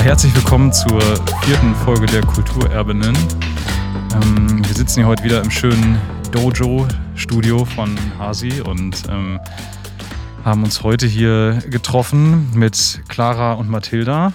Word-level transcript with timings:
Ja, 0.00 0.06
herzlich 0.06 0.34
willkommen 0.34 0.72
zur 0.72 0.98
vierten 1.42 1.74
Folge 1.74 2.06
der 2.06 2.22
Kulturerbinnen. 2.22 3.14
Ähm, 4.14 4.64
wir 4.66 4.74
sitzen 4.74 5.00
hier 5.00 5.06
heute 5.06 5.22
wieder 5.24 5.42
im 5.42 5.50
schönen 5.50 6.00
Dojo-Studio 6.32 7.66
von 7.66 7.98
Hasi 8.18 8.62
und 8.62 9.02
ähm, 9.10 9.38
haben 10.42 10.64
uns 10.64 10.82
heute 10.82 11.06
hier 11.06 11.62
getroffen 11.68 12.50
mit 12.54 13.02
Clara 13.08 13.52
und 13.52 13.68
Mathilda. 13.68 14.32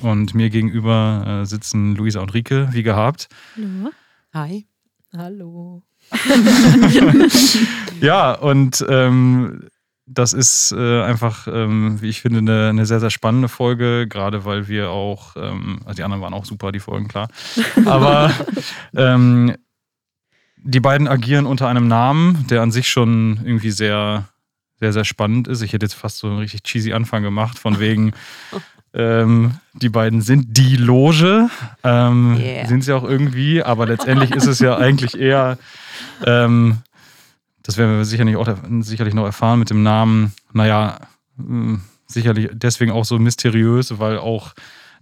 Und 0.00 0.34
mir 0.34 0.48
gegenüber 0.48 1.42
äh, 1.42 1.44
sitzen 1.44 1.94
Luisa 1.96 2.20
und 2.20 2.32
Rike, 2.32 2.70
wie 2.72 2.82
gehabt. 2.82 3.28
Hallo. 3.56 3.90
Hi. 4.32 4.66
Hallo. 5.14 5.82
ja, 8.00 8.32
und 8.32 8.82
ähm, 8.88 9.68
das 10.06 10.32
ist 10.32 10.72
äh, 10.72 11.02
einfach, 11.02 11.46
ähm, 11.46 12.00
wie 12.00 12.10
ich 12.10 12.20
finde, 12.20 12.38
eine, 12.38 12.68
eine, 12.68 12.86
sehr, 12.86 13.00
sehr 13.00 13.10
spannende 13.10 13.48
Folge, 13.48 14.06
gerade 14.06 14.44
weil 14.44 14.68
wir 14.68 14.90
auch, 14.90 15.34
ähm, 15.36 15.80
also 15.84 15.96
die 15.96 16.02
anderen 16.02 16.22
waren 16.22 16.34
auch 16.34 16.44
super, 16.44 16.72
die 16.72 16.80
Folgen, 16.80 17.08
klar. 17.08 17.28
Aber 17.86 18.30
ähm, 18.94 19.54
die 20.58 20.80
beiden 20.80 21.08
agieren 21.08 21.46
unter 21.46 21.68
einem 21.68 21.88
Namen, 21.88 22.46
der 22.48 22.62
an 22.62 22.70
sich 22.70 22.88
schon 22.88 23.40
irgendwie 23.44 23.70
sehr, 23.70 24.28
sehr, 24.80 24.92
sehr 24.92 25.04
spannend 25.04 25.48
ist. 25.48 25.62
Ich 25.62 25.72
hätte 25.72 25.86
jetzt 25.86 25.94
fast 25.94 26.18
so 26.18 26.26
einen 26.26 26.38
richtig 26.38 26.62
cheesy 26.64 26.92
Anfang 26.92 27.22
gemacht, 27.22 27.58
von 27.58 27.78
wegen, 27.80 28.12
ähm, 28.94 29.54
die 29.72 29.88
beiden 29.88 30.20
sind 30.20 30.56
die 30.56 30.76
Loge. 30.76 31.48
Ähm, 31.82 32.36
yeah. 32.38 32.66
Sind 32.66 32.84
sie 32.84 32.92
auch 32.92 33.04
irgendwie, 33.04 33.62
aber 33.62 33.86
letztendlich 33.86 34.32
ist 34.32 34.46
es 34.46 34.58
ja 34.58 34.76
eigentlich 34.76 35.18
eher 35.18 35.58
ähm, 36.26 36.78
das 37.64 37.76
werden 37.76 37.96
wir 37.96 38.04
sicherlich, 38.04 38.36
auch, 38.36 38.48
sicherlich 38.80 39.14
noch 39.14 39.24
erfahren 39.24 39.58
mit 39.58 39.70
dem 39.70 39.82
Namen, 39.82 40.32
naja, 40.52 41.00
hm, 41.36 41.80
sicherlich 42.06 42.50
deswegen 42.52 42.92
auch 42.92 43.04
so 43.04 43.18
mysteriös, 43.18 43.98
weil 43.98 44.18
auch 44.18 44.54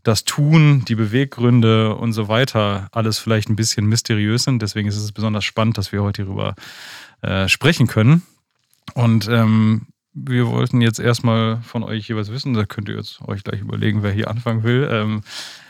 das 0.02 0.24
Tun, 0.24 0.84
die 0.86 0.94
Beweggründe 0.94 1.94
und 1.94 2.12
so 2.12 2.28
weiter 2.28 2.88
alles 2.92 3.18
vielleicht 3.18 3.48
ein 3.48 3.56
bisschen 3.56 3.86
mysteriös 3.86 4.44
sind. 4.44 4.62
Deswegen 4.62 4.88
ist 4.88 4.96
es 4.96 5.12
besonders 5.12 5.44
spannend, 5.44 5.78
dass 5.78 5.92
wir 5.92 6.02
heute 6.02 6.22
hierüber 6.22 6.54
äh, 7.20 7.48
sprechen 7.48 7.86
können. 7.86 8.22
Und 8.94 9.28
ähm, 9.28 9.86
wir 10.14 10.48
wollten 10.48 10.80
jetzt 10.80 10.98
erstmal 10.98 11.60
von 11.62 11.82
euch 11.82 12.08
jeweils 12.08 12.30
wissen, 12.30 12.54
da 12.54 12.64
könnt 12.64 12.88
ihr 12.88 12.96
jetzt 12.96 13.20
euch 13.22 13.44
gleich 13.44 13.60
überlegen, 13.60 14.02
wer 14.02 14.12
hier 14.12 14.28
anfangen 14.28 14.62
will, 14.62 14.88
ähm, 14.90 15.22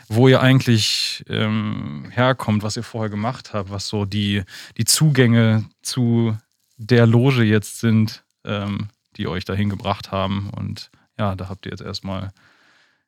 wo 0.09 0.27
ihr 0.27 0.41
eigentlich 0.41 1.23
ähm, 1.29 2.05
herkommt, 2.09 2.63
was 2.63 2.75
ihr 2.75 2.83
vorher 2.83 3.09
gemacht 3.09 3.53
habt, 3.53 3.69
was 3.69 3.87
so 3.87 4.05
die, 4.05 4.43
die 4.77 4.85
Zugänge 4.85 5.65
zu 5.81 6.37
der 6.85 7.05
Loge 7.05 7.43
jetzt 7.43 7.79
sind, 7.79 8.23
ähm, 8.43 8.89
die 9.15 9.27
euch 9.27 9.45
dahin 9.45 9.69
gebracht 9.69 10.11
haben. 10.11 10.49
Und 10.49 10.91
ja, 11.17 11.35
da 11.35 11.49
habt 11.49 11.65
ihr 11.65 11.71
jetzt 11.71 11.81
erstmal 11.81 12.31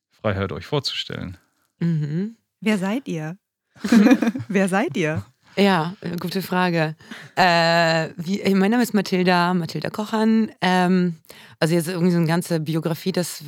Freiheit, 0.09 0.51
euch 0.51 0.65
vorzustellen. 0.65 1.37
Mhm. 1.79 2.37
Wer 2.61 2.77
seid 2.77 3.07
ihr? 3.07 3.37
Wer 4.47 4.69
seid 4.69 4.95
ihr? 4.95 5.25
Ja, 5.57 5.93
gute 6.19 6.41
Frage. 6.41 6.95
Äh, 7.37 8.09
wie, 8.17 8.53
mein 8.53 8.71
Name 8.71 8.83
ist 8.83 8.93
Mathilda, 8.93 9.53
Mathilda 9.53 9.89
Kochan. 9.89 10.51
Ähm, 10.59 11.15
also 11.61 11.75
jetzt 11.75 11.87
irgendwie 11.87 12.11
so 12.11 12.17
eine 12.17 12.27
ganze 12.27 12.59
Biografie, 12.59 13.13
das 13.13 13.41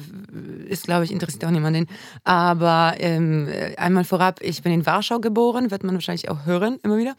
ist, 0.69 0.85
glaube 0.85 1.03
ich, 1.03 1.11
interessiert 1.11 1.44
auch 1.44 1.52
niemanden. 1.52 1.88
Aber 2.23 2.95
ähm, 3.00 3.50
einmal 3.75 4.05
vorab, 4.05 4.39
ich 4.41 4.63
bin 4.63 4.72
in 4.72 4.85
Warschau 4.85 5.19
geboren, 5.19 5.69
wird 5.69 5.84
man 5.84 5.95
wahrscheinlich 5.95 6.29
auch 6.29 6.45
hören, 6.45 6.79
immer 6.84 6.97
wieder. 6.97 7.16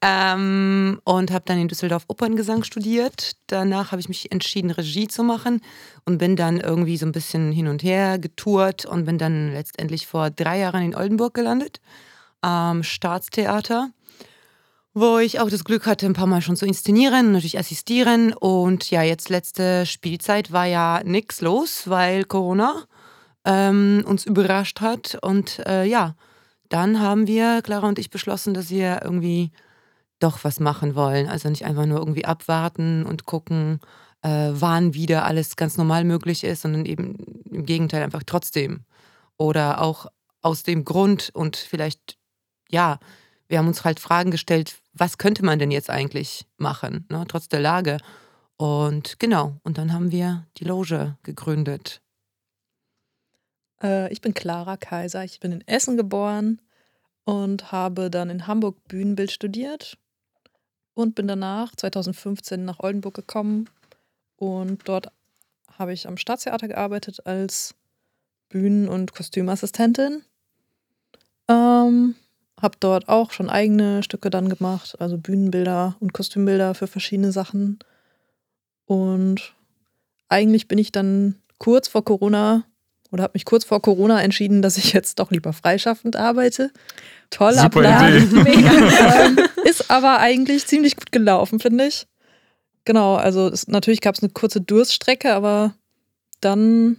Ähm, 0.00 1.00
und 1.02 1.32
habe 1.32 1.44
dann 1.46 1.58
in 1.58 1.66
Düsseldorf 1.66 2.04
Operngesang 2.06 2.62
studiert. 2.62 3.32
Danach 3.48 3.90
habe 3.90 4.00
ich 4.00 4.08
mich 4.08 4.30
entschieden, 4.30 4.70
Regie 4.70 5.08
zu 5.08 5.24
machen 5.24 5.60
und 6.04 6.18
bin 6.18 6.36
dann 6.36 6.60
irgendwie 6.60 6.98
so 6.98 7.06
ein 7.06 7.12
bisschen 7.12 7.50
hin 7.50 7.66
und 7.66 7.82
her 7.82 8.20
getourt 8.20 8.84
und 8.84 9.06
bin 9.06 9.18
dann 9.18 9.52
letztendlich 9.52 10.06
vor 10.06 10.30
drei 10.30 10.60
Jahren 10.60 10.84
in 10.84 10.94
Oldenburg 10.94 11.34
gelandet, 11.34 11.80
am 12.42 12.84
Staatstheater 12.84 13.90
wo 14.92 15.18
ich 15.18 15.38
auch 15.38 15.48
das 15.48 15.64
Glück 15.64 15.86
hatte, 15.86 16.06
ein 16.06 16.14
paar 16.14 16.26
Mal 16.26 16.42
schon 16.42 16.56
zu 16.56 16.66
inszenieren, 16.66 17.32
natürlich 17.32 17.58
assistieren. 17.58 18.32
Und 18.32 18.90
ja, 18.90 19.02
jetzt 19.02 19.28
letzte 19.28 19.86
Spielzeit 19.86 20.52
war 20.52 20.66
ja 20.66 21.02
nichts 21.04 21.40
los, 21.40 21.88
weil 21.88 22.24
Corona 22.24 22.84
ähm, 23.44 24.02
uns 24.06 24.26
überrascht 24.26 24.80
hat. 24.80 25.18
Und 25.22 25.60
äh, 25.66 25.84
ja, 25.84 26.16
dann 26.68 27.00
haben 27.00 27.26
wir, 27.26 27.62
Clara 27.62 27.88
und 27.88 27.98
ich, 27.98 28.10
beschlossen, 28.10 28.54
dass 28.54 28.70
wir 28.70 29.00
irgendwie 29.02 29.52
doch 30.18 30.44
was 30.44 30.60
machen 30.60 30.94
wollen. 30.94 31.28
Also 31.28 31.48
nicht 31.48 31.64
einfach 31.64 31.86
nur 31.86 31.98
irgendwie 31.98 32.24
abwarten 32.24 33.06
und 33.06 33.26
gucken, 33.26 33.80
äh, 34.22 34.50
wann 34.52 34.94
wieder 34.94 35.24
alles 35.24 35.56
ganz 35.56 35.76
normal 35.76 36.04
möglich 36.04 36.44
ist, 36.44 36.62
sondern 36.62 36.84
eben 36.84 37.16
im 37.50 37.64
Gegenteil 37.64 38.02
einfach 38.02 38.22
trotzdem. 38.26 38.84
Oder 39.36 39.80
auch 39.80 40.06
aus 40.42 40.62
dem 40.62 40.84
Grund 40.84 41.30
und 41.32 41.56
vielleicht, 41.56 42.18
ja, 42.70 42.98
wir 43.48 43.58
haben 43.58 43.68
uns 43.68 43.84
halt 43.84 44.00
Fragen 44.00 44.30
gestellt, 44.30 44.79
was 44.92 45.18
könnte 45.18 45.44
man 45.44 45.58
denn 45.58 45.70
jetzt 45.70 45.90
eigentlich 45.90 46.46
machen, 46.56 47.06
ne, 47.08 47.24
trotz 47.28 47.48
der 47.48 47.60
Lage. 47.60 47.98
Und 48.56 49.18
genau, 49.18 49.56
und 49.62 49.78
dann 49.78 49.92
haben 49.92 50.12
wir 50.12 50.46
die 50.58 50.64
Loge 50.64 51.16
gegründet. 51.22 52.02
Äh, 53.82 54.12
ich 54.12 54.20
bin 54.20 54.34
Clara 54.34 54.76
Kaiser, 54.76 55.24
ich 55.24 55.40
bin 55.40 55.52
in 55.52 55.66
Essen 55.66 55.96
geboren 55.96 56.60
und 57.24 57.72
habe 57.72 58.10
dann 58.10 58.30
in 58.30 58.46
Hamburg 58.46 58.76
Bühnenbild 58.88 59.30
studiert 59.30 59.96
und 60.94 61.14
bin 61.14 61.28
danach 61.28 61.74
2015 61.74 62.64
nach 62.64 62.80
Oldenburg 62.80 63.14
gekommen 63.14 63.70
und 64.36 64.88
dort 64.88 65.12
habe 65.78 65.92
ich 65.92 66.06
am 66.06 66.16
Staatstheater 66.16 66.68
gearbeitet 66.68 67.26
als 67.26 67.74
Bühnen- 68.48 68.88
und 68.88 69.14
Kostümassistentin. 69.14 70.24
Ähm, 71.48 72.14
habe 72.60 72.76
dort 72.80 73.08
auch 73.08 73.32
schon 73.32 73.50
eigene 73.50 74.02
Stücke 74.02 74.30
dann 74.30 74.48
gemacht, 74.48 74.96
also 75.00 75.18
Bühnenbilder 75.18 75.96
und 76.00 76.12
Kostümbilder 76.12 76.74
für 76.74 76.86
verschiedene 76.86 77.32
Sachen. 77.32 77.78
Und 78.86 79.54
eigentlich 80.28 80.68
bin 80.68 80.78
ich 80.78 80.92
dann 80.92 81.36
kurz 81.58 81.88
vor 81.88 82.04
Corona 82.04 82.64
oder 83.12 83.24
habe 83.24 83.32
mich 83.34 83.44
kurz 83.44 83.64
vor 83.64 83.82
Corona 83.82 84.22
entschieden, 84.22 84.62
dass 84.62 84.76
ich 84.76 84.92
jetzt 84.92 85.18
doch 85.18 85.30
lieber 85.30 85.52
freischaffend 85.52 86.16
arbeite. 86.16 86.70
Idee. 88.18 88.42
mega. 88.42 89.42
ist 89.64 89.90
aber 89.90 90.18
eigentlich 90.18 90.66
ziemlich 90.66 90.96
gut 90.96 91.12
gelaufen, 91.12 91.60
finde 91.60 91.86
ich. 91.86 92.06
Genau, 92.84 93.16
also 93.16 93.48
es, 93.48 93.68
natürlich 93.68 94.00
gab 94.00 94.14
es 94.14 94.22
eine 94.22 94.32
kurze 94.32 94.60
Durststrecke, 94.60 95.34
aber 95.34 95.74
dann, 96.40 96.96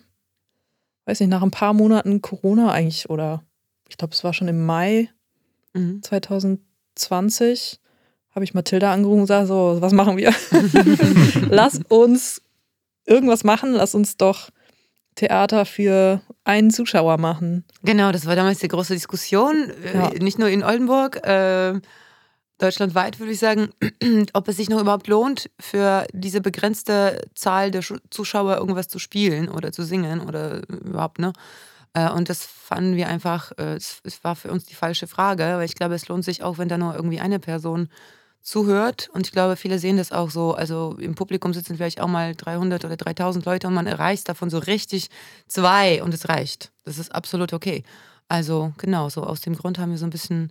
weiß 1.05 1.19
nicht, 1.19 1.29
nach 1.29 1.41
ein 1.41 1.51
paar 1.51 1.73
Monaten 1.73 2.21
Corona 2.21 2.71
eigentlich, 2.71 3.09
oder 3.09 3.43
ich 3.89 3.97
glaube, 3.97 4.13
es 4.13 4.23
war 4.23 4.33
schon 4.33 4.47
im 4.47 4.65
Mai, 4.65 5.09
Mhm. 5.73 6.01
2020 6.03 7.79
habe 8.33 8.45
ich 8.45 8.53
Mathilda 8.53 8.93
angerufen 8.93 9.19
und 9.19 9.23
gesagt, 9.25 9.47
so, 9.47 9.77
was 9.79 9.93
machen 9.93 10.17
wir? 10.17 10.33
lass 11.49 11.79
uns 11.89 12.41
irgendwas 13.05 13.43
machen, 13.43 13.73
lass 13.73 13.93
uns 13.93 14.17
doch 14.17 14.49
Theater 15.15 15.65
für 15.65 16.21
einen 16.45 16.71
Zuschauer 16.71 17.17
machen. 17.17 17.65
Genau, 17.83 18.11
das 18.11 18.25
war 18.25 18.35
damals 18.35 18.59
die 18.59 18.69
große 18.69 18.93
Diskussion, 18.93 19.69
äh, 19.83 19.93
ja. 19.93 20.09
nicht 20.21 20.39
nur 20.39 20.47
in 20.47 20.63
Oldenburg, 20.63 21.25
äh, 21.27 21.79
deutschlandweit 22.57 23.19
würde 23.19 23.33
ich 23.33 23.39
sagen, 23.39 23.69
ob 24.33 24.47
es 24.47 24.57
sich 24.57 24.69
noch 24.69 24.79
überhaupt 24.79 25.07
lohnt, 25.07 25.49
für 25.59 26.05
diese 26.13 26.41
begrenzte 26.41 27.21
Zahl 27.35 27.71
der 27.71 27.83
Zuschauer 28.09 28.57
irgendwas 28.57 28.87
zu 28.87 28.99
spielen 28.99 29.49
oder 29.49 29.71
zu 29.71 29.83
singen 29.83 30.21
oder 30.21 30.61
überhaupt, 30.69 31.19
ne? 31.19 31.33
Äh, 31.93 32.09
und 32.09 32.29
das 32.29 32.45
fanden 32.45 32.95
wir 32.95 33.07
einfach, 33.07 33.51
äh, 33.57 33.75
es 33.75 34.23
war 34.23 34.35
für 34.35 34.51
uns 34.51 34.65
die 34.65 34.75
falsche 34.75 35.07
Frage, 35.07 35.43
weil 35.43 35.65
ich 35.65 35.75
glaube, 35.75 35.95
es 35.95 36.07
lohnt 36.07 36.23
sich 36.23 36.43
auch, 36.43 36.57
wenn 36.57 36.69
da 36.69 36.77
nur 36.77 36.95
irgendwie 36.95 37.19
eine 37.19 37.39
Person 37.39 37.89
zuhört. 38.41 39.09
Und 39.13 39.27
ich 39.27 39.31
glaube, 39.31 39.55
viele 39.55 39.77
sehen 39.77 39.97
das 39.97 40.11
auch 40.11 40.31
so. 40.31 40.53
Also 40.53 40.95
im 40.99 41.15
Publikum 41.15 41.53
sitzen 41.53 41.75
vielleicht 41.75 42.01
auch 42.01 42.07
mal 42.07 42.35
300 42.35 42.85
oder 42.85 42.97
3000 42.97 43.45
Leute 43.45 43.67
und 43.67 43.73
man 43.73 43.87
erreicht 43.87 44.27
davon 44.29 44.49
so 44.49 44.57
richtig 44.57 45.09
zwei 45.47 46.01
und 46.01 46.13
es 46.13 46.27
reicht. 46.27 46.71
Das 46.83 46.97
ist 46.97 47.13
absolut 47.13 47.53
okay. 47.53 47.83
Also 48.27 48.73
genau, 48.77 49.09
so 49.09 49.23
aus 49.23 49.41
dem 49.41 49.55
Grund 49.55 49.77
haben 49.77 49.91
wir 49.91 49.97
so 49.97 50.05
ein 50.05 50.11
bisschen, 50.11 50.49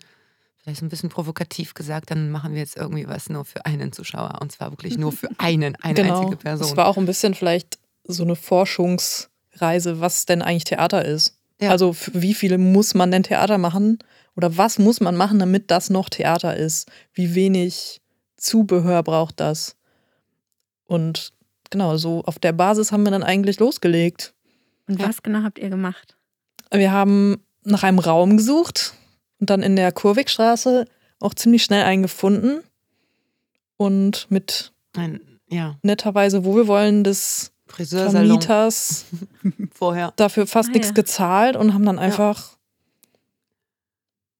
vielleicht 0.59 0.81
so 0.81 0.87
ein 0.87 0.91
bisschen 0.91 1.09
provokativ 1.09 1.75
gesagt, 1.75 2.11
dann 2.11 2.31
machen 2.31 2.53
wir 2.53 2.61
jetzt 2.61 2.77
irgendwie 2.77 3.09
was 3.09 3.29
nur 3.29 3.45
für 3.45 3.65
einen 3.65 3.93
Zuschauer. 3.93 4.39
Und 4.41 4.53
zwar 4.53 4.71
wirklich 4.71 4.99
nur 4.99 5.13
für 5.13 5.29
einen, 5.39 5.75
eine 5.77 5.95
genau. 5.95 6.21
einzige 6.21 6.37
Person. 6.37 6.69
Es 6.69 6.77
war 6.77 6.87
auch 6.87 6.99
ein 6.99 7.07
bisschen 7.07 7.35
vielleicht 7.35 7.79
so 8.05 8.23
eine 8.23 8.35
Forschungs- 8.35 9.30
Reise, 9.61 10.01
was 10.01 10.27
denn 10.27 10.43
eigentlich 10.43 10.65
Theater 10.65 11.05
ist. 11.05 11.39
Ja. 11.61 11.71
Also 11.71 11.95
wie 12.13 12.35
viele 12.35 12.59
muss 12.59 12.95
man 12.95 13.11
denn 13.11 13.23
Theater 13.23 13.59
machen? 13.59 13.99
Oder 14.37 14.57
was 14.57 14.79
muss 14.79 15.01
man 15.01 15.17
machen, 15.17 15.39
damit 15.39 15.71
das 15.71 15.91
noch 15.91 16.09
Theater 16.09 16.57
ist? 16.57 16.91
Wie 17.13 17.35
wenig 17.35 18.01
Zubehör 18.37 19.03
braucht 19.03 19.41
das? 19.41 19.77
Und 20.87 21.33
genau, 21.71 21.97
so 21.97 22.23
auf 22.25 22.39
der 22.39 22.53
Basis 22.53 22.93
haben 22.93 23.05
wir 23.05 23.11
dann 23.11 23.23
eigentlich 23.23 23.59
losgelegt. 23.59 24.35
Und 24.89 24.99
was 25.01 25.23
genau 25.23 25.43
habt 25.43 25.59
ihr 25.59 25.69
gemacht? 25.69 26.17
Wir 26.73 26.93
haben 26.93 27.45
nach 27.63 27.83
einem 27.83 27.99
Raum 27.99 28.37
gesucht 28.37 28.95
und 29.39 29.51
dann 29.51 29.63
in 29.63 29.77
der 29.77 29.93
Kurwigstraße 29.93 30.87
auch 31.21 31.35
ziemlich 31.35 31.63
schnell 31.63 31.85
einen 31.85 32.03
gefunden. 32.03 32.63
Und 33.77 34.27
mit 34.31 34.73
Ein, 34.97 35.21
ja. 35.49 35.79
netterweise 35.83 36.45
wohlwollendes 36.45 37.53
Friseursalon 37.60 37.60
Vermieters 37.73 39.07
vorher. 39.73 40.13
dafür 40.17 40.47
fast 40.47 40.71
Ah, 40.71 40.73
nichts 40.73 40.89
ja. 40.89 40.95
gezahlt 40.95 41.57
und 41.57 41.73
haben 41.75 41.85
dann 41.85 41.99
einfach, 41.99 42.57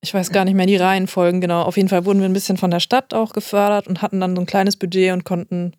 ich 0.01 0.13
weiß 0.15 0.31
gar 0.33 0.45
nicht 0.45 0.55
mehr 0.55 0.67
die 0.67 0.77
Reihenfolgen 0.77 1.41
genau. 1.41 1.63
Auf 1.63 1.77
jeden 1.77 1.89
Fall 1.89 2.05
wurden 2.05 2.21
wir 2.21 2.29
ein 2.29 2.33
bisschen 2.33 2.57
von 2.57 2.71
der 2.71 2.81
Stadt 2.81 3.13
auch 3.15 3.33
gefördert 3.33 3.87
und 3.87 4.03
hatten 4.03 4.21
dann 4.21 4.35
so 4.35 4.43
ein 4.43 4.47
kleines 4.47 4.77
Budget 4.77 5.13
und 5.13 5.25
konnten 5.25 5.73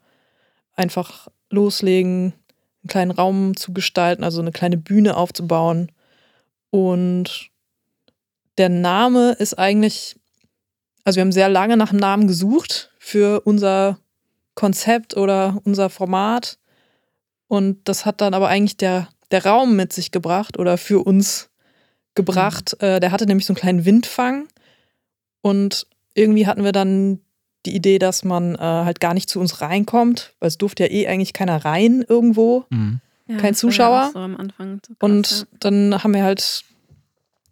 einfach 0.76 1.28
loslegen, 1.50 2.34
einen 2.84 2.88
kleinen 2.88 3.12
Raum 3.12 3.56
zu 3.56 3.74
gestalten, 3.74 4.24
also 4.24 4.42
eine 4.42 4.52
kleine 4.52 4.78
Bühne 4.78 5.18
aufzubauen. 5.18 5.92
Und 6.70 7.50
der 8.58 8.70
Name 8.70 9.32
ist 9.34 9.58
eigentlich, 9.60 10.16
also 11.04 11.18
wir 11.18 11.22
haben 11.22 11.32
sehr 11.32 11.50
lange 11.50 11.78
nach 11.78 11.90
einem 11.90 12.00
Namen 12.00 12.28
gesucht 12.28 12.92
für 13.00 13.42
unser 13.42 13.98
Konzept 14.56 15.18
oder 15.18 15.60
unser 15.64 15.90
Format. 15.90 16.58
Und 17.52 17.80
das 17.84 18.06
hat 18.06 18.22
dann 18.22 18.34
aber 18.34 18.48
eigentlich 18.48 18.78
der, 18.78 19.10
der 19.30 19.46
Raum 19.46 19.76
mit 19.76 19.92
sich 19.92 20.12
gebracht 20.12 20.58
oder 20.58 20.78
für 20.78 21.06
uns 21.06 21.50
gebracht. 22.16 22.82
Äh, 22.82 23.02
der 23.02 23.12
hatte 23.12 23.26
nämlich 23.26 23.46
so 23.46 23.52
einen 23.52 23.60
kleinen 23.60 23.84
Windfang. 23.84 24.48
Und 25.42 25.86
irgendwie 26.14 26.48
hatten 26.48 26.64
wir 26.64 26.72
dann 26.72 27.20
die 27.66 27.76
Idee, 27.76 28.00
dass 28.00 28.24
man 28.24 28.56
äh, 28.56 28.60
halt 28.60 29.02
gar 29.02 29.14
nicht 29.14 29.30
zu 29.30 29.42
uns 29.42 29.60
reinkommt, 29.60 30.34
weil 30.40 30.48
es 30.48 30.58
durfte 30.60 30.84
ja 30.86 30.92
eh 30.92 31.08
eigentlich 31.08 31.34
keiner 31.34 31.66
rein 31.66 32.06
irgendwo. 32.08 32.64
Mhm. 32.70 33.02
Ja, 33.28 33.36
Kein 33.36 33.54
Zuschauer. 33.54 33.98
Ja 33.98 34.12
so 34.14 34.20
am 34.20 34.38
Anfang 34.38 34.80
so 34.88 34.94
krass, 34.94 34.98
Und 35.02 35.48
dann 35.60 36.02
haben 36.02 36.14
wir 36.14 36.24
halt 36.24 36.64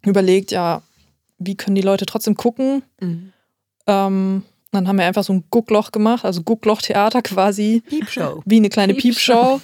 überlegt, 0.06 0.52
ja, 0.52 0.82
wie 1.40 1.56
können 1.56 1.76
die 1.76 1.82
Leute 1.82 2.06
trotzdem 2.06 2.38
gucken? 2.38 2.84
Mhm. 3.02 3.34
Ähm, 3.86 4.44
dann 4.72 4.88
haben 4.88 4.98
wir 4.98 5.06
einfach 5.06 5.26
so 5.26 5.34
ein 5.34 5.44
Guckloch 5.50 5.92
gemacht, 5.92 6.24
also 6.24 6.42
Guckloch-Theater 6.42 7.22
quasi, 7.22 7.84
Piepshow. 7.86 8.42
wie 8.46 8.56
eine 8.56 8.70
kleine 8.70 8.94
Piepshow. 8.94 9.60
Piepshow. 9.60 9.62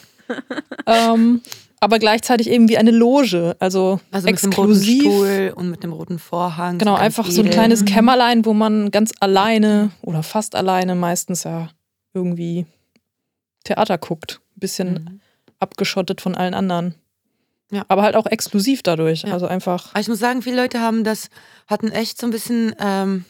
Ähm, 0.86 1.42
aber 1.80 2.00
gleichzeitig 2.00 2.50
eben 2.50 2.68
wie 2.70 2.78
eine 2.78 2.92
Loge, 2.92 3.56
also, 3.60 4.00
Also 4.12 4.28
mit 4.28 4.42
dem 4.42 4.52
roten 4.54 4.72
exklusiv. 4.72 5.02
Stuhl 5.02 5.54
und 5.56 5.70
mit 5.70 5.84
dem 5.84 5.92
roten 5.94 6.20
Vorhang. 6.20 6.80
Genau, 6.80 6.94
ganz 6.94 7.04
einfach 7.04 7.30
so 7.30 7.42
ein 7.42 7.48
edel. 7.48 7.54
kleines. 7.54 7.86
Kämmerlein, 7.86 8.46
wo 8.46 8.54
man 8.54 8.92
ganz 8.92 9.12
alleine 9.20 9.92
oder 10.02 10.24
fast 10.24 10.56
alleine 10.56 10.96
meistens 10.96 11.44
ja 11.44 11.70
irgendwie 12.14 12.66
Theater 13.64 13.98
guckt. 13.98 14.42
Ein 14.56 14.60
bisschen 14.60 14.94
Mhm. 14.94 15.20
abgeschottet 15.60 16.22
von 16.22 16.36
allen 16.36 16.54
anderen. 16.54 16.96
Ja. 17.72 17.84
Aber 17.88 18.04
halt 18.04 18.16
auch 18.16 18.28
exklusiv 18.28 18.84
dadurch. 18.84 19.24
Ja. 19.24 19.34
Also 19.34 19.48
einfach. 19.48 19.90
Aber 19.92 20.00
ich 20.00 20.08
muss 20.08 20.20
sagen, 20.20 20.42
viele 20.42 20.56
Leute 20.62 20.80
haben 20.80 21.04
das, 21.04 21.30
hatten 21.68 21.90
echt 21.92 22.20
so 22.20 22.28
ein 22.28 22.32
bisschen, 22.32 22.76
ähm, 22.80 23.26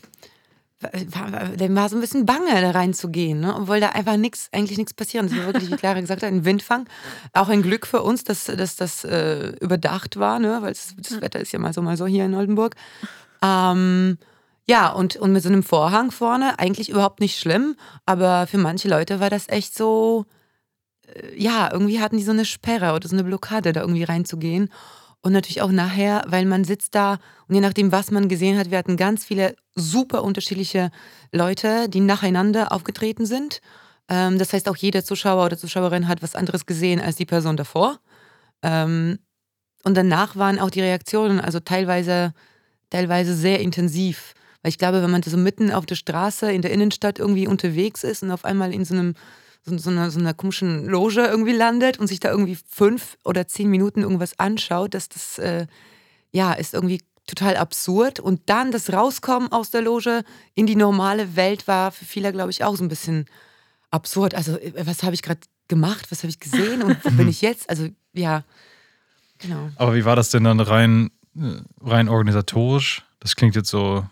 dem 1.55 1.75
war 1.75 1.89
so 1.89 1.95
ein 1.95 2.01
bisschen 2.01 2.25
bange, 2.25 2.61
da 2.61 2.71
reinzugehen, 2.71 3.39
ne? 3.39 3.55
obwohl 3.55 3.79
da 3.79 3.89
einfach 3.89 4.17
nichts, 4.17 4.49
eigentlich 4.51 4.77
nichts 4.77 4.93
passiert. 4.93 5.25
Das 5.25 5.37
war 5.37 5.45
wirklich, 5.45 5.71
wie 5.71 5.75
Clara 5.77 5.99
gesagt 6.01 6.21
hat, 6.21 6.29
ein 6.29 6.45
Windfang. 6.45 6.87
Auch 7.33 7.47
ein 7.47 7.61
Glück 7.61 7.87
für 7.87 8.03
uns, 8.03 8.23
dass, 8.23 8.45
dass 8.45 8.75
das 8.75 9.03
äh, 9.05 9.53
überdacht 9.61 10.17
war, 10.17 10.39
ne? 10.39 10.61
weil 10.61 10.73
das, 10.73 10.93
das 10.97 11.21
Wetter 11.21 11.39
ist 11.39 11.53
ja 11.53 11.59
mal 11.59 11.73
so, 11.73 11.81
mal 11.81 11.97
so 11.97 12.05
hier 12.05 12.25
in 12.25 12.35
Oldenburg. 12.35 12.75
Ähm, 13.41 14.17
ja, 14.67 14.89
und, 14.89 15.15
und 15.15 15.31
mit 15.31 15.43
so 15.43 15.49
einem 15.49 15.63
Vorhang 15.63 16.11
vorne, 16.11 16.59
eigentlich 16.59 16.89
überhaupt 16.89 17.19
nicht 17.19 17.39
schlimm, 17.39 17.75
aber 18.05 18.47
für 18.47 18.57
manche 18.57 18.89
Leute 18.89 19.19
war 19.19 19.29
das 19.29 19.47
echt 19.47 19.75
so, 19.75 20.25
äh, 21.07 21.41
ja, 21.41 21.69
irgendwie 21.71 22.01
hatten 22.01 22.17
die 22.17 22.23
so 22.23 22.31
eine 22.31 22.45
Sperre 22.45 22.93
oder 22.93 23.07
so 23.07 23.15
eine 23.15 23.23
Blockade, 23.23 23.71
da 23.71 23.81
irgendwie 23.81 24.03
reinzugehen. 24.03 24.69
Und 25.25 25.31
natürlich 25.31 25.63
auch 25.63 25.71
nachher, 25.71 26.23
weil 26.27 26.45
man 26.45 26.63
sitzt 26.65 26.93
da 26.93 27.17
und 27.47 27.55
je 27.55 27.61
nachdem, 27.61 27.91
was 27.91 28.11
man 28.11 28.29
gesehen 28.29 28.59
hat, 28.59 28.69
wir 28.69 28.77
hatten 28.77 28.95
ganz 28.95 29.25
viele 29.25 29.55
super 29.73 30.23
unterschiedliche 30.23 30.91
Leute, 31.31 31.89
die 31.89 31.99
nacheinander 31.99 32.71
aufgetreten 32.71 33.25
sind. 33.25 33.59
Ähm, 34.07 34.37
das 34.37 34.53
heißt, 34.53 34.69
auch 34.69 34.75
jeder 34.75 35.03
Zuschauer 35.03 35.43
oder 35.43 35.57
Zuschauerin 35.57 36.07
hat 36.07 36.21
was 36.21 36.35
anderes 36.35 36.67
gesehen 36.67 37.01
als 37.01 37.15
die 37.15 37.25
Person 37.25 37.57
davor. 37.57 37.97
Ähm, 38.61 39.17
und 39.83 39.97
danach 39.97 40.35
waren 40.35 40.59
auch 40.59 40.69
die 40.69 40.81
Reaktionen, 40.81 41.39
also 41.39 41.59
teilweise, 41.59 42.31
teilweise 42.91 43.33
sehr 43.33 43.61
intensiv. 43.61 44.35
Weil 44.61 44.69
ich 44.69 44.77
glaube, 44.77 45.01
wenn 45.01 45.09
man 45.09 45.23
so 45.23 45.37
mitten 45.37 45.71
auf 45.71 45.87
der 45.87 45.95
Straße 45.95 46.51
in 46.51 46.61
der 46.61 46.71
Innenstadt 46.71 47.17
irgendwie 47.17 47.47
unterwegs 47.47 48.03
ist 48.03 48.21
und 48.21 48.29
auf 48.29 48.45
einmal 48.45 48.71
in 48.71 48.85
so 48.85 48.93
einem 48.93 49.15
so, 49.65 49.77
so, 49.77 49.89
einer, 49.89 50.11
so 50.11 50.19
einer 50.19 50.33
komischen 50.33 50.85
Loge 50.85 51.25
irgendwie 51.25 51.53
landet 51.53 51.99
und 51.99 52.07
sich 52.07 52.19
da 52.19 52.29
irgendwie 52.29 52.57
fünf 52.69 53.17
oder 53.23 53.47
zehn 53.47 53.69
Minuten 53.69 54.01
irgendwas 54.01 54.39
anschaut, 54.39 54.93
dass 54.93 55.09
das 55.09 55.39
äh, 55.39 55.67
ja 56.31 56.53
ist 56.53 56.73
irgendwie 56.73 57.01
total 57.27 57.57
absurd. 57.57 58.19
Und 58.19 58.41
dann 58.45 58.71
das 58.71 58.93
Rauskommen 58.93 59.51
aus 59.51 59.71
der 59.71 59.81
Loge 59.81 60.23
in 60.53 60.67
die 60.67 60.75
normale 60.75 61.35
Welt 61.35 61.67
war 61.67 61.91
für 61.91 62.05
viele, 62.05 62.31
glaube 62.31 62.51
ich, 62.51 62.63
auch 62.63 62.75
so 62.75 62.83
ein 62.83 62.89
bisschen 62.89 63.25
absurd. 63.89 64.35
Also, 64.35 64.57
äh, 64.57 64.85
was 64.85 65.03
habe 65.03 65.15
ich 65.15 65.21
gerade 65.21 65.41
gemacht? 65.67 66.11
Was 66.11 66.19
habe 66.19 66.29
ich 66.29 66.39
gesehen? 66.39 66.83
Und 66.83 67.03
wo 67.03 67.09
bin 67.11 67.27
ich 67.27 67.41
jetzt? 67.41 67.69
Also, 67.69 67.87
ja, 68.13 68.43
genau. 69.39 69.69
Aber 69.77 69.95
wie 69.95 70.05
war 70.05 70.15
das 70.15 70.29
denn 70.29 70.43
dann 70.43 70.59
rein, 70.59 71.11
äh, 71.35 71.61
rein 71.81 72.09
organisatorisch? 72.09 73.03
Das 73.19 73.35
klingt 73.35 73.55
jetzt 73.55 73.69
so, 73.69 74.05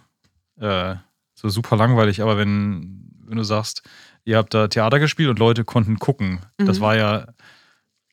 äh, 0.59 0.95
so 1.35 1.49
super 1.49 1.75
langweilig, 1.75 2.21
aber 2.21 2.37
wenn, 2.37 3.11
wenn 3.25 3.37
du 3.37 3.43
sagst, 3.43 3.83
ihr 4.25 4.37
habt 4.37 4.53
da 4.53 4.67
Theater 4.67 4.99
gespielt 4.99 5.29
und 5.29 5.39
Leute 5.39 5.63
konnten 5.63 5.99
gucken, 5.99 6.39
das 6.57 6.77
Mhm. 6.79 6.81
war 6.83 6.95
ja, 6.95 7.27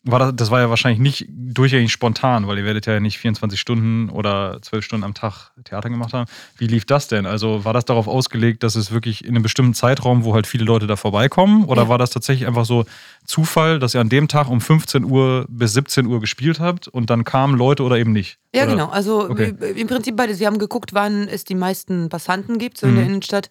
war 0.03 0.19
das, 0.19 0.33
das 0.35 0.51
war 0.51 0.61
ja 0.61 0.71
wahrscheinlich 0.71 0.99
nicht 0.99 1.27
durchgängig 1.29 1.93
spontan, 1.93 2.47
weil 2.47 2.57
ihr 2.57 2.65
werdet 2.65 2.87
ja 2.87 3.01
nicht 3.01 3.19
24 3.19 3.61
Stunden 3.61 4.09
oder 4.09 4.59
12 4.63 4.83
Stunden 4.83 5.05
am 5.05 5.13
Tag 5.13 5.51
Theater 5.65 5.91
gemacht 5.91 6.15
haben. 6.15 6.25
Wie 6.57 6.67
lief 6.67 6.87
das 6.87 7.07
denn? 7.09 7.27
Also 7.27 7.67
war 7.67 7.75
das 7.75 7.85
darauf 7.85 8.09
ausgelegt, 8.09 8.63
dass 8.63 8.77
es 8.77 8.93
wirklich 8.93 9.23
in 9.27 9.35
einem 9.35 9.43
bestimmten 9.43 9.75
Zeitraum, 9.75 10.25
wo 10.25 10.33
halt 10.33 10.47
viele 10.47 10.65
Leute 10.65 10.87
da 10.87 10.97
vorbeikommen? 10.97 11.65
Oder 11.67 11.83
Ja. 11.83 11.89
war 11.91 11.99
das 11.99 12.09
tatsächlich 12.09 12.49
einfach 12.49 12.65
so 12.65 12.87
Zufall, 13.27 13.79
dass 13.79 13.95
ihr 13.95 14.01
an 14.01 14.09
dem 14.09 14.27
Tag 14.27 14.49
um 14.49 14.63
15 14.63 15.05
Uhr 15.05 15.45
bis 15.51 15.75
17 15.75 16.07
Uhr 16.07 16.19
gespielt 16.19 16.61
habt 16.61 16.89
und 16.89 17.11
dann 17.11 17.25
kamen 17.25 17.59
Leute 17.59 17.83
oder 17.83 17.99
eben 17.99 18.13
nicht? 18.13 18.39
Ja, 18.55 18.63
oder? 18.63 18.73
genau. 18.73 18.89
Also 18.89 19.29
Okay. 19.29 19.55
im 19.77 19.87
Prinzip 19.87 20.17
beides. 20.17 20.41
Wir 20.41 20.47
haben 20.47 20.59
geguckt, 20.59 20.95
wann 20.95 21.29
es 21.29 21.45
die 21.45 21.55
meisten 21.55 22.09
Passanten 22.09 22.57
gibt, 22.59 22.79
so 22.79 22.87
in 22.87 22.95
der 22.95 23.05
Mhm. 23.05 23.11
Innenstadt. 23.11 23.51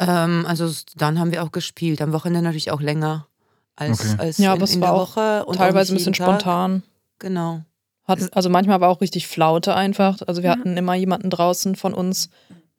Ähm, 0.00 0.44
also 0.48 0.70
dann 0.96 1.18
haben 1.20 1.30
wir 1.32 1.42
auch 1.44 1.52
gespielt. 1.52 2.00
Am 2.02 2.12
Wochenende 2.12 2.42
natürlich 2.42 2.70
auch 2.70 2.80
länger 2.80 3.26
als, 3.76 4.00
Okay. 4.00 4.14
als 4.18 4.38
Ja, 4.38 4.50
in, 4.50 4.56
aber 4.56 4.64
es 4.64 4.74
in 4.74 4.80
war 4.80 4.92
der 4.92 4.94
auch 4.96 5.16
Woche. 5.16 5.44
Und 5.46 5.56
teilweise 5.56 5.92
ein 5.92 5.96
bisschen 5.96 6.12
Tag. 6.14 6.26
spontan. 6.26 6.82
Genau. 7.18 7.60
Hat, 8.06 8.34
also 8.34 8.48
manchmal 8.50 8.80
war 8.80 8.88
auch 8.88 9.00
richtig 9.00 9.28
Flaute 9.28 9.74
einfach. 9.76 10.18
Also 10.26 10.42
wir 10.42 10.50
Ja. 10.50 10.56
hatten 10.58 10.76
immer 10.76 10.94
jemanden 10.94 11.30
draußen 11.30 11.76
von 11.76 11.94
uns, 11.94 12.30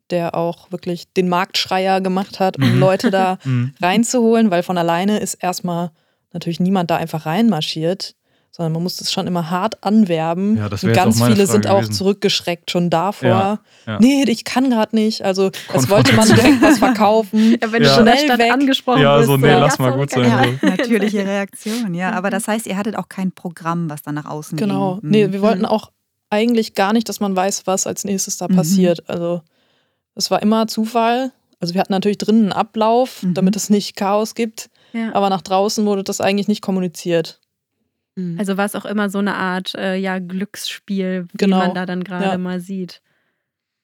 der 0.10 0.36
auch 0.36 0.72
wirklich 0.72 1.14
den 1.14 1.30
Marktschreier 1.30 2.02
gemacht 2.02 2.40
hat, 2.40 2.58
um 2.58 2.74
Mhm. 2.74 2.80
Leute 2.80 3.12
da 3.12 3.38
Mhm. 3.46 3.74
reinzuholen, 3.82 4.52
weil 4.52 4.64
von 4.64 4.78
alleine 4.78 5.20
ist 5.20 5.36
erstmal 5.36 5.92
natürlich 6.34 6.60
niemand 6.60 6.92
da 6.92 6.98
einfach 6.98 7.26
reinmarschiert, 7.26 8.16
sondern 8.52 8.74
man 8.74 8.84
musste 8.84 9.04
es 9.06 9.12
schon 9.14 9.28
immer 9.28 9.50
hart 9.50 9.82
anwerben. 9.84 10.58
Ja, 10.58 10.68
das 10.68 10.84
Und 10.84 10.92
ganz 10.94 11.16
viele 11.24 11.36
Frage 11.36 11.48
sind 11.48 11.68
auch 11.68 11.78
gewesen. 11.80 11.94
zurückgeschreckt 11.94 12.70
schon 12.70 12.90
davor. 12.90 13.30
Ja, 13.30 13.60
ja. 13.88 14.00
Nee, 14.00 14.24
ich 14.28 14.44
kann 14.44 14.70
gerade 14.70 14.94
nicht. 14.96 15.24
Also 15.24 15.48
es 15.48 15.68
Konfrontation. 15.88 15.90
wollte 15.90 16.14
man 16.16 16.28
direkt 16.38 16.62
was 16.62 16.78
verkaufen. 16.80 17.58
Ja, 17.62 17.72
wenn 17.72 17.84
Ja. 17.84 17.96
du 17.96 18.02
Schnell 18.02 18.18
Stadt 18.26 18.40
weg. 18.40 18.52
angesprochen 18.52 19.02
Ja, 19.02 19.18
bist. 19.18 19.28
so, 19.30 19.38
nee, 19.38 19.48
ja, 19.48 19.60
lass 19.60 19.80
mal 19.80 19.92
gut 19.94 20.10
sein. 20.12 20.56
ich- 20.56 20.62
Natürliche 20.70 21.26
Reaktion, 21.26 21.94
ja. 21.94 22.12
Aber 22.12 22.30
das 22.30 22.48
heißt, 22.48 22.68
ihr 22.68 22.76
hattet 22.78 22.98
auch 22.98 23.08
kein 23.10 23.32
Programm, 23.32 23.90
was 23.90 24.02
dann 24.02 24.16
nach 24.16 24.26
außen 24.26 24.58
Genau. 24.58 24.96
ging. 25.02 25.10
Nee, 25.12 25.28
Mhm. 25.28 25.34
wir 25.34 25.42
wollten 25.42 25.66
auch 25.66 25.92
eigentlich 26.30 26.76
gar 26.76 26.92
nicht, 26.94 27.08
dass 27.10 27.20
man 27.20 27.36
weiß, 27.36 27.68
was 27.68 27.88
als 27.88 28.04
nächstes 28.04 28.38
da 28.38 28.48
Mhm. 28.50 28.56
passiert. 28.58 29.10
Also 29.10 29.42
es 30.16 30.30
war 30.30 30.42
immer 30.42 30.68
Zufall. 30.68 31.32
Also 31.62 31.74
wir 31.74 31.80
hatten 31.82 31.94
natürlich 31.94 32.18
drinnen 32.18 32.44
einen 32.44 32.54
Ablauf, 32.54 33.24
Mhm. 33.24 33.34
damit 33.34 33.56
es 33.56 33.70
nicht 33.70 33.96
Chaos 33.96 34.36
gibt. 34.36 34.70
Ja. 34.94 35.14
Aber 35.14 35.30
nach 35.30 35.42
draußen 35.42 35.86
wurde 35.86 36.04
das 36.04 36.20
eigentlich 36.20 36.48
nicht 36.50 36.62
kommuniziert. 36.62 37.40
Mhm. 38.16 38.38
Also 38.40 38.58
war 38.58 38.66
es 38.66 38.76
auch 38.76 38.86
immer 38.86 39.10
so 39.10 39.20
eine 39.20 39.36
Art 39.36 39.74
äh, 39.76 39.96
ja, 39.96 40.20
Glücksspiel, 40.20 41.28
wie 41.32 41.38
Genau. 41.38 41.58
man 41.60 41.74
da 41.76 41.86
dann 41.86 42.04
gerade 42.04 42.26
Ja. 42.26 42.38
mal 42.38 42.60
sieht. 42.60 43.02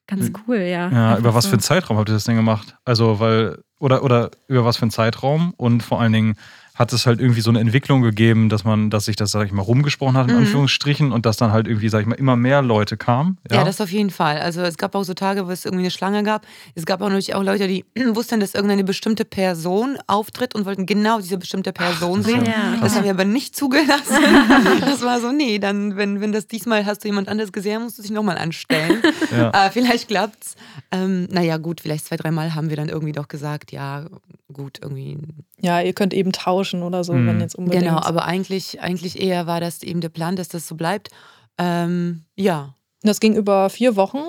Ganz 0.08 0.30
Mhm. 0.30 0.36
cool, 0.48 0.58
ja. 0.58 0.90
Ja, 0.90 1.18
über 1.18 1.34
was 1.34 1.44
so. 1.46 1.50
für 1.50 1.54
einen 1.56 1.62
Zeitraum 1.62 1.98
habt 1.98 2.10
ihr 2.10 2.14
das 2.14 2.24
denn 2.24 2.36
gemacht? 2.38 2.76
Also, 2.86 3.20
weil, 3.20 3.62
oder, 3.80 4.04
oder 4.04 4.32
über 4.48 4.64
was 4.66 4.78
für 4.78 4.84
einen 4.84 4.92
Zeitraum? 4.92 5.54
Und 5.58 5.84
vor 5.84 6.00
allen 6.00 6.14
Dingen 6.14 6.36
hat 6.78 6.94
es 6.94 7.06
halt 7.08 7.20
irgendwie 7.20 7.42
so 7.42 7.50
eine 7.50 7.60
Entwicklung 7.60 8.02
gegeben, 8.02 8.50
dass 8.50 8.64
man, 8.64 8.90
dass 8.90 9.06
sich 9.06 9.16
das, 9.16 9.32
sag 9.32 9.46
ich 9.48 9.52
mal, 9.52 9.62
rumgesprochen 9.64 10.16
hat, 10.16 10.28
in 10.30 10.36
Mhm. 10.36 10.42
Anführungsstrichen, 10.44 11.12
und 11.12 11.26
dass 11.26 11.38
dann 11.38 11.52
halt 11.52 11.68
irgendwie, 11.68 11.90
sag 11.90 12.02
ich 12.02 12.06
mal, 12.08 12.16
immer 12.16 12.36
mehr 12.36 12.62
Leute 12.62 12.98
kamen. 12.98 13.38
Ja, 13.52 13.64
das 13.64 13.82
auf 13.82 13.92
jeden 13.92 14.12
Fall. 14.12 14.40
Also 14.40 14.62
es 14.62 14.78
gab 14.78 14.94
auch 14.96 15.04
so 15.04 15.14
Tage, 15.16 15.48
wo 15.48 15.52
es 15.52 15.66
irgendwie 15.66 15.84
eine 15.86 15.92
Schlange 15.92 16.22
gab. 16.24 16.46
Es 16.76 16.86
gab 16.86 17.02
auch 17.02 17.08
natürlich 17.08 17.34
auch 17.36 17.44
Leute, 17.44 17.68
die 17.68 17.84
wussten, 18.14 18.40
dass 18.40 18.54
irgendeine 18.54 18.84
bestimmte 18.84 19.26
Person 19.26 19.98
auftritt 20.08 20.54
und 20.56 20.66
wollten 20.66 20.86
genau 20.86 21.20
diese 21.20 21.38
bestimmte 21.38 21.74
Person 21.74 22.20
ist 22.20 22.28
sehen. 22.28 22.46
ja 22.46 22.52
Ja. 22.52 22.78
Das 22.82 22.96
haben 22.96 23.04
wir 23.06 23.12
aber 23.12 23.26
nicht 23.26 23.56
zugelassen. 23.56 24.16
Das 24.82 25.02
war 25.02 25.20
so, 25.20 25.32
nee, 25.32 25.60
dann, 25.60 25.96
wenn, 25.98 26.22
wenn 26.22 26.32
das 26.32 26.48
diesmal 26.48 26.86
hast 26.86 27.04
du 27.04 27.08
jemand 27.08 27.28
anderes 27.28 27.52
gesehen, 27.52 27.82
musst 27.84 27.98
du 27.98 28.02
dich 28.04 28.12
nochmal 28.12 28.38
anstellen. 28.38 29.02
Ja. 29.32 29.66
äh, 29.68 29.72
vielleicht 29.72 30.08
klappt's. 30.08 30.56
Ähm, 30.92 31.28
naja, 31.32 31.58
gut, 31.58 31.82
vielleicht 31.82 32.06
zwei, 32.06 32.16
dreimal 32.16 32.56
haben 32.56 32.70
wir 32.70 32.78
dann 32.78 32.88
irgendwie 32.90 33.12
doch 33.12 33.28
gesagt, 33.28 33.72
ja, 33.72 34.06
gut, 34.54 34.80
irgendwie. 34.82 35.18
Ja, 35.60 35.82
ihr 35.82 35.94
könnt 35.94 36.14
eben 36.14 36.32
tauschen 36.32 36.84
oder 36.84 37.04
so, 37.04 37.14
Mhm. 37.14 37.28
wenn 37.28 37.40
jetzt 37.42 37.56
unbedingt. 37.56 37.84
Genau, 37.86 37.98
aber 38.00 38.26
eigentlich, 38.26 38.80
eigentlich 38.82 39.20
eher 39.22 39.48
war 39.48 39.60
das 39.60 39.82
eben 39.84 40.02
der 40.02 40.10
Plan, 40.10 40.36
dass 40.36 40.50
das 40.50 40.68
so 40.68 40.76
bleibt. 40.76 41.10
Ähm, 41.58 42.24
ja. 42.36 42.74
das 43.02 43.20
ging 43.20 43.36
über 43.36 43.70
vier 43.70 43.96
Wochen 43.96 44.20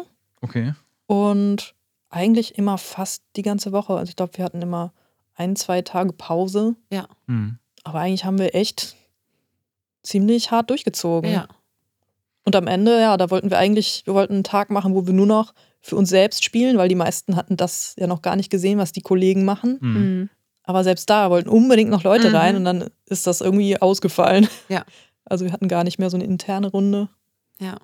Okay. 0.40 0.73
und 1.06 1.75
eigentlich 2.11 2.56
immer 2.56 2.78
fast 2.78 3.23
die 3.37 3.42
ganze 3.42 3.73
Woche. 3.73 3.94
Also 3.94 4.08
ich 4.11 4.16
glaube, 4.16 4.37
wir 4.38 4.44
hatten 4.44 4.62
immer 4.62 4.92
ein, 5.35 5.56
zwei 5.56 5.82
Tage 5.82 6.12
Pause. 6.12 6.75
Hm. 7.26 7.58
Aber 7.85 7.99
eigentlich 8.00 8.25
haben 8.25 8.38
wir 8.38 8.54
echt 8.54 8.97
ziemlich 10.02 10.50
hart 10.50 10.70
durchgezogen. 10.70 11.30
Ja. 11.30 11.49
Und 12.44 12.56
am 12.56 12.66
Ende, 12.66 12.99
ja, 13.00 13.16
da 13.16 13.30
wollten 13.30 13.50
wir 13.50 13.58
eigentlich, 13.58 14.02
wir 14.06 14.14
wollten 14.14 14.35
einen 14.35 14.44
Tag 14.44 14.70
machen, 14.70 14.94
wo 14.94 15.06
wir 15.06 15.12
nur 15.12 15.26
noch 15.26 15.52
für 15.80 15.97
uns 15.97 16.08
selbst 16.08 16.44
spielen, 16.44 16.78
weil 16.78 16.88
die 16.88 16.94
meisten 16.94 17.37
hatten 17.37 17.56
das 17.56 17.94
ja 17.99 18.06
noch 18.06 18.23
gar 18.23 18.37
nicht 18.37 18.50
gesehen, 18.50 18.78
was 18.78 18.92
die 18.92 19.02
Kollegen 19.02 19.44
machen. 19.44 19.78
Mhm. 19.80 20.30
Aber 20.68 20.84
selbst 20.84 21.08
da 21.08 21.30
wollten 21.30 21.48
unbedingt 21.48 21.88
noch 21.90 22.02
Leute 22.02 22.28
Mhm. 22.28 22.34
rein 22.37 22.56
und 22.56 22.64
dann 22.66 22.90
ist 23.06 23.26
das 23.26 23.40
irgendwie 23.40 23.80
ausgefallen. 23.80 24.46
Ja. 24.68 24.84
Also 25.30 25.44
wir 25.44 25.52
hatten 25.52 25.68
gar 25.68 25.84
nicht 25.84 25.98
mehr 25.98 26.08
so 26.08 26.16
eine 26.16 26.25
interne 26.25 26.68
Runde. 26.68 27.10
Ja. 27.58 27.76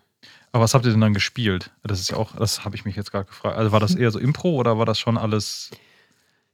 Aber 0.53 0.65
was 0.65 0.73
habt 0.73 0.87
ihr 0.87 0.93
denn 0.93 1.01
dann 1.03 1.13
gespielt? 1.13 1.71
Das 1.83 2.01
ist 2.01 2.11
ja 2.11 2.17
auch, 2.17 2.35
das 2.37 2.65
habe 2.65 2.75
ich 2.75 2.87
mich 2.87 2.97
jetzt 2.97 3.11
gerade 3.11 3.27
gefragt. 3.27 3.59
Also 3.59 3.71
war 3.71 3.81
das 3.81 3.95
eher 3.95 4.11
so 4.11 4.19
Impro 4.19 4.53
oder 4.55 4.79
war 4.79 4.87
das 4.87 4.99
schon 4.99 5.19
alles? 5.19 5.71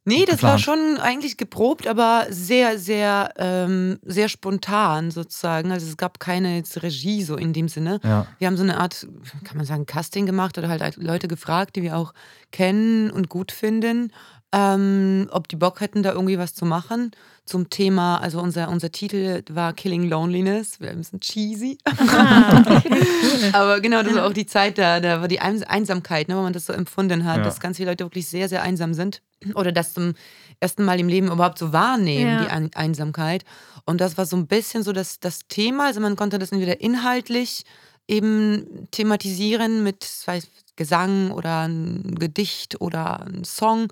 Nee, 0.05 0.25
das 0.25 0.43
war 0.43 0.57
Geplant. 0.57 0.61
schon 0.63 0.99
eigentlich 0.99 1.37
geprobt, 1.37 1.87
aber 1.87 2.27
sehr, 2.31 2.77
sehr, 2.79 3.33
ähm, 3.37 4.01
sehr 4.03 4.29
spontan 4.29 5.13
sozusagen. 5.13 5.71
Also 5.71 5.87
es 5.87 5.97
gab 5.97 6.19
keine 6.19 6.57
jetzt 6.57 6.83
Regie 6.83 7.23
so 7.23 7.37
in 7.37 7.53
dem 7.53 7.69
Sinne. 7.69 8.01
Ja. 8.03 8.27
Wir 8.39 8.49
haben 8.49 8.57
so 8.57 8.63
eine 8.65 8.81
Art, 8.81 9.07
kann 9.45 9.59
man 9.59 9.67
sagen, 9.67 9.87
Casting 9.87 10.27
gemacht 10.27 10.59
oder 10.59 10.69
halt 10.71 10.97
Leute 10.97 11.29
gefragt, 11.29 11.77
die 11.77 11.83
wir 11.83 11.97
auch 11.97 12.15
kennen 12.51 13.11
und 13.13 13.29
gut 13.29 13.53
finden, 13.53 14.11
ähm, 14.53 15.29
ob 15.31 15.49
die 15.49 15.57
Bock 15.57 15.81
hätten, 15.81 16.03
da 16.03 16.13
irgendwie 16.13 16.39
was 16.39 16.55
zu 16.55 16.65
machen 16.67 17.13
zum 17.45 17.71
Thema. 17.71 18.19
Also 18.19 18.41
unser, 18.41 18.69
unser 18.69 18.91
Titel 18.93 19.43
war 19.51 19.73
Killing 19.73 20.09
Loneliness. 20.09 20.81
Wir 20.81 20.91
ein 20.91 20.99
bisschen 20.99 21.21
cheesy. 21.21 21.79
Aber 23.53 23.81
genau, 23.81 24.03
das 24.03 24.15
war 24.15 24.27
auch 24.27 24.33
die 24.33 24.47
Zeit 24.47 24.79
da, 24.79 25.01
da 25.01 25.21
war 25.21 25.29
die 25.29 25.41
Eins- 25.41 25.63
Einsamkeit, 25.63 26.29
ne, 26.29 26.37
wo 26.37 26.43
man 26.43 26.53
das 26.53 26.67
so 26.67 26.73
empfunden 26.73 27.25
hat, 27.25 27.39
Ja. 27.39 27.43
dass 27.45 27.61
ganz 27.61 27.77
viele 27.77 27.91
Leute 27.91 28.05
wirklich 28.05 28.29
sehr, 28.29 28.49
sehr 28.49 28.63
einsam 28.63 28.95
sind. 28.95 29.23
Oder 29.55 29.73
das 29.73 29.95
zum 29.95 30.15
ersten 30.61 30.85
Mal 30.85 31.01
im 31.01 31.09
Leben 31.09 31.29
überhaupt 31.31 31.59
so 31.59 31.73
wahrnehmen, 31.73 32.31
Ja. 32.31 32.45
die 32.45 32.51
Ein 32.51 32.71
Einsamkeit. 32.75 33.45
Und 33.87 34.01
das 34.01 34.19
war 34.19 34.27
so 34.27 34.37
ein 34.37 34.47
bisschen 34.47 34.83
so 34.83 34.93
das, 34.93 35.21
das 35.21 35.41
Thema. 35.49 35.87
Also 35.87 36.01
man 36.01 36.17
konnte 36.17 36.39
das 36.39 36.53
entweder 36.53 36.81
inhaltlich 36.81 37.65
eben 38.07 38.89
thematisieren 38.91 39.83
mit 39.83 40.07
Gesang 40.77 41.31
oder 41.31 41.67
ein 41.69 42.15
Gedicht 42.19 42.81
oder 42.81 43.21
ein 43.27 43.45
Song 43.45 43.89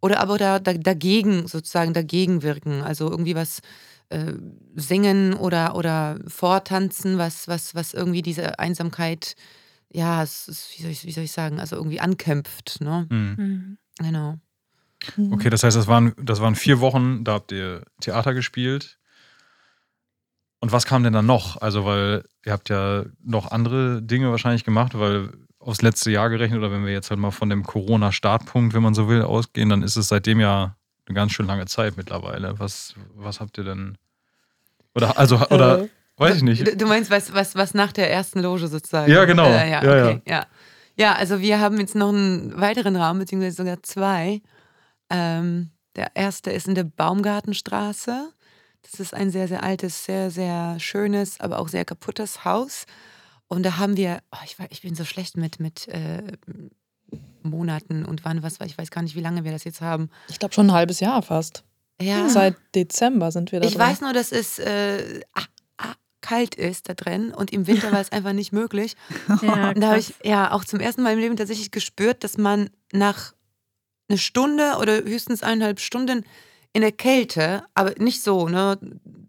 oder 0.00 0.20
aber 0.20 0.38
da, 0.38 0.58
da, 0.58 0.74
dagegen 0.74 1.46
sozusagen 1.48 1.92
dagegen 1.92 2.42
wirken. 2.42 2.82
Also 2.82 3.10
irgendwie 3.10 3.34
was 3.34 3.60
äh, 4.08 4.32
singen 4.74 5.34
oder, 5.34 5.74
oder 5.74 6.18
vortanzen, 6.28 7.18
was, 7.18 7.48
was, 7.48 7.74
was 7.74 7.94
irgendwie 7.94 8.22
diese 8.22 8.58
Einsamkeit, 8.58 9.34
ja, 9.90 10.22
es 10.22 10.48
ist, 10.48 10.70
wie, 10.76 10.82
soll 10.82 10.90
ich, 10.90 11.04
wie 11.04 11.12
soll 11.12 11.24
ich 11.24 11.32
sagen, 11.32 11.60
also 11.60 11.76
irgendwie 11.76 12.00
ankämpft. 12.00 12.80
Ne? 12.80 13.06
Mhm. 13.10 13.34
Mhm. 13.36 13.78
Genau. 13.98 14.38
Mhm. 15.16 15.32
Okay, 15.32 15.50
das 15.50 15.62
heißt, 15.62 15.76
das 15.76 15.86
waren, 15.86 16.12
das 16.20 16.40
waren 16.40 16.54
vier 16.54 16.80
Wochen, 16.80 17.24
da 17.24 17.34
habt 17.34 17.52
ihr 17.52 17.82
Theater 18.00 18.34
gespielt. 18.34 18.98
Und 20.60 20.72
was 20.72 20.86
kam 20.86 21.02
denn 21.02 21.12
dann 21.12 21.26
noch? 21.26 21.60
Also, 21.60 21.84
weil 21.84 22.24
ihr 22.44 22.52
habt 22.52 22.70
ja 22.70 23.04
noch 23.22 23.50
andere 23.50 24.02
Dinge 24.02 24.30
wahrscheinlich 24.30 24.64
gemacht, 24.64 24.98
weil 24.98 25.32
aufs 25.66 25.82
letzte 25.82 26.10
Jahr 26.12 26.30
gerechnet, 26.30 26.60
oder 26.60 26.70
wenn 26.70 26.86
wir 26.86 26.92
jetzt 26.92 27.10
halt 27.10 27.18
mal 27.18 27.32
von 27.32 27.50
dem 27.50 27.64
Corona-Startpunkt, 27.64 28.72
wenn 28.72 28.82
man 28.82 28.94
so 28.94 29.08
will, 29.08 29.22
ausgehen, 29.22 29.68
dann 29.68 29.82
ist 29.82 29.96
es 29.96 30.08
seitdem 30.08 30.38
ja 30.38 30.76
eine 31.06 31.14
ganz 31.14 31.32
schön 31.32 31.46
lange 31.46 31.66
Zeit 31.66 31.96
mittlerweile. 31.96 32.58
Was, 32.58 32.94
was 33.14 33.40
habt 33.40 33.58
ihr 33.58 33.64
denn? 33.64 33.98
Oder, 34.94 35.18
also, 35.18 35.40
oder, 35.50 35.82
Äh, 35.82 35.88
weiß 36.16 36.36
ich 36.36 36.42
nicht. 36.42 36.80
Du, 36.80 36.86
meinst, 36.86 37.10
was, 37.10 37.34
was, 37.34 37.56
was 37.56 37.74
nach 37.74 37.92
der 37.92 38.10
ersten 38.10 38.40
Loge 38.40 38.68
sozusagen? 38.68 39.10
Ja, 39.10 39.24
genau. 39.24 39.46
Äh, 39.46 39.70
ja, 39.70 39.84
Ja, 39.84 40.04
okay. 40.04 40.22
ja. 40.26 40.46
Ja, 40.98 41.14
also 41.14 41.40
wir 41.40 41.60
haben 41.60 41.78
jetzt 41.78 41.94
noch 41.94 42.08
einen 42.08 42.58
weiteren 42.58 42.96
Raum, 42.96 43.18
beziehungsweise 43.18 43.56
sogar 43.56 43.82
zwei. 43.82 44.40
Ähm, 45.10 45.70
der 45.94 46.12
erste 46.14 46.50
ist 46.52 46.68
in 46.68 46.74
der 46.74 46.84
Baumgartenstraße. 46.84 48.32
Das 48.82 49.00
ist 49.00 49.12
ein 49.12 49.30
sehr, 49.30 49.48
sehr 49.48 49.62
altes, 49.62 50.04
sehr, 50.04 50.30
sehr 50.30 50.78
schönes, 50.78 51.40
aber 51.40 51.58
auch 51.58 51.68
sehr 51.68 51.84
kaputtes 51.84 52.44
Haus. 52.44 52.86
Und 53.48 53.62
da 53.62 53.78
haben 53.78 53.96
wir, 53.96 54.20
oh, 54.32 54.38
ich, 54.44 54.58
war, 54.58 54.66
ich 54.70 54.82
bin 54.82 54.94
so 54.94 55.04
schlecht 55.04 55.36
mit, 55.36 55.60
mit 55.60 55.86
äh, 55.88 56.22
Monaten 57.42 58.04
und 58.04 58.24
wann, 58.24 58.42
was, 58.42 58.60
ich 58.64 58.76
weiß 58.76 58.90
gar 58.90 59.02
nicht, 59.02 59.14
wie 59.14 59.20
lange 59.20 59.44
wir 59.44 59.52
das 59.52 59.64
jetzt 59.64 59.80
haben. 59.80 60.10
Ich 60.28 60.38
glaube 60.38 60.54
schon 60.54 60.66
ein 60.68 60.72
halbes 60.72 61.00
Jahr 61.00 61.22
fast. 61.22 61.64
Ja. 62.00 62.28
Seit 62.28 62.56
Dezember 62.74 63.30
sind 63.30 63.52
wir 63.52 63.60
da 63.60 63.66
Ich 63.66 63.74
drin. 63.74 63.82
weiß 63.82 64.00
nur, 64.00 64.12
dass 64.12 64.32
es 64.32 64.58
äh, 64.58 65.20
ah, 65.34 65.44
ah, 65.78 65.94
kalt 66.20 66.54
ist 66.56 66.88
da 66.88 66.94
drin 66.94 67.32
und 67.32 67.52
im 67.52 67.66
Winter 67.66 67.92
war 67.92 68.00
es 68.00 68.12
einfach 68.12 68.32
nicht 68.32 68.52
möglich. 68.52 68.96
Ja, 69.42 69.70
Und 69.70 69.80
da 69.80 69.88
habe 69.90 69.98
ich 70.00 70.14
ja 70.24 70.52
auch 70.52 70.64
zum 70.64 70.80
ersten 70.80 71.02
Mal 71.02 71.12
im 71.14 71.20
Leben 71.20 71.36
tatsächlich 71.36 71.70
gespürt, 71.70 72.24
dass 72.24 72.36
man 72.36 72.70
nach 72.92 73.32
einer 74.08 74.18
Stunde 74.18 74.76
oder 74.80 74.98
höchstens 75.04 75.42
eineinhalb 75.42 75.80
Stunden 75.80 76.24
in 76.72 76.82
der 76.82 76.92
Kälte, 76.92 77.62
aber 77.74 77.94
nicht 77.98 78.22
so, 78.22 78.48
ne, 78.48 78.78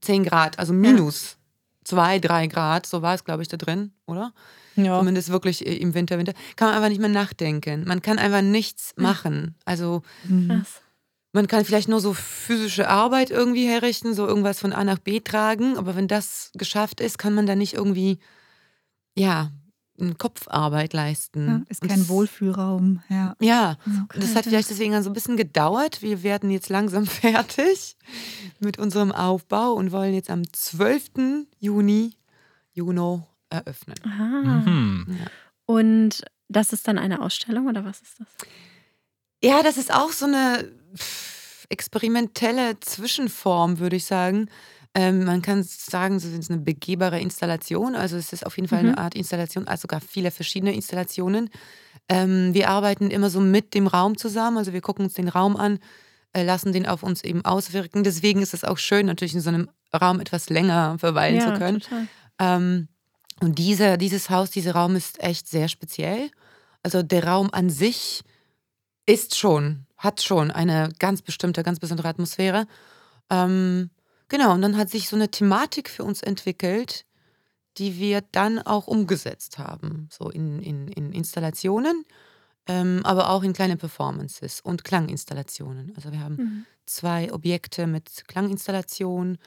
10 0.02 0.24
Grad, 0.26 0.60
also 0.60 0.74
minus 0.74 1.38
zwei, 1.86 2.20
drei 2.20 2.48
Grad, 2.48 2.86
so 2.86 3.02
war 3.02 3.16
es, 3.16 3.24
glaube 3.24 3.42
ich, 3.42 3.48
da 3.48 3.56
drin, 3.56 3.94
oder? 4.08 4.34
Ja. 4.76 4.98
Zumindest 5.00 5.30
wirklich 5.30 5.66
im 5.66 5.94
Winter, 5.94 6.18
Winter, 6.18 6.34
kann 6.56 6.68
man 6.70 6.76
einfach 6.78 6.90
nicht 6.90 7.00
mehr 7.02 7.10
nachdenken. 7.10 7.84
Man 7.88 8.02
kann 8.02 8.20
einfach 8.20 8.42
nichts 8.42 8.94
machen. 8.98 9.56
Also 9.66 10.02
Mhm. 10.28 10.48
Krass. 10.50 10.82
man 11.34 11.48
kann 11.48 11.66
vielleicht 11.66 11.88
nur 11.90 12.00
so 12.00 12.14
physische 12.14 12.88
Arbeit 12.90 13.30
irgendwie 13.32 13.68
herrichten, 13.68 14.14
so 14.14 14.26
irgendwas 14.28 14.60
von 14.60 14.74
A 14.74 14.84
nach 14.84 15.00
B 15.00 15.20
tragen, 15.20 15.78
aber 15.78 15.96
wenn 15.96 16.08
das 16.08 16.52
geschafft 16.56 17.02
ist, 17.02 17.18
kann 17.20 17.34
man 17.36 17.46
da 17.48 17.56
nicht 17.56 17.74
irgendwie, 17.74 18.20
ja, 19.16 19.52
eine 20.00 20.14
Kopfarbeit 20.14 20.94
leisten. 20.94 21.48
Ja, 21.48 21.62
ist 21.70 21.82
kein 21.82 21.98
das- 22.02 22.10
Wohlfühlraum. 22.10 23.02
Ja. 23.10 23.36
Ja, 23.42 23.78
So 24.14 24.20
das 24.20 24.36
hat 24.36 24.44
vielleicht 24.46 24.70
deswegen 24.70 25.02
so 25.02 25.10
ein 25.10 25.14
bisschen 25.14 25.38
gedauert. 25.38 26.04
Wir 26.04 26.22
werden 26.22 26.52
jetzt 26.52 26.70
langsam 26.70 27.06
fertig 27.08 27.98
mit 28.60 28.78
unserem 28.78 29.12
Aufbau 29.12 29.74
und 29.74 29.92
wollen 29.92 30.14
jetzt 30.14 30.30
am 30.30 30.44
12. 30.54 31.48
Juni, 31.60 32.14
Juno 32.74 33.26
eröffnen. 33.50 33.96
Aha. 34.04 34.26
Mhm. 34.66 35.18
Und 35.66 36.24
das 36.50 36.74
ist 36.74 36.88
dann 36.88 36.98
eine 36.98 37.22
Ausstellung 37.22 37.68
oder 37.68 37.84
was 37.86 38.02
ist 38.02 38.20
das? 38.20 38.28
Ja, 39.44 39.62
das 39.64 39.78
ist 39.78 39.94
auch 39.94 40.12
so 40.12 40.26
eine 40.26 40.72
experimentelle 41.70 42.80
Zwischenform, 42.80 43.80
würde 43.80 43.96
ich 43.98 44.06
sagen. 44.06 44.50
Ähm, 44.94 45.26
man 45.26 45.42
kann 45.42 45.64
sagen, 45.64 46.16
es 46.16 46.24
ist 46.26 46.50
eine 46.50 46.62
begehbare 46.62 47.20
Installation. 47.20 47.96
Also 47.96 48.18
es 48.18 48.34
ist 48.34 48.46
auf 48.46 48.56
jeden 48.56 48.70
Fall 48.70 48.84
Mhm. 48.84 48.90
eine 48.90 48.98
Art 48.98 49.16
Installation, 49.16 49.68
also 49.68 49.82
sogar 49.82 50.02
viele 50.02 50.32
verschiedene 50.32 50.74
Installationen. 50.74 51.50
Ähm, 52.10 52.54
wir 52.54 52.70
arbeiten 52.70 53.12
immer 53.12 53.30
so 53.30 53.40
mit 53.42 53.74
dem 53.74 53.88
Raum 53.88 54.18
zusammen. 54.18 54.58
Also 54.58 54.74
wir 54.74 54.82
gucken 54.82 55.06
uns 55.06 55.14
den 55.14 55.28
Raum 55.28 55.56
an, 55.58 55.80
äh, 56.34 56.44
lassen 56.44 56.72
den 56.72 56.88
auf 56.88 57.04
uns 57.04 57.24
eben 57.24 57.44
auswirken. 57.44 58.04
Deswegen 58.04 58.42
ist 58.42 58.54
es 58.54 58.64
auch 58.64 58.78
schön, 58.78 59.06
natürlich 59.06 59.36
in 59.36 59.42
so 59.42 59.50
einem 59.50 59.70
Raum 59.94 60.20
etwas 60.20 60.50
länger 60.50 60.98
verweilen 61.00 61.42
zu 61.42 61.54
können. 61.54 61.80
total. 61.82 62.08
Ähm, 62.40 62.88
und 63.42 63.60
diese, 63.60 63.98
dieses 63.98 64.30
Haus, 64.30 64.50
dieser 64.52 64.74
Raum 64.74 64.96
ist 64.96 65.22
echt 65.22 65.48
sehr 65.48 65.68
speziell. 65.68 66.30
Also 66.84 67.04
der 67.04 67.26
Raum 67.26 67.50
an 67.52 67.70
sich 67.70 68.24
ist 69.06 69.38
schon, 69.38 69.86
hat 69.98 70.22
schon 70.22 70.52
eine 70.52 70.90
ganz 71.00 71.22
bestimmte, 71.22 71.64
ganz 71.64 71.80
besondere 71.80 72.08
Atmosphäre. 72.08 72.68
Ähm, 73.30 73.90
genau, 74.28 74.54
und 74.54 74.62
dann 74.62 74.78
hat 74.78 74.90
sich 74.90 75.08
so 75.08 75.16
eine 75.16 75.30
Thematik 75.30 75.90
für 75.90 76.04
uns 76.04 76.22
entwickelt, 76.22 77.06
die 77.78 78.00
wir 78.00 78.22
dann 78.32 78.60
auch 78.60 78.88
umgesetzt 78.88 79.60
haben. 79.60 80.10
So 80.12 80.30
in, 80.30 80.60
in, 80.62 80.88
in 80.88 81.12
Installationen, 81.14 82.06
ähm, 82.68 83.02
aber 83.04 83.30
auch 83.30 83.44
in 83.44 83.54
kleine 83.54 83.78
Performances 83.78 84.62
und 84.62 84.84
Klanginstallationen. 84.84 85.94
Also 85.96 86.12
wir 86.12 86.20
haben 86.20 86.36
Mhm. 86.36 86.66
zwei 86.86 87.32
Objekte 87.32 87.86
mit 87.88 88.28
Klanginstallation 88.28 89.38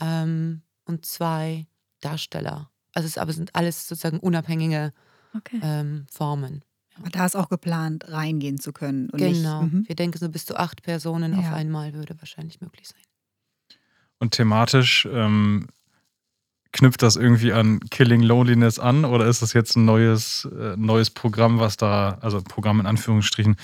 ähm, 0.00 0.62
und 0.84 1.06
zwei 1.06 1.66
Darsteller. 2.00 2.70
Also 2.94 3.06
es 3.06 3.18
aber 3.18 3.32
sind 3.32 3.54
alles 3.54 3.88
sozusagen 3.88 4.18
unabhängige 4.20 4.92
Okay. 5.34 5.60
ähm, 5.62 6.06
Formen. 6.10 6.62
Aber 6.98 7.10
da 7.10 7.26
ist 7.26 7.36
auch 7.36 7.48
geplant, 7.48 8.10
reingehen 8.10 8.58
zu 8.58 8.72
können. 8.72 9.08
Und 9.10 9.18
genau. 9.18 9.62
Nicht, 9.62 9.72
mhm. 9.72 9.88
Wir 9.88 9.94
denken 9.94 10.18
so 10.18 10.28
bis 10.28 10.46
zu 10.46 10.56
acht 10.56 10.82
Personen 10.82 11.34
auf 11.34 11.44
Ja. 11.44 11.54
einmal 11.54 11.92
würde 11.94 12.16
wahrscheinlich 12.18 12.60
möglich 12.60 12.88
sein. 12.88 13.00
Und 14.18 14.32
thematisch 14.32 15.06
ähm, 15.12 15.68
knüpft 16.72 17.02
das 17.02 17.16
irgendwie 17.16 17.52
an 17.52 17.78
Killing 17.90 18.22
Loneliness 18.22 18.78
an 18.78 19.04
oder 19.04 19.26
ist 19.26 19.42
das 19.42 19.52
jetzt 19.52 19.76
ein 19.76 19.84
neues, 19.84 20.48
äh, 20.58 20.74
neues 20.76 21.10
Programm, 21.10 21.60
was 21.60 21.76
da, 21.76 22.18
also 22.20 22.42
Programm 22.42 22.80
in 22.80 22.86
Anführungsstrichen, 22.86 23.56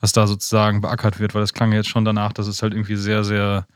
was 0.00 0.12
da 0.12 0.26
sozusagen 0.26 0.80
beackert 0.82 1.18
wird? 1.18 1.34
Weil 1.34 1.40
das 1.40 1.54
klang 1.54 1.72
jetzt 1.72 1.88
schon 1.88 2.04
danach, 2.04 2.32
dass 2.32 2.46
es 2.46 2.62
halt 2.62 2.74
irgendwie 2.74 2.96
sehr, 2.96 3.24
sehr 3.24 3.66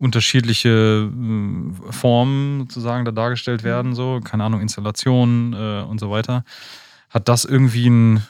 unterschiedliche 0.00 1.10
äh, 1.12 1.92
Formen 1.92 2.60
sozusagen 2.60 3.04
da 3.04 3.12
dargestellt 3.12 3.62
werden, 3.62 3.94
so, 3.94 4.20
keine 4.24 4.44
Ahnung, 4.44 4.60
Installationen 4.60 5.52
äh, 5.52 5.84
und 5.88 6.00
so 6.00 6.10
weiter. 6.10 6.44
Hat 7.10 7.28
das 7.28 7.44
irgendwie 7.44 7.88
ein, 7.88 8.22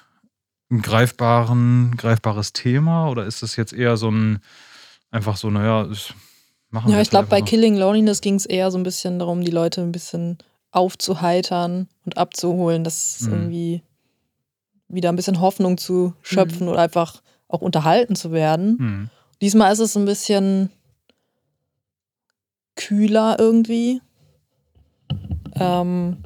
ein 0.70 0.82
greifbaren, 0.82 1.96
greifbares 1.96 2.52
Thema 2.52 3.08
oder 3.08 3.24
ist 3.24 3.42
das 3.42 3.56
jetzt 3.56 3.72
eher 3.72 3.96
so 3.96 4.10
ein, 4.10 4.40
einfach 5.10 5.36
so, 5.36 5.48
naja, 5.50 5.84
das 5.84 6.12
machen 6.70 6.88
wir 6.88 6.96
Ja, 6.96 7.02
ich 7.02 7.10
glaube, 7.10 7.28
bei 7.28 7.38
so. 7.38 7.44
Killing 7.44 7.76
Loneliness 7.76 8.20
ging 8.20 8.34
es 8.34 8.46
eher 8.46 8.70
so 8.70 8.78
ein 8.78 8.82
bisschen 8.82 9.18
darum, 9.18 9.42
die 9.44 9.50
Leute 9.50 9.80
ein 9.80 9.92
bisschen 9.92 10.38
aufzuheitern 10.72 11.88
und 12.04 12.18
abzuholen, 12.18 12.84
dass 12.84 13.20
Mhm. 13.22 13.32
irgendwie 13.32 13.82
wieder 14.88 15.08
ein 15.10 15.16
bisschen 15.16 15.40
Hoffnung 15.40 15.78
zu 15.78 16.14
schöpfen 16.22 16.68
oder 16.68 16.80
einfach 16.80 17.22
auch 17.48 17.60
unterhalten 17.60 18.16
zu 18.16 18.32
werden. 18.32 18.78
Hm. 18.78 19.10
Diesmal 19.40 19.72
ist 19.72 19.78
es 19.78 19.96
ein 19.96 20.04
bisschen 20.04 20.70
kühler 22.80 23.36
irgendwie. 23.38 24.00
Ähm, 25.54 26.16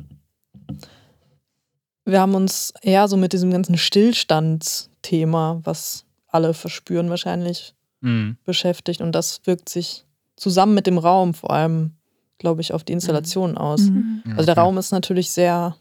wir 2.05 2.21
haben 2.21 2.35
uns 2.35 2.73
eher 2.83 3.09
so 3.09 3.17
mit 3.17 3.33
diesem 3.33 3.51
ganzen 3.51 3.77
Stillstandsthema, 3.77 5.61
was 5.65 6.05
alle 6.29 6.55
verspüren 6.55 7.11
wahrscheinlich, 7.11 7.75
Mhm. 8.01 8.37
beschäftigt. 8.45 9.01
Und 9.01 9.13
das 9.13 9.41
wirkt 9.45 9.69
sich 9.69 10.05
zusammen 10.37 10.75
mit 10.75 10.87
dem 10.87 10.99
Raum 10.99 11.33
vor 11.35 11.51
allem, 11.51 11.93
glaube 12.39 12.61
ich, 12.61 12.73
auf 12.75 12.85
die 12.85 12.93
Installation 12.93 13.57
aus. 13.57 13.83
Mhm. 13.83 14.23
Also 14.37 14.45
der 14.45 14.57
Raum 14.59 14.77
ist 14.79 14.91
natürlich 14.93 15.31
sehr, 15.31 15.77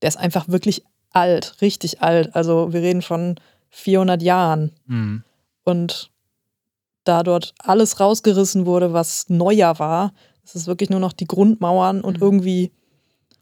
der 0.00 0.08
ist 0.08 0.16
einfach 0.16 0.48
wirklich 0.48 0.84
alt, 1.10 1.56
richtig 1.60 2.00
alt. 2.00 2.34
Also 2.34 2.72
wir 2.72 2.80
reden 2.80 3.02
von 3.02 3.36
400 3.70 4.22
Jahren. 4.22 4.72
Mhm. 4.86 5.22
Und 5.64 6.10
da 7.08 7.22
dort 7.22 7.54
alles 7.58 7.98
rausgerissen 8.00 8.66
wurde, 8.66 8.92
was 8.92 9.28
neuer 9.28 9.78
war, 9.78 10.12
ist 10.44 10.54
es 10.56 10.66
wirklich 10.66 10.90
nur 10.90 11.00
noch 11.00 11.12
die 11.12 11.26
Grundmauern 11.26 12.00
und 12.02 12.18
Mhm. 12.18 12.22
irgendwie 12.22 12.72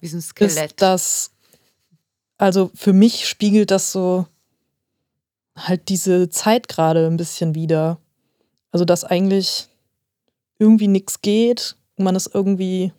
Wie 0.00 0.08
so 0.08 0.16
ein 0.16 0.20
ist 0.20 0.28
Skelett. 0.30 0.74
das, 0.80 1.30
also 2.38 2.70
für 2.74 2.92
mich 2.92 3.28
spiegelt 3.28 3.70
das 3.70 3.92
so 3.92 4.26
halt 5.56 5.88
diese 5.88 6.28
Zeit 6.28 6.68
gerade 6.68 7.06
ein 7.06 7.16
bisschen 7.16 7.54
wieder. 7.54 7.98
Also 8.72 8.84
dass 8.84 9.04
eigentlich 9.04 9.68
irgendwie 10.58 10.88
nichts 10.88 11.22
geht 11.22 11.76
und 11.96 12.04
man 12.04 12.14
ist 12.16 12.30
irgendwie 12.34 12.92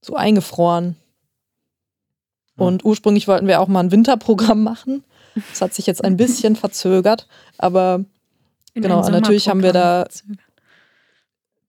so 0.00 0.14
eingefroren. 0.16 0.96
Und 2.56 2.84
ursprünglich 2.84 3.28
wollten 3.28 3.46
wir 3.48 3.60
auch 3.60 3.68
mal 3.68 3.80
ein 3.80 3.90
Winterprogramm 3.90 4.62
machen. 4.72 5.04
Das 5.50 5.60
hat 5.60 5.74
sich 5.74 5.86
jetzt 5.86 6.02
ein 6.04 6.16
bisschen 6.16 6.56
verzögert, 6.56 7.26
aber 7.58 8.04
In 8.76 8.82
Genau, 8.82 9.00
natürlich 9.08 9.48
haben 9.48 9.62
wir 9.62 9.72
da- 9.72 10.06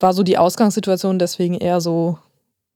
war 0.00 0.12
so 0.12 0.22
die 0.22 0.38
Ausgangssituation 0.38 1.18
deswegen 1.18 1.54
eher 1.54 1.80
so 1.80 2.18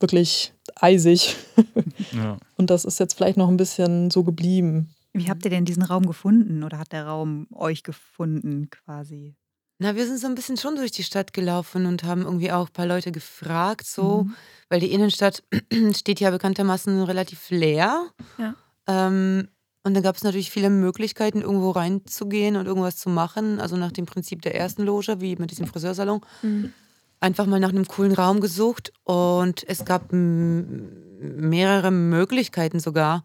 wirklich 0.01 0.53
eisig. 0.77 1.37
Ja. 2.13 2.37
Und 2.59 2.69
das 2.69 2.85
ist 2.85 2.99
jetzt 3.01 3.15
vielleicht 3.15 3.39
noch 3.39 3.49
ein 3.49 3.57
bisschen 3.57 4.11
so 4.11 4.23
geblieben. 4.23 4.95
Wie 5.15 5.31
habt 5.31 5.45
ihr 5.47 5.51
denn 5.51 5.65
diesen 5.65 5.83
Raum 5.83 6.05
gefunden 6.07 6.63
oder 6.63 6.79
hat 6.79 6.93
der 6.93 7.07
Raum 7.07 7.47
euch 7.55 7.83
gefunden 7.85 8.69
quasi? 8.71 9.35
Na, 9.79 9.97
wir 9.97 10.07
sind 10.07 10.19
so 10.19 10.27
ein 10.27 10.35
bisschen 10.35 10.59
schon 10.59 10.77
durch 10.77 10.91
die 10.93 11.03
Stadt 11.05 11.33
gelaufen 11.33 11.87
und 11.87 12.05
haben 12.05 12.23
irgendwie 12.23 12.53
auch 12.53 12.67
ein 12.67 12.73
paar 12.73 12.87
Leute 12.87 13.13
gefragt, 13.13 13.87
so, 13.87 14.25
Mhm. 14.25 14.35
weil 14.69 14.81
die 14.81 14.93
Innenstadt 14.93 15.43
steht 15.95 16.21
ja 16.21 16.31
bekanntermaßen 16.31 17.03
relativ 17.05 17.49
leer. 17.51 18.09
Ja. 18.39 18.55
Ähm, 18.87 19.49
und 19.85 19.95
da 19.95 20.01
gab 20.01 20.17
es 20.17 20.23
natürlich 20.23 20.51
viele 20.51 20.71
Möglichkeiten, 20.71 21.43
irgendwo 21.43 21.71
reinzugehen 21.71 22.57
und 22.57 22.67
irgendwas 22.67 22.97
zu 22.97 23.09
machen. 23.09 23.61
Also 23.61 23.77
nach 23.77 23.93
dem 23.93 24.07
Prinzip 24.07 24.43
der 24.43 24.55
ersten 24.55 24.85
Loge, 24.85 25.21
wie 25.21 25.37
mit 25.37 25.51
diesem 25.51 25.67
Friseursalon. 25.67 26.21
Mhm. 26.43 26.73
Einfach 27.19 27.47
mal 27.47 27.61
nach 27.61 27.71
einem 27.71 27.87
coolen 27.87 28.13
Raum 28.13 28.41
gesucht 28.41 28.93
und 29.05 29.65
es 29.69 29.85
gab 29.85 30.13
mehrere 30.13 31.91
Möglichkeiten 31.91 32.81
sogar. 32.81 33.25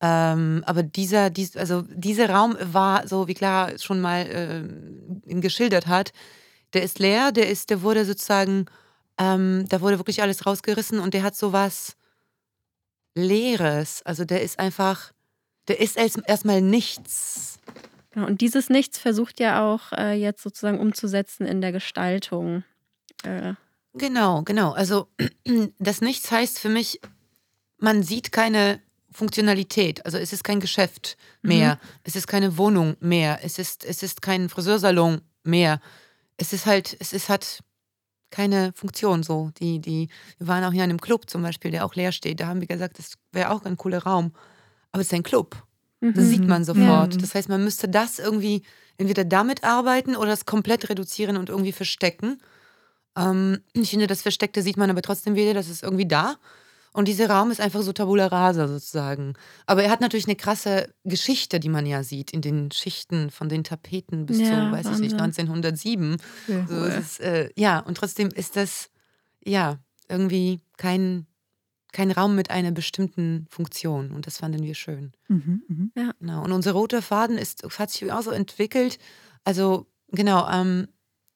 Ähm, 0.00 0.62
aber 0.66 0.82
dieser, 0.82 1.30
dies, 1.30 1.56
also 1.56 1.82
dieser 1.88 2.30
Raum 2.30 2.56
war 2.60 3.08
so, 3.08 3.26
wie 3.26 3.34
Clara 3.34 3.76
schon 3.78 4.00
mal 4.00 4.26
äh, 5.26 5.34
geschildert 5.40 5.86
hat, 5.86 6.12
der 6.72 6.82
ist 6.82 6.98
leer, 6.98 7.32
der 7.32 7.48
ist, 7.48 7.70
der 7.70 7.82
wurde 7.82 8.04
sozusagen, 8.04 8.66
ähm, 9.18 9.64
da 9.68 9.80
wurde 9.80 9.98
wirklich 9.98 10.22
alles 10.22 10.46
rausgerissen 10.46 11.00
und 11.00 11.14
der 11.14 11.22
hat 11.22 11.34
sowas 11.34 11.96
Leeres. 13.14 14.02
Also 14.04 14.24
der 14.24 14.42
ist 14.42 14.58
einfach, 14.58 15.12
der 15.68 15.80
ist 15.80 15.96
erst- 15.96 16.20
erstmal 16.26 16.60
nichts. 16.62 17.58
Genau, 18.10 18.26
und 18.26 18.40
dieses 18.40 18.68
Nichts 18.70 18.98
versucht 18.98 19.38
ja 19.40 19.64
auch 19.64 19.92
äh, 19.92 20.14
jetzt 20.14 20.42
sozusagen 20.42 20.80
umzusetzen 20.80 21.46
in 21.46 21.60
der 21.60 21.72
Gestaltung. 21.72 22.64
Äh, 23.24 23.54
Genau, 23.94 24.42
genau. 24.42 24.72
Also 24.72 25.08
das 25.78 26.00
Nichts 26.02 26.30
heißt 26.30 26.58
für 26.58 26.68
mich, 26.68 27.00
man 27.78 28.02
sieht 28.02 28.30
keine 28.32 28.80
Funktionalität. 29.10 30.04
Also 30.04 30.18
es 30.18 30.32
ist 30.32 30.44
kein 30.44 30.60
Geschäft 30.60 31.16
mehr, 31.42 31.80
es 32.04 32.14
ist 32.14 32.28
keine 32.28 32.58
Wohnung 32.58 32.96
mehr, 33.00 33.40
es 33.42 33.58
ist, 33.58 33.84
es 33.84 34.02
ist 34.02 34.22
kein 34.22 34.48
Friseursalon 34.48 35.22
mehr. 35.42 35.80
Es 36.36 36.52
ist 36.52 36.66
halt, 36.66 36.96
es 37.00 37.12
ist 37.12 37.28
halt 37.28 37.60
keine 38.30 38.72
Funktion 38.74 39.22
so. 39.24 39.50
Die, 39.58 39.80
die, 39.80 40.08
wir 40.36 40.46
waren 40.46 40.62
auch 40.64 40.72
hier 40.72 40.84
in 40.84 40.90
einem 40.90 41.00
Club 41.00 41.28
zum 41.28 41.42
Beispiel, 41.42 41.70
der 41.72 41.84
auch 41.84 41.94
leer 41.96 42.12
steht. 42.12 42.38
Da 42.40 42.46
haben 42.46 42.60
wir 42.60 42.68
gesagt, 42.68 42.98
das 42.98 43.14
wäre 43.32 43.50
auch 43.50 43.64
ein 43.64 43.76
cooler 43.76 44.02
Raum. 44.04 44.32
Aber 44.92 45.00
es 45.00 45.08
ist 45.08 45.14
ein 45.14 45.22
Club. 45.22 45.62
Das 46.00 46.24
mhm. 46.24 46.28
sieht 46.28 46.46
man 46.46 46.64
sofort. 46.64 47.14
Ja. 47.14 47.20
Das 47.20 47.34
heißt, 47.34 47.48
man 47.48 47.64
müsste 47.64 47.88
das 47.88 48.18
irgendwie 48.18 48.62
entweder 48.98 49.24
damit 49.24 49.64
arbeiten 49.64 50.16
oder 50.16 50.32
es 50.32 50.46
komplett 50.46 50.88
reduzieren 50.88 51.36
und 51.36 51.48
irgendwie 51.48 51.72
verstecken. 51.72 52.38
Ähm, 53.16 53.60
ich 53.72 53.90
finde, 53.90 54.06
das 54.06 54.22
Versteckte 54.22 54.62
sieht 54.62 54.76
man 54.76 54.90
aber 54.90 55.02
trotzdem 55.02 55.34
wieder, 55.34 55.54
das 55.54 55.68
ist 55.68 55.82
irgendwie 55.82 56.06
da. 56.06 56.36
Und 56.92 57.06
dieser 57.06 57.30
Raum 57.30 57.50
ist 57.50 57.60
einfach 57.60 57.82
so 57.82 57.92
tabula 57.92 58.26
rasa 58.26 58.66
sozusagen. 58.66 59.34
Aber 59.66 59.82
er 59.82 59.90
hat 59.90 60.00
natürlich 60.00 60.26
eine 60.26 60.36
krasse 60.36 60.92
Geschichte, 61.04 61.60
die 61.60 61.68
man 61.68 61.86
ja 61.86 62.02
sieht 62.02 62.32
in 62.32 62.40
den 62.40 62.70
Schichten 62.72 63.30
von 63.30 63.48
den 63.48 63.62
Tapeten 63.62 64.26
bis 64.26 64.38
Ja, 64.38 64.46
zu, 64.46 64.72
weiß 64.72 64.86
ich 64.94 64.98
nicht, 64.98 65.18
Wahnsinn. 65.18 65.48
1907. 65.48 66.16
Cool. 66.48 66.66
So, 66.68 66.74
es 66.86 66.96
ist, 66.96 67.20
äh, 67.20 67.50
ja, 67.56 67.80
und 67.80 67.96
trotzdem 67.96 68.30
ist 68.30 68.56
das 68.56 68.90
ja 69.44 69.78
irgendwie 70.08 70.60
kein, 70.76 71.26
kein 71.92 72.10
Raum 72.10 72.34
mit 72.34 72.50
einer 72.50 72.70
bestimmten 72.70 73.46
Funktion. 73.50 74.10
Und 74.10 74.26
das 74.26 74.38
fanden 74.38 74.62
wir 74.62 74.74
schön. 74.74 75.12
Mhm, 75.28 75.62
mhm. 75.68 75.92
Genau. 76.20 76.44
Und 76.44 76.52
unser 76.52 76.72
roter 76.72 77.02
Faden 77.02 77.38
ist, 77.38 77.64
hat 77.78 77.90
sich 77.90 78.12
auch 78.12 78.22
so 78.22 78.30
entwickelt. 78.30 78.98
Also, 79.44 79.86
genau, 80.08 80.48
ähm, 80.50 80.88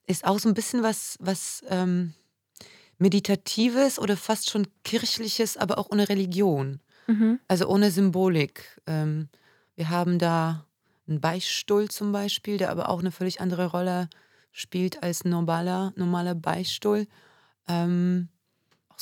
ist 0.06 0.24
auch 0.24 0.38
so 0.38 0.48
ein 0.48 0.54
bisschen 0.54 0.82
was, 0.82 1.16
was 1.20 1.62
ähm, 1.68 2.14
Meditatives 2.98 3.98
oder 3.98 4.16
fast 4.16 4.50
schon 4.50 4.66
Kirchliches, 4.84 5.56
aber 5.56 5.78
auch 5.78 5.90
ohne 5.90 6.08
Religion. 6.08 6.80
Mhm. 7.06 7.40
Also 7.48 7.66
ohne 7.66 7.90
Symbolik. 7.90 8.80
Ähm, 8.86 9.28
wir 9.74 9.90
haben 9.90 10.18
da 10.18 10.66
einen 11.08 11.20
Beichtstuhl 11.20 11.88
zum 11.88 12.12
Beispiel, 12.12 12.58
der 12.58 12.70
aber 12.70 12.88
auch 12.88 13.00
eine 13.00 13.10
völlig 13.10 13.40
andere 13.40 13.66
Rolle 13.66 14.08
spielt 14.52 15.02
als 15.02 15.24
ein 15.24 15.30
normaler, 15.30 15.92
normaler 15.96 16.34
Beichtstuhl. 16.34 17.06
Ähm, 17.68 18.28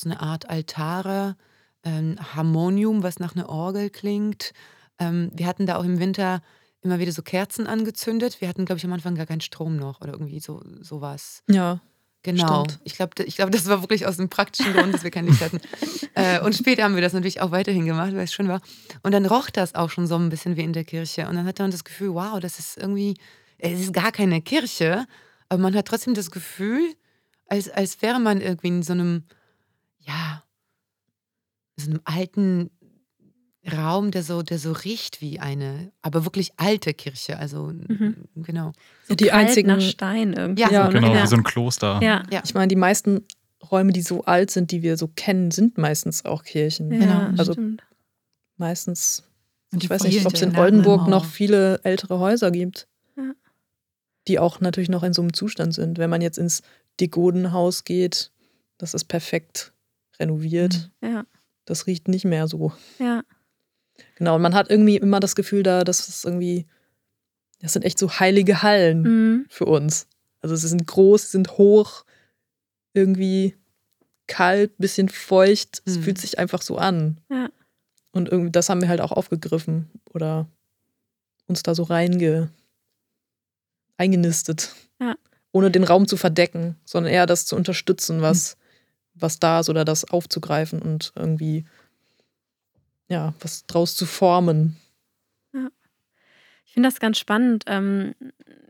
so 0.01 0.11
eine 0.11 0.21
Art 0.21 0.49
Altare, 0.49 1.37
ähm, 1.85 2.17
Harmonium, 2.35 3.03
was 3.03 3.19
nach 3.19 3.35
einer 3.35 3.49
Orgel 3.49 3.91
klingt. 3.91 4.53
Ähm, 4.99 5.31
wir 5.35 5.47
hatten 5.47 5.67
da 5.67 5.77
auch 5.77 5.85
im 5.85 5.99
Winter 5.99 6.43
immer 6.83 6.99
wieder 6.99 7.13
so 7.13 7.23
Kerzen 7.23 7.67
angezündet. 7.67 8.41
Wir 8.41 8.49
hatten, 8.49 8.65
glaube 8.65 8.79
ich, 8.79 8.85
am 8.85 8.93
Anfang 8.93 9.15
gar 9.15 9.27
keinen 9.27 9.41
Strom 9.41 9.77
noch 9.77 10.01
oder 10.01 10.13
irgendwie 10.13 10.41
so 10.41 10.63
sowas. 10.81 11.43
Ja. 11.49 11.81
Genau. 12.23 12.65
Stimmt. 12.65 12.81
Ich 12.85 12.95
glaube, 12.97 13.23
ich 13.25 13.37
glaub, 13.37 13.51
das 13.51 13.67
war 13.67 13.81
wirklich 13.81 14.07
aus 14.07 14.19
dem 14.19 14.29
praktischen 14.29 14.75
Grund, 14.75 14.93
dass 14.93 15.05
wir 15.05 15.11
kein 15.11 15.27
Licht 15.27 15.41
hatten. 15.41 15.59
äh, 16.15 16.41
und 16.41 16.55
später 16.55 16.85
haben 16.85 16.95
wir 16.95 17.01
das 17.01 17.15
natürlich 17.15 17.41
auch 17.41 17.51
weiterhin 17.51 17.87
gemacht, 17.87 18.13
weil 18.13 18.25
es 18.25 18.35
schön 18.35 18.49
war. 18.49 18.61
Und 19.03 19.13
dann 19.13 19.25
roch 19.25 19.49
das 19.49 19.75
auch 19.75 19.89
schon 19.89 20.07
so 20.07 20.17
ein 20.17 20.29
bisschen 20.29 20.57
wie 20.57 20.63
in 20.63 20.75
der 20.75 20.85
Kirche. 20.85 21.27
Und 21.29 21.37
dann 21.37 21.47
hatte 21.47 21.63
man 21.63 21.71
das 21.71 21.83
Gefühl, 21.83 22.15
wow, 22.15 22.39
das 22.39 22.59
ist 22.59 22.77
irgendwie, 22.77 23.15
es 23.57 23.81
ist 23.81 23.95
gar 23.95 24.13
keine 24.13 24.43
Kirche, 24.43 25.07
aber 25.49 25.63
man 25.63 25.75
hat 25.75 25.87
trotzdem 25.87 26.13
das 26.13 26.31
Gefühl, 26.31 26.95
als, 27.47 27.71
als 27.71 28.03
wäre 28.03 28.21
man 28.21 28.43
irgendwie 28.43 28.69
in 28.69 28.83
so 28.83 28.93
einem, 28.93 29.25
ja, 30.01 30.43
so 31.77 31.91
einem 31.91 32.01
alten 32.05 32.71
Raum, 33.71 34.11
der 34.11 34.23
so, 34.23 34.43
der 34.43 34.59
so 34.59 34.73
riecht 34.73 35.21
wie 35.21 35.39
eine, 35.39 35.93
aber 36.03 36.25
wirklich 36.25 36.53
alte 36.57 36.95
Kirche. 36.95 37.39
Also, 37.39 37.67
Mhm. 37.89 38.17
genau. 38.37 38.73
So 39.07 39.15
Die 39.15 39.33
einzigen- 39.33 39.69
nach 39.69 39.81
Stein 39.81 40.33
irgendwie. 40.33 40.63
Ja, 40.63 40.69
so, 40.69 40.83
ne? 40.85 41.01
Genau, 41.01 41.15
ja. 41.15 41.23
wie 41.23 41.27
so 41.27 41.37
ein 41.37 41.45
Kloster. 41.45 42.01
ja. 42.03 42.23
Ja. 42.31 42.41
Ich 42.45 42.55
meine, 42.55 42.69
die 42.69 42.77
meisten 42.77 43.25
Räume, 43.71 43.93
die 43.93 44.01
so 44.03 44.25
alt 44.25 44.51
sind, 44.51 44.71
die 44.71 44.83
wir 44.83 44.97
so 44.97 45.09
kennen, 45.09 45.51
sind 45.51 45.77
meistens 45.77 46.25
auch 46.25 46.43
Kirchen. 46.45 46.91
Ja, 46.91 46.99
Genau. 47.01 47.39
Also 47.39 47.53
stimmt. 47.53 47.83
meistens. 48.57 49.25
Und 49.73 49.85
Ich 49.85 49.91
weiß 49.91 50.03
nicht, 50.05 50.25
ob 50.27 50.33
es 50.35 50.43
in 50.43 50.57
Oldenburg 50.57 51.07
noch 51.07 51.25
viele 51.27 51.81
ältere 51.85 52.19
Häuser 52.19 52.51
gibt, 52.51 52.89
Ja. 53.17 53.33
die 54.27 54.39
auch 54.39 54.61
natürlich 54.61 54.89
noch 54.89 55.03
in 55.03 55.13
so 55.13 55.21
einem 55.23 55.35
Zustand 55.35 55.75
sind. 55.75 55.99
Wenn 55.99 56.11
man 56.11 56.23
jetzt 56.23 56.39
ins 56.39 56.63
Degodenhaus 56.99 57.85
geht, 57.85 58.33
das 58.79 58.95
ist 58.95 59.05
perfekt 59.05 59.73
renoviert. 60.20 60.90
Ja, 61.02 61.24
Das 61.64 61.87
riecht 61.87 62.09
nicht 62.09 62.24
mehr 62.24 62.46
so. 62.48 62.72
ja. 62.98 63.22
Genau, 64.16 64.37
und 64.37 64.42
man 64.42 64.54
hat 64.54 64.70
irgendwie 64.70 64.96
immer 64.96 65.20
das 65.20 65.35
Gefühl 65.35 65.62
da, 65.62 65.85
dass 65.85 66.09
es 66.09 66.24
irgendwie, 66.24 66.66
das 67.61 67.72
sind 67.74 67.85
echt 67.85 67.98
so 67.98 68.11
heilige 68.20 68.62
Hallen 68.62 69.02
Mhm. 69.02 69.46
für 69.50 69.66
uns. 69.66 70.06
Also 70.40 70.56
sie 70.56 70.68
sind 70.68 70.87
groß, 70.87 71.22
sie 71.22 71.28
sind 71.33 71.59
hoch, 71.59 72.04
irgendwie 72.94 73.56
kalt, 74.26 74.76
bisschen 74.78 75.09
feucht. 75.11 75.83
Es 75.85 75.98
Mhm. 75.98 76.02
fühlt 76.02 76.18
sich 76.18 76.38
einfach 76.38 76.62
so 76.62 76.78
an. 76.78 77.18
Ja. 77.30 77.50
Und 78.12 78.28
irgendwie, 78.30 78.50
das 78.52 78.68
haben 78.70 78.80
wir 78.80 78.88
halt 78.88 79.00
auch 79.02 79.12
aufgegriffen 79.12 79.90
oder 80.12 80.48
uns 81.46 81.62
da 81.62 81.74
so 81.74 81.83
reinge 81.83 82.50
eingenistet. 83.96 84.74
Ja. 85.00 85.14
Ohne 85.52 85.70
den 85.70 85.85
Raum 85.85 86.06
zu 86.09 86.16
verdecken, 86.16 86.76
sondern 86.85 87.12
eher 87.12 87.26
das 87.26 87.44
zu 87.46 87.56
unterstützen, 87.56 88.22
was, 88.22 88.56
was 89.20 89.38
da 89.38 89.61
ist 89.61 89.68
oder 89.68 89.85
das 89.85 90.04
aufzugreifen 90.04 90.80
und 90.80 91.12
irgendwie 91.16 91.64
ja, 93.09 93.35
was 93.40 93.66
draus 93.66 93.96
zu 93.96 94.06
formen. 94.06 94.76
Ich 96.70 96.74
finde 96.74 96.88
das 96.88 97.00
ganz 97.00 97.18
spannend, 97.18 97.64
ähm, 97.66 98.14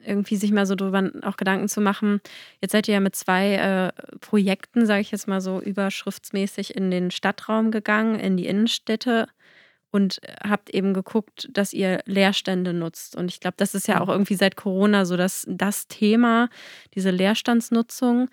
irgendwie 0.02 0.36
sich 0.36 0.52
mal 0.52 0.64
so 0.64 0.74
drüber 0.74 1.10
auch 1.20 1.36
Gedanken 1.36 1.68
zu 1.68 1.82
machen. 1.82 2.22
Jetzt 2.62 2.72
seid 2.72 2.88
ihr 2.88 2.94
ja 2.94 3.00
mit 3.00 3.14
zwei 3.14 3.56
äh, 3.56 3.92
Projekten, 4.20 4.86
sage 4.86 5.02
ich 5.02 5.10
jetzt 5.10 5.28
mal 5.28 5.42
so 5.42 5.60
überschriftsmäßig, 5.60 6.74
in 6.74 6.90
den 6.90 7.10
Stadtraum 7.10 7.70
gegangen, 7.70 8.18
in 8.18 8.38
die 8.38 8.46
Innenstädte 8.46 9.28
und 9.90 10.22
habt 10.42 10.70
eben 10.70 10.94
geguckt, 10.94 11.50
dass 11.52 11.74
ihr 11.74 12.00
Leerstände 12.06 12.72
nutzt. 12.72 13.16
Und 13.16 13.30
ich 13.30 13.38
glaube, 13.38 13.56
das 13.58 13.74
ist 13.74 13.86
ja 13.86 14.00
auch 14.00 14.08
irgendwie 14.08 14.36
seit 14.36 14.56
Corona 14.56 15.04
so 15.04 15.18
das, 15.18 15.44
das 15.46 15.86
Thema, 15.86 16.48
diese 16.94 17.10
Leerstandsnutzung. 17.10 18.30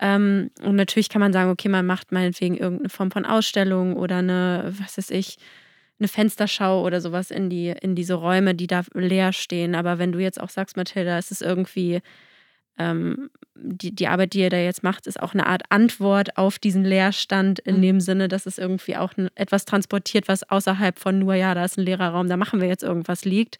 Ähm, 0.00 0.50
und 0.62 0.76
natürlich 0.76 1.08
kann 1.08 1.20
man 1.20 1.32
sagen, 1.32 1.50
okay, 1.50 1.68
man 1.68 1.86
macht 1.86 2.12
meinetwegen 2.12 2.56
irgendeine 2.56 2.88
Form 2.88 3.10
von 3.10 3.24
Ausstellung 3.24 3.96
oder 3.96 4.18
eine, 4.18 4.72
was 4.78 4.98
weiß 4.98 5.10
ich, 5.10 5.38
eine 5.98 6.08
Fensterschau 6.08 6.84
oder 6.84 7.00
sowas 7.00 7.30
in, 7.30 7.50
die, 7.50 7.74
in 7.80 7.94
diese 7.94 8.14
Räume, 8.14 8.54
die 8.54 8.68
da 8.68 8.82
leer 8.94 9.32
stehen. 9.32 9.74
Aber 9.74 9.98
wenn 9.98 10.12
du 10.12 10.20
jetzt 10.20 10.40
auch 10.40 10.50
sagst, 10.50 10.76
Mathilda, 10.76 11.18
es 11.18 11.30
ist 11.30 11.42
irgendwie 11.42 12.00
ähm, 12.78 13.30
die, 13.56 13.92
die 13.92 14.06
Arbeit, 14.06 14.34
die 14.34 14.40
ihr 14.40 14.50
da 14.50 14.58
jetzt 14.58 14.84
macht, 14.84 15.08
ist 15.08 15.20
auch 15.20 15.34
eine 15.34 15.46
Art 15.46 15.62
Antwort 15.70 16.36
auf 16.36 16.60
diesen 16.60 16.84
Leerstand 16.84 17.58
in 17.58 17.78
mhm. 17.78 17.82
dem 17.82 18.00
Sinne, 18.00 18.28
dass 18.28 18.46
es 18.46 18.58
irgendwie 18.58 18.96
auch 18.96 19.12
etwas 19.34 19.64
transportiert, 19.64 20.28
was 20.28 20.48
außerhalb 20.48 20.98
von 20.98 21.18
nur, 21.18 21.34
ja, 21.34 21.54
da 21.54 21.64
ist 21.64 21.76
ein 21.76 21.84
leerer 21.84 22.10
Raum, 22.10 22.28
da 22.28 22.36
machen 22.36 22.60
wir 22.60 22.68
jetzt 22.68 22.84
irgendwas 22.84 23.24
liegt. 23.24 23.58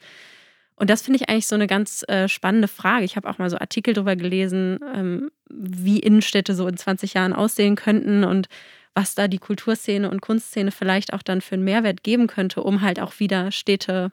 Und 0.78 0.90
das 0.90 1.02
finde 1.02 1.18
ich 1.20 1.28
eigentlich 1.28 1.46
so 1.46 1.54
eine 1.54 1.66
ganz 1.66 2.04
äh, 2.08 2.28
spannende 2.28 2.68
Frage. 2.68 3.04
Ich 3.04 3.16
habe 3.16 3.28
auch 3.28 3.38
mal 3.38 3.50
so 3.50 3.58
Artikel 3.58 3.94
darüber 3.94 4.16
gelesen, 4.16 4.78
ähm, 4.94 5.30
wie 5.50 5.98
Innenstädte 5.98 6.54
so 6.54 6.68
in 6.68 6.76
20 6.76 7.14
Jahren 7.14 7.32
aussehen 7.32 7.76
könnten 7.76 8.24
und 8.24 8.48
was 8.94 9.14
da 9.14 9.28
die 9.28 9.38
Kulturszene 9.38 10.10
und 10.10 10.20
Kunstszene 10.20 10.70
vielleicht 10.70 11.12
auch 11.12 11.22
dann 11.22 11.40
für 11.40 11.54
einen 11.54 11.64
Mehrwert 11.64 12.02
geben 12.02 12.26
könnte, 12.26 12.62
um 12.62 12.80
halt 12.80 13.00
auch 13.00 13.18
wieder 13.18 13.50
Städte 13.50 14.12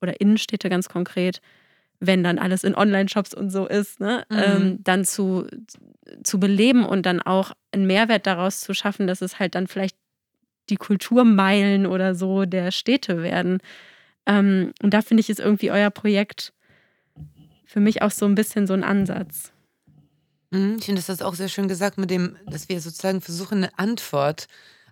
oder 0.00 0.20
Innenstädte 0.20 0.68
ganz 0.68 0.88
konkret 0.88 1.40
wenn 2.04 2.24
dann 2.24 2.38
alles 2.38 2.64
in 2.64 2.74
Online-Shops 2.74 3.32
und 3.32 3.50
so 3.50 3.66
ist, 3.66 4.00
ne, 4.00 4.24
mhm. 4.28 4.38
ähm, 4.38 4.78
dann 4.82 5.04
zu, 5.04 5.46
zu 6.24 6.40
beleben 6.40 6.84
und 6.84 7.06
dann 7.06 7.22
auch 7.22 7.52
einen 7.70 7.86
Mehrwert 7.86 8.26
daraus 8.26 8.60
zu 8.60 8.74
schaffen, 8.74 9.06
dass 9.06 9.22
es 9.22 9.38
halt 9.38 9.54
dann 9.54 9.68
vielleicht 9.68 9.96
die 10.68 10.76
Kulturmeilen 10.76 11.86
oder 11.86 12.16
so 12.16 12.44
der 12.44 12.72
Städte 12.72 13.22
werden. 13.22 13.58
Ähm, 14.26 14.72
und 14.82 14.94
da 14.94 15.02
finde 15.02 15.20
ich, 15.20 15.30
ist 15.30 15.40
irgendwie 15.40 15.70
euer 15.70 15.90
Projekt 15.90 16.52
für 17.64 17.80
mich 17.80 18.02
auch 18.02 18.10
so 18.10 18.26
ein 18.26 18.34
bisschen 18.34 18.66
so 18.66 18.74
ein 18.74 18.84
Ansatz. 18.84 19.52
Mhm, 20.50 20.76
ich 20.78 20.84
finde, 20.84 21.00
das 21.00 21.08
hast 21.08 21.22
auch 21.22 21.34
sehr 21.34 21.48
schön 21.48 21.68
gesagt, 21.68 21.96
mit 21.96 22.10
dem, 22.10 22.36
dass 22.46 22.68
wir 22.68 22.80
sozusagen 22.80 23.22
versuchen, 23.22 23.58
eine 23.58 23.78
Antwort, 23.78 24.46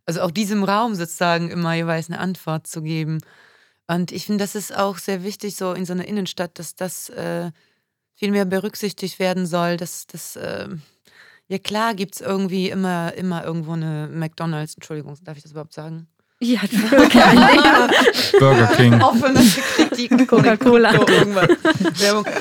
also 0.06 0.22
auch 0.22 0.30
diesem 0.30 0.64
Raum 0.64 0.94
sozusagen 0.94 1.50
immer 1.50 1.74
jeweils 1.74 2.08
eine 2.08 2.18
Antwort 2.18 2.66
zu 2.66 2.82
geben. 2.82 3.18
Und 3.86 4.12
ich 4.12 4.26
finde, 4.26 4.42
das 4.42 4.54
ist 4.54 4.74
auch 4.74 4.98
sehr 4.98 5.22
wichtig, 5.22 5.56
so 5.56 5.72
in 5.74 5.84
so 5.84 5.92
einer 5.92 6.06
Innenstadt, 6.06 6.58
dass 6.58 6.74
das 6.74 7.10
äh, 7.10 7.50
viel 8.14 8.30
mehr 8.30 8.46
berücksichtigt 8.46 9.18
werden 9.18 9.46
soll. 9.46 9.76
Dass 9.76 10.06
das, 10.06 10.36
äh, 10.36 10.68
ja 11.48 11.58
klar, 11.58 11.94
gibt 11.94 12.14
es 12.14 12.20
irgendwie 12.20 12.70
immer, 12.70 13.12
immer 13.14 13.44
irgendwo 13.44 13.72
eine 13.72 14.08
McDonalds, 14.10 14.74
Entschuldigung, 14.74 15.18
darf 15.22 15.36
ich 15.36 15.42
das 15.42 15.52
überhaupt 15.52 15.74
sagen? 15.74 16.06
Ja, 16.42 16.60
Burger 18.38 18.66
King. 18.68 18.94
Offene 19.02 19.40
Kritik, 19.76 20.26
Coca-Cola. 20.26 20.92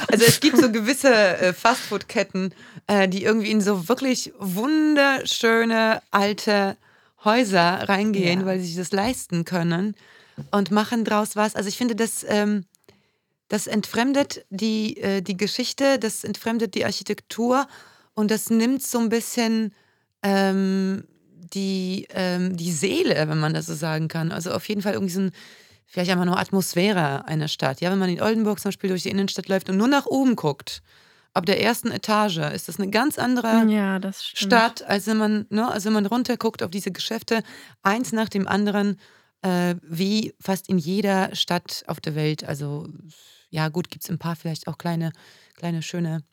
Also 0.10 0.26
es 0.26 0.40
gibt 0.40 0.58
so 0.58 0.72
gewisse 0.72 1.14
äh, 1.14 1.54
Fastfood-Ketten, 1.54 2.54
äh, 2.88 3.10
die 3.10 3.24
irgendwie 3.26 3.52
in 3.52 3.60
so 3.60 3.90
wirklich 3.90 4.32
wunderschöne 4.40 6.02
alte 6.12 6.78
Häuser 7.26 7.90
reingehen, 7.90 8.42
ja. 8.42 8.46
weil 8.46 8.60
sie 8.60 8.68
sich 8.68 8.78
das 8.78 8.94
leisten 8.94 9.44
können 9.44 9.96
und 10.52 10.72
machen 10.72 11.04
draus 11.04 11.36
was. 11.36 11.56
Also 11.56 11.68
ich 11.68 11.78
finde, 11.78 11.96
das, 11.96 12.26
ähm, 12.28 12.64
das 13.50 13.68
entfremdet 13.68 14.46
die, 14.50 14.96
äh, 14.98 15.22
die 15.22 15.36
Geschichte, 15.36 16.00
das 16.00 16.24
entfremdet 16.24 16.74
die 16.74 16.86
Architektur 16.86 17.68
und 18.14 18.32
das 18.32 18.50
nimmt 18.50 18.82
so 18.82 19.00
ein 19.00 19.10
bisschen 19.10 19.74
ähm, 20.24 21.04
die, 21.54 22.08
ähm, 22.12 22.56
die 22.58 22.72
Seele, 22.72 23.28
wenn 23.28 23.40
man 23.40 23.54
das 23.54 23.68
so 23.68 23.74
sagen 23.74 24.08
kann. 24.08 24.32
Also 24.32 24.52
auf 24.52 24.68
jeden 24.68 24.82
Fall 24.82 24.94
irgendwie 24.94 25.14
so 25.14 25.22
ein, 25.22 25.32
vielleicht 25.86 26.12
einfach 26.12 26.26
nur 26.26 26.40
Atmosphäre 26.40 27.26
einer 27.26 27.48
Stadt. 27.48 27.82
Ja, 27.82 27.92
wenn 27.92 28.00
man 28.00 28.10
in 28.10 28.22
Oldenburg 28.22 28.60
zum 28.60 28.70
Beispiel 28.70 28.90
durch 28.90 29.04
die 29.04 29.10
Innenstadt 29.10 29.48
läuft 29.48 29.70
und 29.70 29.78
nur 29.78 29.88
nach 29.88 30.06
oben 30.06 30.36
guckt, 30.36 30.82
ab 31.34 31.46
der 31.46 31.62
ersten 31.62 31.92
Etage 31.92 32.38
ist 32.38 32.68
das 32.68 32.80
eine 32.80 32.90
ganz 32.90 33.18
andere 33.18 33.66
ja, 33.68 34.00
Stadt, 34.14 34.84
als 34.84 35.08
wenn 35.08 35.18
man, 35.18 35.46
ne, 35.50 35.70
als 35.70 35.86
wenn 35.86 35.94
man 35.94 36.06
runterguckt 36.06 36.64
auf 36.64 36.72
diese 36.72 36.92
Geschäfte, 36.92 37.44
eins 37.82 38.12
nach 38.12 38.30
dem 38.30 38.48
anderen 38.48 38.98
äh, 39.42 39.76
wie 39.82 40.34
fast 40.40 40.70
in 40.70 40.78
jeder 40.78 41.36
Stadt 41.36 41.84
auf 41.88 42.00
der 42.00 42.16
Welt. 42.16 42.44
Also 42.44 42.88
ja 43.50 43.70
gut, 43.70 43.90
gibt 43.90 44.04
es 44.04 44.10
ein 44.10 44.20
paar 44.20 44.36
vielleicht 44.36 44.68
auch 44.68 44.78
kleine, 44.78 45.12
kleine 45.56 45.82
schöne 45.82 46.24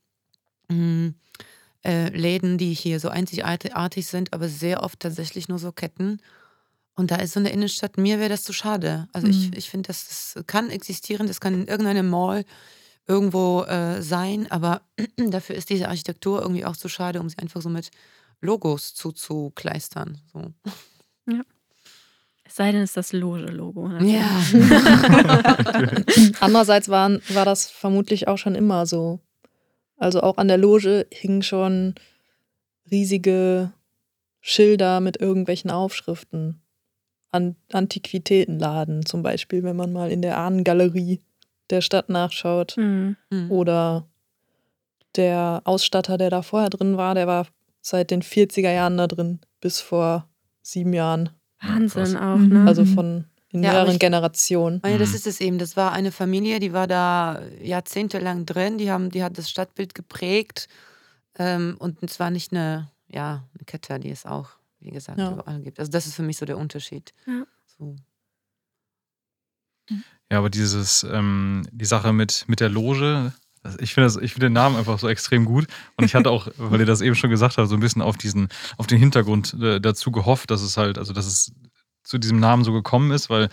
mh, 0.69 0.77
mm, 0.77 1.15
äh, 1.87 2.09
Läden, 2.09 2.59
die 2.59 2.75
hier 2.75 2.99
so 2.99 3.09
einzigartig 3.09 4.07
sind, 4.07 4.33
aber 4.33 4.49
sehr 4.49 4.83
oft 4.83 5.01
tatsächlich 5.01 5.49
nur 5.49 5.59
so 5.59 5.71
Ketten. 5.71 6.21
Und 6.95 7.11
da 7.11 7.17
ist 7.17 7.35
so 7.35 7.41
eine 7.41 7.51
Innenstadt, 7.51 7.97
mir 7.99 8.19
wäre 8.19 8.31
das 8.31 8.43
zu 8.43 8.53
schade. 8.53 9.07
Also 9.13 9.29
mhm. 9.29 9.33
ich, 9.33 9.57
ich 9.57 9.71
finde, 9.71 9.87
das, 9.89 10.35
das 10.35 10.47
kann 10.47 10.71
existieren, 10.71 11.27
das 11.27 11.41
kann 11.41 11.55
in 11.55 11.69
irgendeinem 11.69 12.09
Mall 12.09 12.45
irgendwo 13.07 13.63
äh, 13.63 14.03
sein, 14.03 14.51
aber 14.51 14.83
dafür 15.17 15.55
ist 15.55 15.71
diese 15.71 15.89
Architektur 15.89 16.43
irgendwie 16.43 16.65
auch 16.65 16.77
zu 16.77 16.89
schade, 16.89 17.21
um 17.21 17.29
sie 17.29 17.39
einfach 17.39 17.63
so 17.63 17.69
mit 17.69 17.91
Logos 18.41 18.95
zuzukleistern. 18.95 20.19
So. 20.33 20.53
Ja. 21.31 21.43
Es 22.45 22.57
sei 22.57 22.73
denn, 22.73 22.83
es 22.83 22.91
ist 22.91 22.97
das 22.97 23.13
Loge-Logo. 23.13 23.91
Ja. 24.01 24.29
Andererseits 26.41 26.89
waren, 26.89 27.21
war 27.29 27.45
das 27.45 27.71
vermutlich 27.71 28.27
auch 28.29 28.39
schon 28.39 28.55
immer 28.55 28.87
so. 28.87 29.21
Also 29.97 30.21
auch 30.21 30.37
an 30.37 30.49
der 30.49 30.59
Loge 30.59 31.07
hingen 31.11 31.43
schon 31.43 31.95
riesige 32.91 33.73
Schilder 34.41 35.01
mit 35.01 35.21
irgendwelchen 35.21 35.71
Aufschriften. 35.71 36.61
An 37.31 37.57
Antiquitätenladen 37.73 39.05
zum 39.05 39.23
Beispiel, 39.23 39.63
wenn 39.63 39.77
man 39.77 39.93
mal 39.93 40.11
in 40.11 40.23
der 40.23 40.39
Ahnengalerie 40.39 41.21
der 41.71 41.81
Stadt 41.81 42.09
nachschaut. 42.09 42.77
Mhm. 42.77 43.17
Oder 43.51 44.07
der 45.17 45.63
Ausstatter, 45.65 46.19
der 46.19 46.31
da 46.31 46.43
vorher 46.43 46.71
drin 46.71 46.97
war, 46.97 47.15
der 47.15 47.27
war 47.27 47.47
seit 47.81 48.11
den 48.11 48.23
40er 48.23 48.73
Jahren 48.73 48.97
da 48.97 49.07
drin, 49.07 49.41
bis 49.61 49.81
vor 49.81 50.29
sieben 50.63 50.93
Jahren. 50.93 51.31
Wahnsinn 51.61 52.17
auch, 52.17 52.39
ne? 52.39 52.65
Also 52.67 52.85
von 52.85 53.25
in 53.53 53.63
ja, 53.63 53.73
mehreren 53.73 53.93
ich, 53.93 53.99
Generationen. 53.99 54.83
Ja, 54.85 54.99
das 54.99 55.15
ist 55.15 55.27
es 55.27 55.41
eben. 55.41 55.59
Das 55.59 55.77
war 55.77 55.93
eine 55.93 56.13
Familie, 56.13 56.59
die 56.59 56.73
war 56.73 56.87
da 56.87 57.43
jahrzehntelang 57.63 58.45
drin. 58.47 58.79
Die, 58.79 58.91
haben, 58.91 59.11
die 59.11 59.23
hat 59.23 59.39
das 59.39 59.49
Stadtbild 59.49 59.95
geprägt. 59.95 60.69
Ähm, 61.39 61.77
und 61.79 62.03
es 62.03 62.19
war 62.19 62.31
nicht 62.31 62.53
eine, 62.53 62.91
ja, 63.09 63.45
eine 63.55 63.65
Kette, 63.65 64.01
die 64.01 64.11
es 64.11 64.27
auch, 64.27 64.51
wie 64.81 64.91
gesagt, 64.91 65.19
ja. 65.19 65.33
überall 65.33 65.61
gibt. 65.61 65.79
Also 65.79 65.91
das 65.93 66.07
ist 66.07 66.15
für 66.15 66.23
mich 66.23 66.39
so 66.39 66.47
der 66.47 66.59
Unterschied. 66.59 67.13
Ja. 67.27 67.45
So. 67.79 67.97
Ja, 70.31 70.39
aber 70.39 70.51
dieses, 70.51 71.05
ähm, 71.05 71.67
die 71.71 71.85
Sache 71.85 72.13
mit, 72.13 72.45
mit 72.49 72.61
der 72.61 72.69
Loge, 72.69 73.33
ich 73.79 73.95
finde 73.95 74.11
find 74.11 74.43
den 74.43 74.53
Namen 74.53 74.77
einfach 74.77 74.99
so 74.99 75.09
extrem 75.09 75.45
gut. 75.45 75.67
Und 75.97 76.05
ich 76.05 76.15
hatte 76.15 76.31
auch, 76.31 76.49
weil 76.57 76.81
ihr 76.81 76.87
das 76.87 77.01
eben 77.01 77.15
schon 77.15 77.31
gesagt 77.31 77.59
habt, 77.59 77.69
so 77.69 77.75
ein 77.75 77.81
bisschen 77.81 78.03
auf 78.03 78.17
diesen, 78.17 78.49
auf 78.77 78.87
den 78.87 78.99
Hintergrund 78.99 79.55
äh, 79.61 79.81
dazu 79.81 80.11
gehofft, 80.11 80.51
dass 80.51 80.63
es 80.63 80.77
halt, 80.77 80.99
also 80.99 81.13
dass 81.13 81.27
es 81.27 81.53
zu 82.07 82.19
diesem 82.19 82.41
Namen 82.41 82.65
so 82.65 82.73
gekommen 82.73 83.11
ist, 83.11 83.31
weil 83.31 83.49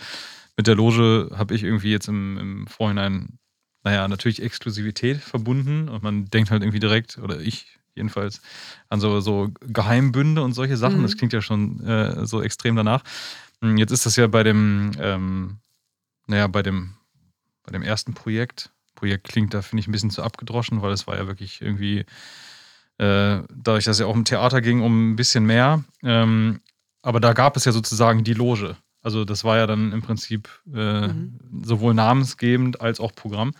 mit 0.56 0.66
der 0.66 0.76
Loge 0.76 1.30
habe 1.36 1.54
ich 1.54 1.64
irgendwie 1.64 1.90
jetzt 1.90 2.08
im, 2.08 2.38
im 2.38 2.66
Vorhinein, 2.66 3.38
naja, 3.82 4.06
natürlich 4.08 4.42
Exklusivität 4.42 5.18
verbunden 5.18 5.88
und 5.88 6.02
man 6.02 6.26
denkt 6.26 6.50
halt 6.50 6.62
irgendwie 6.62 6.80
direkt, 6.80 7.18
oder 7.18 7.40
ich 7.40 7.66
jedenfalls, 7.94 8.40
an 8.88 9.00
so, 9.00 9.20
so 9.20 9.50
Geheimbünde 9.60 10.42
und 10.42 10.52
solche 10.52 10.76
Sachen. 10.76 10.98
Mhm. 10.98 11.02
Das 11.02 11.16
klingt 11.16 11.32
ja 11.32 11.40
schon 11.40 11.80
äh, 11.86 12.26
so 12.26 12.42
extrem 12.42 12.76
danach. 12.76 13.02
Hm, 13.60 13.76
jetzt 13.76 13.92
ist 13.92 14.06
das 14.06 14.16
ja 14.16 14.26
bei 14.26 14.42
dem, 14.42 14.92
ähm, 14.98 15.58
naja, 16.26 16.46
bei 16.46 16.62
dem, 16.62 16.94
bei 17.64 17.72
dem 17.72 17.82
ersten 17.82 18.14
Projekt, 18.14 18.70
Projekt 18.94 19.28
klingt 19.28 19.54
da, 19.54 19.62
finde 19.62 19.80
ich, 19.80 19.88
ein 19.88 19.92
bisschen 19.92 20.10
zu 20.10 20.22
abgedroschen, 20.22 20.82
weil 20.82 20.92
es 20.92 21.06
war 21.06 21.16
ja 21.16 21.26
wirklich 21.26 21.62
irgendwie, 21.62 22.00
äh, 22.98 23.42
dadurch, 23.52 23.84
dass 23.84 23.96
es 23.96 24.00
ja 24.00 24.06
auch 24.06 24.14
im 24.14 24.24
Theater 24.24 24.60
ging, 24.60 24.80
um 24.80 25.12
ein 25.12 25.16
bisschen 25.16 25.44
mehr. 25.46 25.84
Ähm, 26.02 26.60
aber 27.04 27.20
da 27.20 27.32
gab 27.32 27.56
es 27.56 27.64
ja 27.64 27.72
sozusagen 27.72 28.24
die 28.24 28.34
Loge. 28.34 28.76
Also 29.02 29.24
das 29.24 29.44
war 29.44 29.58
ja 29.58 29.66
dann 29.66 29.92
im 29.92 30.02
Prinzip 30.02 30.48
äh, 30.74 31.08
mhm. 31.08 31.38
sowohl 31.62 31.94
namensgebend 31.94 32.80
als 32.80 33.00
auch 33.00 33.14
Programm. 33.14 33.52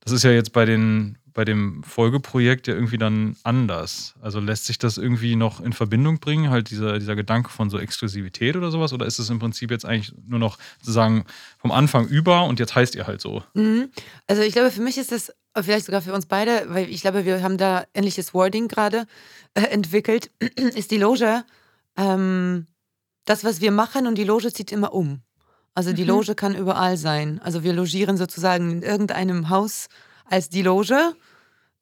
Das 0.00 0.12
ist 0.12 0.22
ja 0.22 0.30
jetzt 0.30 0.52
bei 0.52 0.64
den 0.64 1.18
bei 1.38 1.44
dem 1.44 1.84
Folgeprojekt 1.84 2.66
ja 2.66 2.74
irgendwie 2.74 2.98
dann 2.98 3.36
anders. 3.44 4.14
Also 4.20 4.40
lässt 4.40 4.64
sich 4.64 4.76
das 4.76 4.98
irgendwie 4.98 5.36
noch 5.36 5.60
in 5.60 5.72
Verbindung 5.72 6.18
bringen, 6.18 6.50
halt 6.50 6.68
dieser, 6.70 6.98
dieser 6.98 7.14
Gedanke 7.14 7.50
von 7.50 7.70
so 7.70 7.78
Exklusivität 7.78 8.56
oder 8.56 8.72
sowas? 8.72 8.92
Oder 8.92 9.06
ist 9.06 9.20
es 9.20 9.30
im 9.30 9.38
Prinzip 9.38 9.70
jetzt 9.70 9.84
eigentlich 9.84 10.12
nur 10.26 10.40
noch 10.40 10.58
sozusagen 10.80 11.26
vom 11.56 11.70
Anfang 11.70 12.08
über 12.08 12.42
und 12.42 12.58
jetzt 12.58 12.74
heißt 12.74 12.96
ihr 12.96 13.06
halt 13.06 13.20
so? 13.20 13.44
Mhm. 13.54 13.90
Also 14.26 14.42
ich 14.42 14.52
glaube, 14.52 14.72
für 14.72 14.80
mich 14.80 14.98
ist 14.98 15.12
das, 15.12 15.32
vielleicht 15.60 15.86
sogar 15.86 16.02
für 16.02 16.12
uns 16.12 16.26
beide, 16.26 16.66
weil 16.70 16.88
ich 16.88 17.02
glaube, 17.02 17.24
wir 17.24 17.40
haben 17.40 17.56
da 17.56 17.84
ähnliches 17.94 18.34
Wording 18.34 18.66
gerade 18.66 19.06
äh, 19.54 19.60
entwickelt, 19.60 20.32
ist 20.74 20.90
die 20.90 20.98
Loge 20.98 21.44
ähm, 21.98 22.66
das, 23.26 23.44
was 23.44 23.60
wir 23.60 23.72
machen 23.72 24.06
und 24.06 24.16
die 24.16 24.24
Loge 24.24 24.50
zieht 24.52 24.72
immer 24.72 24.94
um. 24.94 25.20
Also 25.74 25.92
die 25.92 26.02
Mhm. 26.02 26.08
Loge 26.08 26.34
kann 26.34 26.54
überall 26.56 26.96
sein. 26.96 27.40
Also 27.44 27.62
wir 27.62 27.72
logieren 27.74 28.16
sozusagen 28.16 28.70
in 28.70 28.82
irgendeinem 28.82 29.50
Haus 29.50 29.88
als 30.24 30.48
die 30.48 30.62
Loge. 30.62 31.12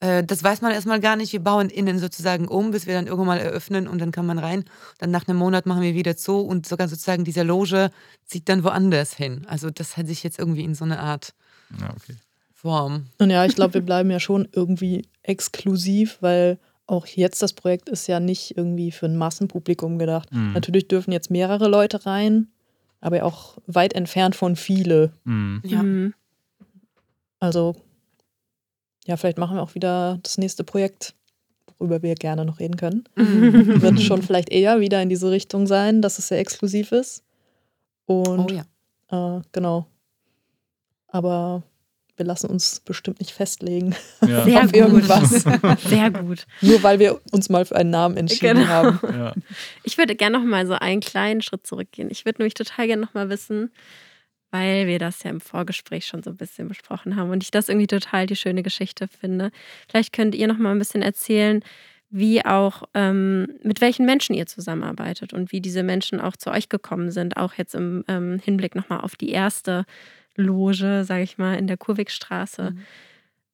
Äh, 0.00 0.24
Das 0.24 0.42
weiß 0.42 0.60
man 0.60 0.72
erstmal 0.72 1.00
gar 1.00 1.16
nicht. 1.16 1.32
Wir 1.32 1.40
bauen 1.40 1.70
innen 1.70 1.98
sozusagen 1.98 2.48
um, 2.48 2.72
bis 2.72 2.86
wir 2.86 2.94
dann 2.94 3.06
irgendwann 3.06 3.26
mal 3.28 3.38
eröffnen 3.38 3.86
und 3.88 3.98
dann 4.00 4.10
kann 4.12 4.26
man 4.26 4.38
rein. 4.38 4.64
Dann 4.98 5.10
nach 5.10 5.26
einem 5.28 5.38
Monat 5.38 5.64
machen 5.66 5.80
wir 5.82 5.94
wieder 5.94 6.16
zu 6.16 6.40
und 6.40 6.66
sogar 6.66 6.88
sozusagen 6.88 7.24
diese 7.24 7.42
Loge 7.44 7.90
zieht 8.26 8.48
dann 8.48 8.64
woanders 8.64 9.14
hin. 9.14 9.46
Also 9.48 9.70
das 9.70 9.96
hat 9.96 10.08
sich 10.08 10.22
jetzt 10.22 10.38
irgendwie 10.38 10.64
in 10.64 10.74
so 10.74 10.84
eine 10.84 10.98
Art 10.98 11.32
Ja, 11.80 11.90
okay. 11.90 12.16
Form. 12.52 13.06
Und 13.18 13.30
ja, 13.30 13.44
ich 13.46 13.54
glaube, 13.54 13.74
wir 13.74 13.80
bleiben 13.82 14.10
ja 14.10 14.18
schon 14.20 14.48
irgendwie 14.52 15.06
exklusiv, 15.22 16.18
weil 16.20 16.58
auch 16.86 17.06
jetzt 17.06 17.42
das 17.42 17.52
Projekt 17.52 17.88
ist 17.88 18.06
ja 18.06 18.20
nicht 18.20 18.56
irgendwie 18.56 18.90
für 18.92 19.06
ein 19.06 19.16
Massenpublikum 19.16 19.98
gedacht. 19.98 20.32
Mhm. 20.32 20.52
Natürlich 20.52 20.88
dürfen 20.88 21.12
jetzt 21.12 21.30
mehrere 21.30 21.68
Leute 21.68 22.06
rein, 22.06 22.48
aber 23.00 23.24
auch 23.24 23.58
weit 23.66 23.94
entfernt 23.94 24.36
von 24.36 24.56
viele. 24.56 25.12
Mhm. 25.24 25.62
Ja. 25.64 25.82
Mhm. 25.82 26.14
Also, 27.40 27.76
ja, 29.06 29.16
vielleicht 29.16 29.38
machen 29.38 29.56
wir 29.56 29.62
auch 29.62 29.74
wieder 29.74 30.18
das 30.22 30.38
nächste 30.38 30.64
Projekt, 30.64 31.14
worüber 31.78 32.02
wir 32.02 32.14
gerne 32.14 32.44
noch 32.44 32.60
reden 32.60 32.76
können. 32.76 33.04
Wird 33.14 34.00
schon 34.00 34.22
vielleicht 34.22 34.50
eher 34.50 34.80
wieder 34.80 35.02
in 35.02 35.08
diese 35.08 35.30
Richtung 35.30 35.66
sein, 35.66 36.02
dass 36.02 36.18
es 36.18 36.28
sehr 36.28 36.38
exklusiv 36.38 36.92
ist. 36.92 37.22
Und 38.06 38.50
Oh 38.50 38.54
ja. 39.12 39.38
äh, 39.38 39.42
genau. 39.52 39.86
Aber 41.08 41.62
wir 42.16 42.24
lassen 42.26 42.48
uns 42.48 42.80
bestimmt 42.80 43.20
nicht 43.20 43.32
festlegen 43.32 43.94
Ja. 44.26 44.44
Sehr 44.44 44.58
auf 44.60 44.66
gut. 44.72 44.76
irgendwas. 44.76 45.44
Sehr 45.88 46.10
gut. 46.10 46.46
Nur 46.62 46.82
weil 46.82 46.98
wir 46.98 47.20
uns 47.32 47.48
mal 47.48 47.64
für 47.64 47.76
einen 47.76 47.90
Namen 47.90 48.16
entschieden 48.16 48.58
Genau. 48.58 48.66
haben. 48.66 48.98
ja. 49.02 49.34
Ich 49.82 49.98
würde 49.98 50.14
gerne 50.16 50.38
noch 50.38 50.44
mal 50.44 50.66
so 50.66 50.74
einen 50.74 51.00
kleinen 51.00 51.42
Schritt 51.42 51.66
zurückgehen. 51.66 52.08
Ich 52.10 52.24
würde 52.24 52.40
nämlich 52.40 52.54
total 52.54 52.86
gerne 52.86 53.02
noch 53.02 53.14
mal 53.14 53.28
wissen, 53.28 53.70
weil 54.50 54.86
wir 54.86 54.98
das 54.98 55.22
ja 55.24 55.30
im 55.30 55.40
Vorgespräch 55.40 56.06
schon 56.06 56.22
so 56.22 56.30
ein 56.30 56.36
bisschen 56.36 56.68
besprochen 56.68 57.16
haben 57.16 57.30
und 57.30 57.42
ich 57.42 57.50
das 57.50 57.68
irgendwie 57.68 57.86
total 57.88 58.26
die 58.26 58.36
schöne 58.36 58.62
Geschichte 58.62 59.08
finde. 59.08 59.50
Vielleicht 59.88 60.12
könnt 60.12 60.34
ihr 60.34 60.46
noch 60.46 60.58
mal 60.58 60.70
ein 60.72 60.78
bisschen 60.78 61.02
erzählen, 61.02 61.62
wie 62.08 62.44
auch 62.46 62.84
ähm, 62.94 63.48
mit 63.64 63.80
welchen 63.80 64.06
Menschen 64.06 64.34
ihr 64.34 64.46
zusammenarbeitet 64.46 65.32
und 65.34 65.50
wie 65.50 65.60
diese 65.60 65.82
Menschen 65.82 66.20
auch 66.20 66.36
zu 66.36 66.50
euch 66.50 66.68
gekommen 66.68 67.10
sind, 67.10 67.36
auch 67.36 67.54
jetzt 67.54 67.74
im 67.74 68.04
ähm, 68.06 68.40
Hinblick 68.42 68.76
noch 68.76 68.88
mal 68.88 69.00
auf 69.00 69.16
die 69.16 69.30
erste 69.30 69.84
Loge, 70.36 71.04
sage 71.04 71.22
ich 71.22 71.38
mal, 71.38 71.54
in 71.58 71.66
der 71.66 71.76
Kurwigstraße. 71.76 72.72
Mhm. 72.72 72.78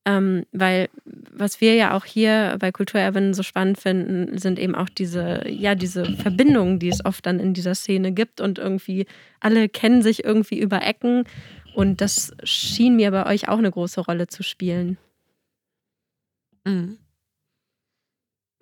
Ähm, 0.04 0.46
weil 0.50 0.88
was 1.04 1.60
wir 1.60 1.76
ja 1.76 1.96
auch 1.96 2.04
hier 2.04 2.56
bei 2.58 2.72
Kulturerben 2.72 3.34
so 3.34 3.44
spannend 3.44 3.78
finden, 3.78 4.36
sind 4.36 4.58
eben 4.58 4.74
auch 4.74 4.88
diese, 4.88 5.48
ja, 5.48 5.76
diese 5.76 6.04
Verbindungen, 6.16 6.80
die 6.80 6.88
es 6.88 7.04
oft 7.04 7.24
dann 7.24 7.38
in 7.38 7.54
dieser 7.54 7.76
Szene 7.76 8.10
gibt 8.10 8.40
und 8.40 8.58
irgendwie 8.58 9.06
alle 9.38 9.68
kennen 9.68 10.02
sich 10.02 10.24
irgendwie 10.24 10.58
über 10.58 10.82
Ecken 10.82 11.24
und 11.74 12.00
das 12.00 12.32
schien 12.42 12.96
mir 12.96 13.12
bei 13.12 13.26
euch 13.26 13.48
auch 13.48 13.58
eine 13.58 13.70
große 13.70 14.00
Rolle 14.00 14.26
zu 14.26 14.42
spielen. 14.42 14.98
Mhm. 16.64 16.98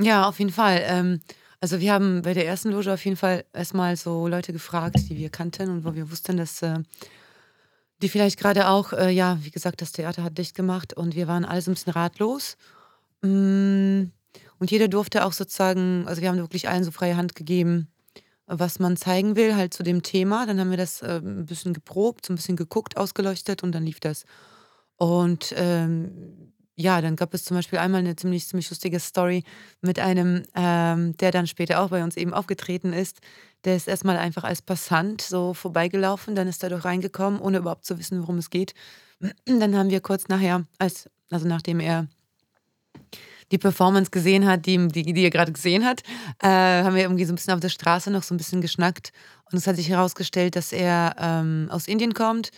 Ja, 0.00 0.28
auf 0.28 0.38
jeden 0.38 0.52
Fall. 0.52 0.82
Ähm, 0.84 1.20
also 1.60 1.80
wir 1.80 1.92
haben 1.92 2.22
bei 2.22 2.34
der 2.34 2.46
ersten 2.46 2.70
Loge 2.70 2.92
auf 2.92 3.04
jeden 3.04 3.16
Fall 3.16 3.44
erstmal 3.52 3.96
so 3.96 4.28
Leute 4.28 4.52
gefragt, 4.52 4.96
die 5.08 5.16
wir 5.16 5.28
kannten 5.30 5.70
und 5.70 5.84
wo 5.84 5.94
wir 5.94 6.10
wussten, 6.10 6.36
dass 6.36 6.62
äh, 6.62 6.78
die 8.02 8.08
vielleicht 8.08 8.38
gerade 8.38 8.68
auch, 8.68 8.92
äh, 8.92 9.10
ja, 9.10 9.38
wie 9.42 9.50
gesagt, 9.50 9.82
das 9.82 9.92
Theater 9.92 10.22
hat 10.22 10.38
dicht 10.38 10.54
gemacht 10.54 10.94
und 10.94 11.14
wir 11.14 11.28
waren 11.28 11.44
alle 11.44 11.62
so 11.62 11.70
ein 11.70 11.74
bisschen 11.74 11.92
ratlos. 11.92 12.56
Mm, 13.22 14.04
Und 14.58 14.70
jeder 14.70 14.88
durfte 14.88 15.24
auch 15.24 15.32
sozusagen, 15.32 16.04
also 16.06 16.22
wir 16.22 16.28
haben 16.28 16.38
wirklich 16.38 16.68
allen 16.68 16.84
so 16.84 16.90
freie 16.90 17.16
Hand 17.16 17.34
gegeben, 17.34 17.88
was 18.46 18.78
man 18.78 18.96
zeigen 18.96 19.36
will, 19.36 19.54
halt 19.56 19.74
zu 19.74 19.82
dem 19.82 20.02
Thema. 20.02 20.46
Dann 20.46 20.60
haben 20.60 20.70
wir 20.70 20.76
das 20.76 21.02
äh, 21.02 21.20
ein 21.22 21.46
bisschen 21.46 21.72
geprobt, 21.74 22.26
so 22.26 22.32
ein 22.32 22.36
bisschen 22.36 22.56
geguckt, 22.56 22.96
ausgeleuchtet 22.96 23.62
und 23.62 23.72
dann 23.72 23.84
lief 23.84 24.00
das. 24.00 24.24
Und 24.96 25.54
ähm, 25.56 26.52
ja, 26.80 27.00
dann 27.00 27.16
gab 27.16 27.34
es 27.34 27.44
zum 27.44 27.56
Beispiel 27.56 27.78
einmal 27.78 28.00
eine 28.00 28.16
ziemlich, 28.16 28.46
ziemlich 28.46 28.70
lustige 28.70 28.98
Story 29.00 29.44
mit 29.82 29.98
einem, 29.98 30.44
ähm, 30.54 31.16
der 31.18 31.30
dann 31.30 31.46
später 31.46 31.80
auch 31.80 31.90
bei 31.90 32.02
uns 32.02 32.16
eben 32.16 32.32
aufgetreten 32.32 32.92
ist. 32.92 33.20
Der 33.64 33.76
ist 33.76 33.86
erstmal 33.86 34.16
einfach 34.16 34.44
als 34.44 34.62
Passant 34.62 35.20
so 35.20 35.52
vorbeigelaufen, 35.52 36.34
dann 36.34 36.48
ist 36.48 36.62
er 36.62 36.70
doch 36.70 36.84
reingekommen, 36.84 37.38
ohne 37.40 37.58
überhaupt 37.58 37.84
zu 37.84 37.98
wissen, 37.98 38.22
worum 38.22 38.38
es 38.38 38.48
geht. 38.48 38.74
Dann 39.44 39.76
haben 39.76 39.90
wir 39.90 40.00
kurz 40.00 40.28
nachher, 40.28 40.64
als, 40.78 41.10
also 41.30 41.46
nachdem 41.46 41.80
er 41.80 42.08
die 43.52 43.58
Performance 43.58 44.10
gesehen 44.10 44.46
hat, 44.46 44.64
die, 44.64 44.88
die, 44.88 45.12
die 45.12 45.24
er 45.24 45.30
gerade 45.30 45.52
gesehen 45.52 45.84
hat, 45.84 46.02
äh, 46.38 46.48
haben 46.48 46.94
wir 46.94 47.02
irgendwie 47.02 47.24
so 47.26 47.32
ein 47.32 47.36
bisschen 47.36 47.52
auf 47.52 47.60
der 47.60 47.68
Straße 47.68 48.10
noch 48.10 48.22
so 48.22 48.34
ein 48.34 48.38
bisschen 48.38 48.62
geschnackt. 48.62 49.12
Und 49.52 49.58
es 49.58 49.66
hat 49.66 49.76
sich 49.76 49.90
herausgestellt, 49.90 50.56
dass 50.56 50.72
er 50.72 51.16
ähm, 51.18 51.68
aus 51.70 51.88
Indien 51.88 52.14
kommt, 52.14 52.50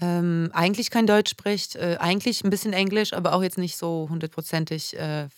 ähm, 0.00 0.50
eigentlich 0.52 0.90
kein 0.90 1.06
Deutsch 1.06 1.30
spricht, 1.30 1.76
äh, 1.76 1.96
eigentlich 2.00 2.44
ein 2.44 2.50
bisschen 2.50 2.72
Englisch, 2.72 3.12
aber 3.12 3.32
auch 3.34 3.42
jetzt 3.42 3.58
nicht 3.58 3.76
so 3.76 4.06
hundertprozentig, 4.10 4.96
äh, 4.98 5.28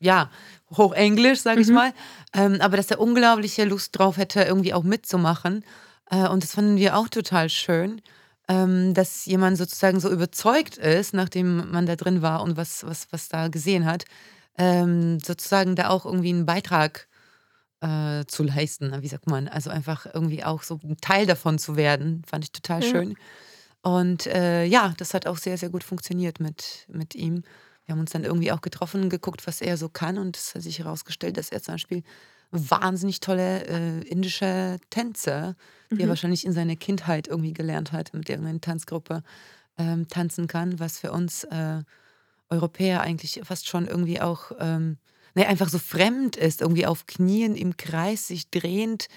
ja, 0.00 0.30
Hochenglisch, 0.76 1.40
sage 1.40 1.60
ich 1.60 1.68
Mhm. 1.68 1.74
mal. 1.74 1.92
Ähm, 2.34 2.60
aber 2.60 2.76
dass 2.76 2.90
er 2.90 3.00
unglaubliche 3.00 3.64
Lust 3.64 3.98
drauf 3.98 4.16
hätte, 4.16 4.42
irgendwie 4.42 4.74
auch 4.74 4.82
mitzumachen. 4.82 5.64
Äh, 6.10 6.28
und 6.28 6.42
das 6.42 6.52
fanden 6.52 6.76
wir 6.76 6.96
auch 6.96 7.08
total 7.08 7.48
schön, 7.48 8.02
ähm, 8.48 8.92
dass 8.94 9.24
jemand 9.26 9.56
sozusagen 9.56 10.00
so 10.00 10.10
überzeugt 10.10 10.76
ist, 10.76 11.14
nachdem 11.14 11.70
man 11.70 11.86
da 11.86 11.96
drin 11.96 12.22
war 12.22 12.42
und 12.42 12.56
was, 12.56 12.84
was, 12.86 13.06
was 13.10 13.28
da 13.28 13.48
gesehen 13.48 13.86
hat, 13.86 14.04
ähm, 14.58 15.18
sozusagen 15.20 15.74
da 15.76 15.88
auch 15.88 16.04
irgendwie 16.04 16.30
einen 16.30 16.46
Beitrag 16.46 17.08
äh, 17.80 18.24
zu 18.26 18.42
leisten. 18.44 18.94
Wie 19.02 19.08
sagt 19.08 19.26
man? 19.28 19.48
Also 19.48 19.70
einfach 19.70 20.06
irgendwie 20.12 20.44
auch 20.44 20.62
so 20.62 20.78
ein 20.84 20.96
Teil 21.00 21.26
davon 21.26 21.58
zu 21.58 21.76
werden, 21.76 22.22
fand 22.26 22.44
ich 22.44 22.52
total 22.52 22.82
Ja. 22.82 22.88
schön. 22.90 23.16
Und 23.84 24.26
äh, 24.26 24.64
ja, 24.64 24.94
das 24.96 25.12
hat 25.14 25.26
auch 25.26 25.36
sehr, 25.36 25.58
sehr 25.58 25.68
gut 25.70 25.84
funktioniert 25.84 26.40
mit, 26.40 26.86
mit 26.88 27.14
ihm. 27.14 27.42
Wir 27.84 27.92
haben 27.92 28.00
uns 28.00 28.12
dann 28.12 28.24
irgendwie 28.24 28.50
auch 28.52 28.62
getroffen, 28.62 29.10
geguckt, 29.10 29.46
was 29.46 29.60
er 29.60 29.76
so 29.76 29.90
kann. 29.90 30.16
Und 30.18 30.36
es 30.38 30.54
hat 30.54 30.62
sich 30.62 30.78
herausgestellt, 30.78 31.36
dass 31.36 31.50
er 31.50 31.62
zum 31.62 31.74
Beispiel 31.74 32.02
wahnsinnig 32.50 33.20
tolle 33.20 33.66
äh, 33.66 34.00
indische 34.08 34.78
Tänze, 34.90 35.56
die 35.98 36.02
er 36.02 36.06
Mhm. 36.06 36.08
wahrscheinlich 36.08 36.46
in 36.46 36.52
seiner 36.52 36.76
Kindheit 36.76 37.28
irgendwie 37.28 37.52
gelernt 37.52 37.92
hat, 37.92 38.14
mit 38.14 38.28
irgendeiner 38.30 38.60
Tanzgruppe 38.60 39.22
ähm, 39.78 40.08
tanzen 40.08 40.46
kann, 40.46 40.78
was 40.80 40.98
für 41.00 41.12
uns 41.12 41.44
äh, 41.44 41.82
Europäer 42.50 43.00
eigentlich 43.02 43.40
fast 43.44 43.68
schon 43.68 43.86
irgendwie 43.88 44.20
auch 44.20 44.52
ähm, 44.60 44.98
ne, 45.34 45.46
einfach 45.48 45.68
so 45.68 45.78
fremd 45.78 46.36
ist, 46.36 46.60
irgendwie 46.62 46.86
auf 46.86 47.06
Knien 47.06 47.56
im 47.56 47.76
Kreis 47.76 48.28
sich 48.28 48.50
drehend. 48.50 49.08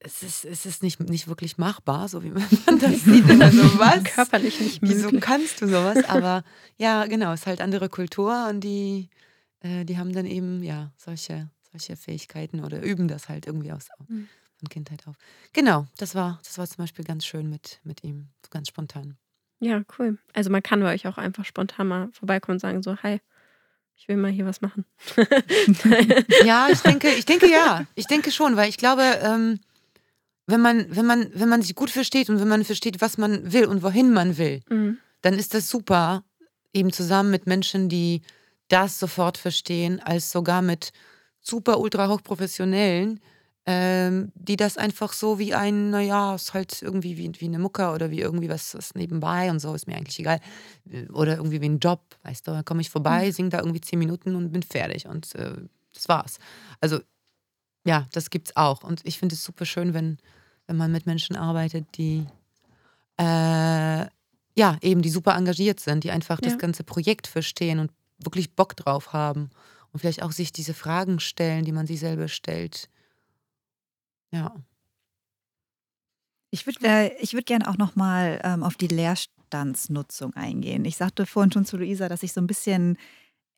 Es 0.00 0.22
ist, 0.22 0.44
es 0.44 0.64
ist 0.64 0.82
nicht, 0.82 1.00
nicht 1.00 1.26
wirklich 1.26 1.58
machbar, 1.58 2.08
so 2.08 2.22
wie 2.22 2.30
man 2.66 2.78
das 2.78 3.02
sieht. 3.04 3.28
Also 3.28 3.62
was? 3.78 4.04
Körperlich 4.04 4.60
nicht 4.60 4.80
Wieso 4.82 5.06
möglich. 5.06 5.20
kannst 5.22 5.60
du 5.60 5.66
sowas? 5.68 6.04
Aber 6.08 6.44
ja, 6.76 7.06
genau, 7.06 7.32
es 7.32 7.40
ist 7.40 7.46
halt 7.46 7.60
andere 7.60 7.88
Kultur 7.88 8.46
und 8.48 8.60
die, 8.60 9.08
äh, 9.60 9.84
die 9.84 9.98
haben 9.98 10.12
dann 10.12 10.26
eben 10.26 10.62
ja 10.62 10.92
solche, 10.96 11.50
solche 11.72 11.96
Fähigkeiten 11.96 12.64
oder 12.64 12.82
üben 12.82 13.08
das 13.08 13.28
halt 13.28 13.46
irgendwie 13.46 13.72
aus 13.72 13.88
Mhm. 14.08 14.28
von 14.56 14.68
Kindheit 14.68 15.06
auf. 15.08 15.16
Genau, 15.52 15.86
das 15.96 16.14
war, 16.14 16.38
das 16.44 16.58
war 16.58 16.66
zum 16.68 16.78
Beispiel 16.78 17.04
ganz 17.04 17.26
schön 17.26 17.50
mit, 17.50 17.80
mit 17.82 18.04
ihm, 18.04 18.28
so 18.44 18.50
ganz 18.50 18.68
spontan. 18.68 19.16
Ja, 19.60 19.82
cool. 19.98 20.18
Also 20.34 20.50
man 20.50 20.62
kann 20.62 20.80
bei 20.80 20.94
euch 20.94 21.08
auch 21.08 21.18
einfach 21.18 21.44
spontan 21.44 21.88
mal 21.88 22.08
vorbeikommen 22.12 22.56
und 22.56 22.60
sagen 22.60 22.82
so, 22.84 22.96
hi, 23.02 23.20
ich 23.96 24.06
will 24.06 24.16
mal 24.16 24.30
hier 24.30 24.46
was 24.46 24.60
machen. 24.60 24.84
Ja, 26.44 26.68
ich 26.70 26.80
denke, 26.82 27.08
ich 27.10 27.24
denke 27.26 27.50
ja. 27.50 27.84
Ich 27.96 28.06
denke 28.06 28.30
schon, 28.30 28.54
weil 28.56 28.68
ich 28.68 28.76
glaube, 28.76 29.02
ähm, 29.22 29.58
wenn 30.48 30.60
man, 30.62 30.86
wenn 30.96 31.06
man, 31.06 31.30
wenn 31.34 31.48
man 31.48 31.62
sich 31.62 31.74
gut 31.74 31.90
versteht 31.90 32.30
und 32.30 32.40
wenn 32.40 32.48
man 32.48 32.64
versteht, 32.64 33.00
was 33.00 33.18
man 33.18 33.52
will 33.52 33.66
und 33.66 33.82
wohin 33.82 34.12
man 34.12 34.38
will, 34.38 34.60
Mhm. 34.70 34.98
dann 35.20 35.34
ist 35.34 35.52
das 35.52 35.68
super, 35.68 36.24
eben 36.72 36.90
zusammen 36.92 37.30
mit 37.30 37.46
Menschen, 37.46 37.88
die 37.88 38.22
das 38.68 38.98
sofort 38.98 39.36
verstehen, 39.38 40.00
als 40.00 40.32
sogar 40.32 40.62
mit 40.62 40.92
super 41.40 41.78
ultra 41.78 42.08
hochprofessionellen, 42.08 43.20
ähm, 43.66 44.32
die 44.34 44.56
das 44.56 44.78
einfach 44.78 45.12
so 45.12 45.38
wie 45.38 45.52
ein, 45.54 45.90
naja, 45.90 46.34
ist 46.34 46.54
halt 46.54 46.80
irgendwie 46.80 47.18
wie, 47.18 47.30
wie 47.38 47.44
eine 47.44 47.58
Mucke 47.58 47.90
oder 47.90 48.10
wie 48.10 48.20
irgendwie 48.20 48.48
was, 48.48 48.74
was 48.74 48.94
nebenbei 48.94 49.50
und 49.50 49.60
so, 49.60 49.74
ist 49.74 49.86
mir 49.86 49.96
eigentlich 49.96 50.18
egal. 50.18 50.40
Oder 51.12 51.36
irgendwie 51.36 51.60
wie 51.60 51.68
ein 51.68 51.78
Job, 51.78 52.00
weißt 52.22 52.46
du, 52.46 52.52
da 52.52 52.62
komme 52.62 52.80
ich 52.80 52.88
vorbei, 52.88 53.30
sing 53.32 53.50
da 53.50 53.58
irgendwie 53.58 53.82
zehn 53.82 53.98
Minuten 53.98 54.34
und 54.34 54.50
bin 54.52 54.62
fertig 54.62 55.06
und 55.06 55.34
äh, 55.34 55.52
das 55.92 56.08
war's. 56.08 56.38
Also 56.80 57.00
ja, 57.84 58.06
das 58.12 58.30
gibt's 58.30 58.56
auch. 58.56 58.82
Und 58.82 59.00
ich 59.04 59.18
finde 59.18 59.34
es 59.34 59.44
super 59.44 59.66
schön, 59.66 59.92
wenn, 59.94 60.18
wenn 60.68 60.76
man 60.76 60.92
mit 60.92 61.06
Menschen 61.06 61.34
arbeitet, 61.36 61.86
die 61.96 62.26
äh, 63.18 64.06
ja, 64.56 64.76
eben 64.82 65.02
die 65.02 65.10
super 65.10 65.34
engagiert 65.36 65.80
sind, 65.80 66.04
die 66.04 66.10
einfach 66.10 66.38
Ja. 66.42 66.48
das 66.50 66.58
ganze 66.58 66.84
Projekt 66.84 67.26
verstehen 67.26 67.78
und 67.80 67.90
wirklich 68.18 68.54
Bock 68.54 68.76
drauf 68.76 69.12
haben 69.12 69.50
und 69.92 70.00
vielleicht 70.00 70.22
auch 70.22 70.32
sich 70.32 70.52
diese 70.52 70.74
Fragen 70.74 71.20
stellen, 71.20 71.64
die 71.64 71.72
man 71.72 71.86
sich 71.86 72.00
selber 72.00 72.28
stellt. 72.28 72.88
Ja. 74.32 74.54
Ich 76.50 76.66
würde 76.66 76.78
äh, 76.82 77.16
ich 77.20 77.34
würd 77.34 77.46
gerne 77.46 77.68
auch 77.68 77.76
nochmal 77.76 78.40
ähm, 78.42 78.62
auf 78.62 78.76
die 78.76 78.88
Leerstandsnutzung 78.88 80.34
eingehen. 80.34 80.84
Ich 80.84 80.96
sagte 80.96 81.26
vorhin 81.26 81.52
schon 81.52 81.64
zu 81.66 81.76
Luisa, 81.76 82.08
dass 82.08 82.22
ich 82.22 82.32
so 82.32 82.40
ein 82.40 82.46
bisschen 82.46 82.96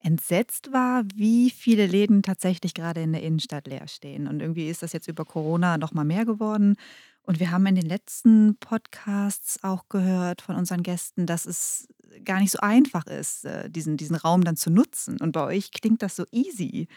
entsetzt 0.02 0.72
war, 0.72 1.04
wie 1.14 1.50
viele 1.50 1.86
Läden 1.86 2.22
tatsächlich 2.22 2.74
gerade 2.74 3.02
in 3.02 3.12
der 3.12 3.22
Innenstadt 3.22 3.66
leer 3.66 3.86
stehen. 3.86 4.26
Und 4.26 4.40
irgendwie 4.40 4.68
ist 4.68 4.82
das 4.82 4.92
jetzt 4.92 5.08
über 5.08 5.24
Corona 5.24 5.78
nochmal 5.78 6.04
mehr 6.04 6.24
geworden. 6.24 6.76
Und 7.22 7.38
wir 7.38 7.50
haben 7.50 7.66
in 7.66 7.74
den 7.74 7.86
letzten 7.86 8.56
Podcasts 8.56 9.62
auch 9.62 9.88
gehört 9.88 10.42
von 10.42 10.56
unseren 10.56 10.82
Gästen, 10.82 11.26
dass 11.26 11.44
es 11.44 11.86
gar 12.24 12.40
nicht 12.40 12.50
so 12.50 12.58
einfach 12.60 13.06
ist, 13.06 13.44
äh, 13.44 13.68
diesen, 13.70 13.96
diesen 13.96 14.16
Raum 14.16 14.42
dann 14.42 14.56
zu 14.56 14.70
nutzen. 14.70 15.20
Und 15.20 15.32
bei 15.32 15.44
euch 15.44 15.70
klingt 15.70 16.02
das 16.02 16.16
so 16.16 16.24
easy. 16.32 16.88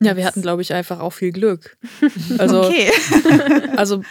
Ja, 0.00 0.16
wir 0.16 0.24
hatten, 0.24 0.42
glaube 0.42 0.62
ich, 0.62 0.72
einfach 0.74 1.00
auch 1.00 1.12
viel 1.12 1.32
Glück. 1.32 1.78
Also, 2.38 2.64
okay. 2.64 2.90
also 3.76 4.02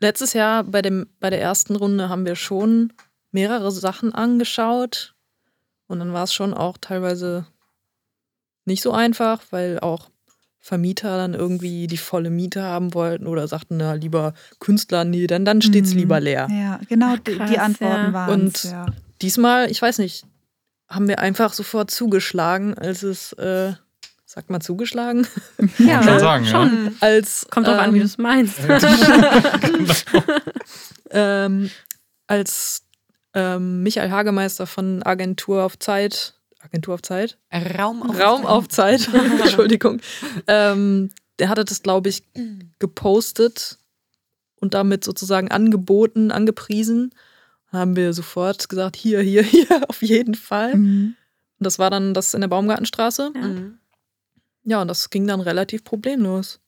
letztes 0.00 0.32
Jahr 0.32 0.64
bei, 0.64 0.82
dem, 0.82 1.06
bei 1.20 1.30
der 1.30 1.40
ersten 1.40 1.76
Runde 1.76 2.08
haben 2.08 2.26
wir 2.26 2.36
schon 2.36 2.92
mehrere 3.30 3.70
Sachen 3.70 4.12
angeschaut. 4.12 5.14
Und 5.86 6.00
dann 6.00 6.12
war 6.12 6.24
es 6.24 6.34
schon 6.34 6.52
auch 6.52 6.78
teilweise 6.78 7.46
nicht 8.66 8.82
so 8.82 8.92
einfach, 8.92 9.40
weil 9.50 9.80
auch 9.80 10.10
Vermieter 10.60 11.16
dann 11.16 11.34
irgendwie 11.34 11.86
die 11.86 11.96
volle 11.96 12.28
Miete 12.30 12.62
haben 12.62 12.92
wollten 12.92 13.26
oder 13.28 13.46
sagten, 13.46 13.76
na, 13.76 13.92
lieber 13.94 14.34
Künstler, 14.58 15.04
nee, 15.04 15.26
dann, 15.28 15.44
dann 15.44 15.62
steht 15.62 15.84
es 15.84 15.92
Mhm. 15.94 15.98
lieber 16.00 16.20
leer. 16.20 16.48
Ja, 16.50 16.80
genau, 16.88 17.16
die, 17.16 17.36
krass, 17.36 17.50
die 17.50 17.58
Antworten 17.58 18.06
ja. 18.06 18.12
waren 18.12 18.30
Und- 18.40 18.64
ja. 18.64 18.86
Diesmal, 19.22 19.70
ich 19.70 19.80
weiß 19.80 19.98
nicht, 19.98 20.26
haben 20.88 21.08
wir 21.08 21.20
einfach 21.20 21.52
sofort 21.52 21.90
zugeschlagen, 21.90 22.74
als 22.74 23.02
es, 23.02 23.32
äh, 23.34 23.72
sagt 24.24 24.50
man 24.50 24.60
zugeschlagen? 24.60 25.26
Ja, 25.78 26.02
schon 26.02 26.18
sagen, 26.18 26.44
ja. 26.44 26.50
schon. 26.50 26.96
Als, 27.00 27.46
Kommt 27.50 27.66
drauf 27.68 27.78
an, 27.78 27.94
wie 27.94 27.98
ähm, 27.98 28.02
du 28.02 28.06
es 28.06 28.18
meinst. 28.18 28.58
ähm, 31.10 31.70
als 32.26 32.82
ähm, 33.34 33.82
Michael 33.82 34.10
Hagemeister 34.10 34.66
von 34.66 35.02
Agentur 35.02 35.64
auf 35.64 35.78
Zeit, 35.78 36.34
Agentur 36.66 36.94
auf 36.94 37.02
Zeit? 37.02 37.38
Raum 37.52 38.02
auf 38.02 38.18
Raum 38.20 38.46
auf 38.46 38.68
Zeit, 38.68 39.08
Entschuldigung. 39.40 40.00
Ähm, 40.46 41.10
der 41.38 41.48
hatte 41.48 41.64
das, 41.64 41.82
glaube 41.82 42.08
ich, 42.08 42.22
gepostet 42.78 43.78
und 44.60 44.74
damit 44.74 45.04
sozusagen 45.04 45.50
angeboten, 45.50 46.30
angepriesen. 46.30 47.14
Haben 47.72 47.96
wir 47.96 48.12
sofort 48.12 48.68
gesagt, 48.68 48.96
hier, 48.96 49.20
hier, 49.20 49.42
hier, 49.54 49.66
auf 49.88 50.02
jeden 50.02 50.34
Fall. 50.34 50.72
Und 50.74 50.82
Mhm. 50.82 51.16
das 51.58 51.78
war 51.78 51.90
dann 51.90 52.14
das 52.14 52.32
in 52.34 52.40
der 52.40 52.48
Baumgartenstraße. 52.48 53.32
Ja. 53.34 53.40
Mhm. 53.42 53.78
Ja, 54.64 54.82
und 54.82 54.88
das 54.88 55.10
ging 55.10 55.26
dann 55.26 55.40
relativ 55.40 55.84
problemlos. 55.84 56.58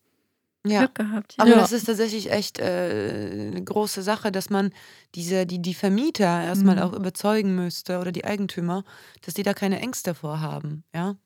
Ja. 0.71 0.81
Glück 0.81 0.95
gehabt. 0.97 1.35
Ja. 1.39 1.45
Aber 1.45 1.55
das 1.57 1.73
ist 1.73 1.85
tatsächlich 1.87 2.31
echt 2.31 2.59
äh, 2.59 3.51
eine 3.53 3.63
große 3.65 4.03
Sache, 4.03 4.31
dass 4.33 4.51
man 4.51 4.71
diese, 5.15 5.47
die, 5.47 5.61
die 5.61 5.75
Vermieter 5.75 6.43
erstmal 6.43 6.77
Mhm. 6.77 6.83
auch 6.83 6.93
überzeugen 6.93 7.55
müsste 7.55 7.99
oder 8.01 8.13
die 8.13 8.25
Eigentümer, 8.25 8.85
dass 9.23 9.35
die 9.35 9.43
da 9.43 9.55
keine 9.55 9.81
Ängste 9.81 10.15
vorhaben, 10.15 10.85
ja. 10.95 11.17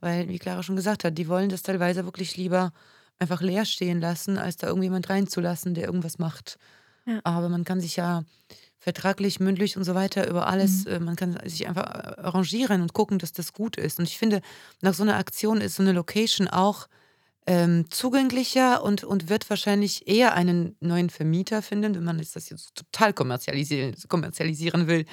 Weil, 0.00 0.28
wie 0.28 0.38
Clara 0.38 0.62
schon 0.62 0.76
gesagt 0.76 1.04
hat, 1.04 1.18
die 1.18 1.28
wollen 1.28 1.48
das 1.50 1.62
teilweise 1.62 2.04
wirklich 2.04 2.36
lieber 2.36 2.72
einfach 3.18 3.42
leer 3.42 3.64
stehen 3.66 4.00
lassen, 4.00 4.38
als 4.38 4.56
da 4.56 4.66
irgendjemand 4.68 5.10
reinzulassen, 5.10 5.74
der 5.74 5.84
irgendwas 5.86 6.18
macht. 6.18 6.56
Ja. 7.04 7.20
Aber 7.24 7.48
man 7.48 7.64
kann 7.64 7.80
sich 7.80 7.96
ja 7.96 8.22
vertraglich, 8.78 9.40
mündlich 9.40 9.76
und 9.76 9.84
so 9.84 9.94
weiter 9.94 10.28
über 10.28 10.46
alles, 10.46 10.84
Mhm. 10.84 10.90
äh, 10.92 10.98
man 11.00 11.16
kann 11.16 11.38
sich 11.44 11.66
einfach 11.66 11.84
äh, 11.84 12.20
arrangieren 12.22 12.80
und 12.80 12.92
gucken, 12.94 13.18
dass 13.18 13.32
das 13.32 13.52
gut 13.52 13.76
ist. 13.76 13.98
Und 13.98 14.06
ich 14.08 14.16
finde, 14.18 14.40
nach 14.80 14.94
so 14.94 15.02
einer 15.02 15.16
Aktion 15.16 15.60
ist 15.60 15.74
so 15.76 15.82
eine 15.82 15.92
Location 15.92 16.48
auch 16.48 16.86
ähm, 17.48 17.86
zugänglicher 17.90 18.84
und, 18.84 19.04
und 19.04 19.30
wird 19.30 19.48
wahrscheinlich 19.48 20.06
eher 20.06 20.34
einen 20.34 20.76
neuen 20.80 21.08
Vermieter 21.08 21.62
finden, 21.62 21.94
wenn 21.94 22.04
man 22.04 22.18
das 22.18 22.34
jetzt 22.34 22.74
total 22.74 23.14
kommerzialisieren, 23.14 23.94
kommerzialisieren 24.08 24.86
will. 24.86 25.06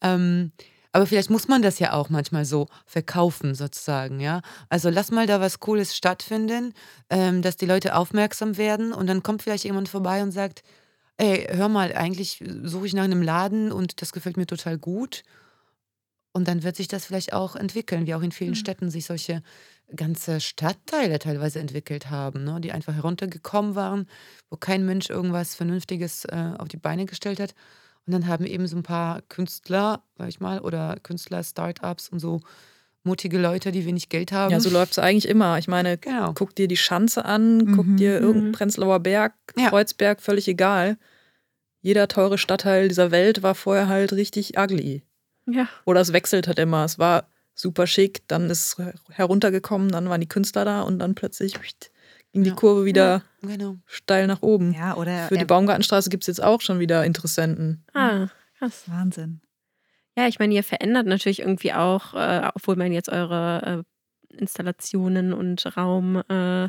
Ähm, 0.00 0.52
aber 0.92 1.06
vielleicht 1.06 1.28
muss 1.28 1.48
man 1.48 1.60
das 1.60 1.78
ja 1.78 1.92
auch 1.92 2.08
manchmal 2.08 2.46
so 2.46 2.68
verkaufen, 2.86 3.54
sozusagen, 3.54 4.20
ja. 4.20 4.40
Also 4.70 4.88
lass 4.88 5.10
mal 5.10 5.26
da 5.26 5.40
was 5.40 5.60
Cooles 5.60 5.94
stattfinden, 5.94 6.72
ähm, 7.10 7.42
dass 7.42 7.58
die 7.58 7.66
Leute 7.66 7.94
aufmerksam 7.94 8.56
werden 8.56 8.94
und 8.94 9.06
dann 9.06 9.22
kommt 9.22 9.42
vielleicht 9.42 9.64
jemand 9.64 9.90
vorbei 9.90 10.22
und 10.22 10.32
sagt, 10.32 10.62
ey, 11.18 11.46
hör 11.50 11.68
mal, 11.68 11.94
eigentlich 11.94 12.42
suche 12.64 12.86
ich 12.86 12.94
nach 12.94 13.04
einem 13.04 13.22
Laden 13.22 13.70
und 13.72 14.00
das 14.02 14.12
gefällt 14.12 14.38
mir 14.38 14.46
total 14.46 14.78
gut. 14.78 15.24
Und 16.34 16.48
dann 16.48 16.62
wird 16.62 16.76
sich 16.76 16.88
das 16.88 17.04
vielleicht 17.06 17.32
auch 17.34 17.56
entwickeln, 17.56 18.06
wie 18.06 18.14
auch 18.14 18.22
in 18.22 18.32
vielen 18.32 18.50
Mhm. 18.50 18.56
Städten 18.56 18.90
sich 18.90 19.04
solche 19.04 19.42
ganze 19.96 20.40
Stadtteile 20.40 21.18
teilweise 21.18 21.58
entwickelt 21.60 22.10
haben, 22.10 22.44
ne? 22.44 22.60
die 22.60 22.72
einfach 22.72 22.94
heruntergekommen 22.94 23.74
waren, 23.74 24.06
wo 24.50 24.56
kein 24.56 24.84
Mensch 24.86 25.10
irgendwas 25.10 25.54
Vernünftiges 25.54 26.24
äh, 26.26 26.52
auf 26.58 26.68
die 26.68 26.76
Beine 26.76 27.06
gestellt 27.06 27.40
hat. 27.40 27.54
Und 28.06 28.12
dann 28.12 28.26
haben 28.26 28.44
eben 28.44 28.66
so 28.66 28.76
ein 28.76 28.82
paar 28.82 29.22
Künstler, 29.22 30.02
sag 30.18 30.28
ich 30.28 30.40
mal, 30.40 30.58
oder 30.60 30.96
Künstler, 31.02 31.42
Startups 31.44 32.08
und 32.08 32.18
so 32.18 32.40
mutige 33.04 33.38
Leute, 33.38 33.72
die 33.72 33.84
wenig 33.86 34.08
Geld 34.08 34.32
haben. 34.32 34.52
Ja, 34.52 34.60
so 34.60 34.70
läuft 34.70 34.92
es 34.92 34.98
eigentlich 34.98 35.28
immer. 35.28 35.58
Ich 35.58 35.68
meine, 35.68 35.98
Genau. 35.98 36.32
guck 36.34 36.54
dir 36.54 36.68
die 36.68 36.76
Schanze 36.76 37.24
an, 37.24 37.74
guck 37.74 37.86
Mhm. 37.86 37.96
dir 37.96 38.14
irgendeinen 38.20 38.48
Mhm. 38.48 38.52
Prenzlauer 38.52 39.00
Berg, 39.00 39.34
Ja. 39.56 39.68
Kreuzberg, 39.70 40.20
völlig 40.20 40.46
egal. 40.48 40.98
Jeder 41.80 42.06
teure 42.08 42.38
Stadtteil 42.38 42.88
dieser 42.88 43.10
Welt 43.10 43.42
war 43.42 43.54
vorher 43.56 43.88
halt 43.88 44.12
richtig 44.12 44.56
ugly. 44.56 45.02
Ja. 45.46 45.68
Oder 45.84 46.00
es 46.00 46.12
wechselt 46.12 46.46
halt 46.46 46.60
immer. 46.60 46.84
Es 46.84 46.98
war 47.00 47.28
super 47.54 47.86
schick, 47.86 48.22
dann 48.28 48.48
ist 48.50 48.78
es 48.78 48.94
heruntergekommen, 49.10 49.90
dann 49.90 50.08
waren 50.08 50.20
die 50.20 50.28
Künstler 50.28 50.64
da 50.64 50.82
und 50.82 50.98
dann 50.98 51.14
plötzlich 51.14 51.54
ging 52.32 52.44
die 52.44 52.50
Ja. 52.50 52.56
Kurve 52.56 52.84
wieder 52.84 53.22
Genau. 53.42 53.76
steil 53.86 54.26
nach 54.26 54.42
oben. 54.42 54.72
Ja, 54.72 54.96
oder 54.96 55.28
Für 55.28 55.36
die 55.36 55.44
Baumgartenstraße 55.44 56.08
gibt 56.10 56.22
es 56.22 56.28
jetzt 56.28 56.42
auch 56.42 56.60
schon 56.60 56.78
wieder 56.80 57.04
Interessenten. 57.04 57.84
Ah, 57.92 58.28
krass. 58.58 58.84
Wahnsinn. 58.86 59.40
Ja, 60.16 60.28
ich 60.28 60.38
meine, 60.38 60.54
ihr 60.54 60.64
verändert 60.64 61.06
natürlich 61.06 61.40
irgendwie 61.40 61.72
auch, 61.72 62.14
äh, 62.14 62.50
obwohl 62.54 62.76
man 62.76 62.92
jetzt 62.92 63.08
eure 63.08 63.84
äh, 64.30 64.36
Installationen 64.36 65.32
und 65.32 65.76
Raum, 65.76 66.16
äh, 66.28 66.68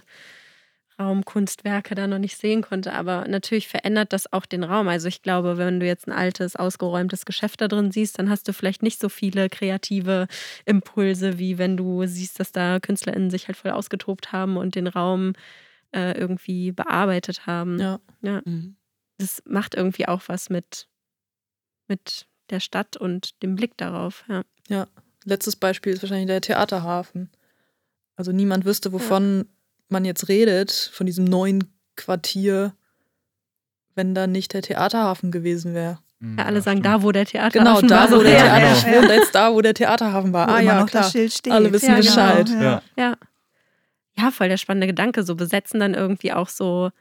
Raumkunstwerke 0.99 1.95
da 1.95 2.07
noch 2.07 2.19
nicht 2.19 2.37
sehen 2.37 2.61
konnte, 2.61 2.93
aber 2.93 3.27
natürlich 3.27 3.67
verändert 3.67 4.13
das 4.13 4.31
auch 4.31 4.45
den 4.45 4.63
Raum. 4.63 4.87
Also 4.87 5.07
ich 5.07 5.21
glaube, 5.21 5.57
wenn 5.57 5.79
du 5.79 5.85
jetzt 5.85 6.07
ein 6.07 6.13
altes, 6.13 6.55
ausgeräumtes 6.55 7.25
Geschäft 7.25 7.61
da 7.61 7.67
drin 7.67 7.91
siehst, 7.91 8.19
dann 8.19 8.29
hast 8.29 8.47
du 8.47 8.53
vielleicht 8.53 8.83
nicht 8.83 8.99
so 8.99 9.09
viele 9.09 9.49
kreative 9.49 10.27
Impulse, 10.65 11.39
wie 11.39 11.57
wenn 11.57 11.77
du 11.77 12.05
siehst, 12.05 12.39
dass 12.39 12.51
da 12.51 12.79
KünstlerInnen 12.79 13.29
sich 13.29 13.47
halt 13.47 13.57
voll 13.57 13.71
ausgetobt 13.71 14.31
haben 14.31 14.57
und 14.57 14.75
den 14.75 14.87
Raum 14.87 15.33
äh, 15.93 16.17
irgendwie 16.17 16.71
bearbeitet 16.71 17.45
haben. 17.47 17.79
Ja. 17.79 17.99
ja 18.21 18.41
Mhm. 18.45 18.75
das 19.17 19.41
macht 19.45 19.75
irgendwie 19.75 20.07
auch 20.07 20.23
was 20.27 20.49
mit, 20.49 20.87
mit 21.87 22.27
der 22.49 22.59
Stadt 22.59 22.97
und 22.97 23.41
dem 23.41 23.55
Blick 23.55 23.77
darauf. 23.77 24.25
Ja. 24.27 24.87
Letztes 25.25 25.55
Beispiel 25.55 25.93
ist 25.93 26.01
wahrscheinlich 26.01 26.27
der 26.27 26.41
Theaterhafen. 26.41 27.29
Also 28.15 28.31
niemand 28.31 28.65
wüsste, 28.65 28.91
wovon 28.91 29.47
man 29.89 30.05
jetzt 30.05 30.27
redet, 30.27 30.71
von 30.93 31.05
diesem 31.05 31.25
neuen 31.25 31.65
Quartier, 31.95 32.73
wenn 33.95 34.15
da 34.15 34.27
nicht 34.27 34.53
der 34.53 34.61
Theaterhafen 34.61 35.31
gewesen 35.31 35.73
wäre. 35.73 35.99
Ja, 36.37 36.45
alle 36.45 36.61
sagen, 36.61 36.81
da 36.81 37.03
wo 37.03 37.11
der 37.11 37.25
Theater 37.25 37.59
Genau, 37.59 37.81
da 37.81 38.09
wo 38.09 38.23
der 38.23 38.31
ja, 38.31 38.43
Theater, 38.45 38.65
ja, 38.65 38.73
ich 38.73 38.85
wohne 38.85 39.13
jetzt 39.13 39.35
da, 39.35 39.53
wo 39.53 39.61
der 39.61 39.73
Theaterhafen 39.73 40.31
war. 40.31 40.47
Wo 40.47 40.53
Ah 40.53 40.59
ja, 40.61 40.79
noch 40.79 40.87
klar. 40.87 41.03
das 41.03 41.11
Schild 41.11 41.33
steht. 41.33 41.51
Alle 41.51 41.73
wissen 41.73 41.89
Ja, 41.89 41.99
genau. 41.99 42.07
Bescheid. 42.07 42.49
Ja. 42.49 42.81
ja. 42.95 43.17
ja, 44.15 44.31
voll 44.31 44.47
der 44.47 44.55
spannende 44.55 44.87
Gedanke. 44.87 45.23
So 45.23 45.35
besetzen 45.35 45.81
dann 45.81 45.93
irgendwie 45.93 46.31
auch 46.31 46.47
so 46.47 46.91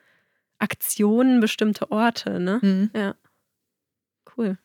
Aktionen 0.59 1.41
bestimmte 1.41 1.93
Orte, 1.93 2.41
ne? 2.41 2.59
Mhm. 2.63 2.91
Cool. 4.37 4.59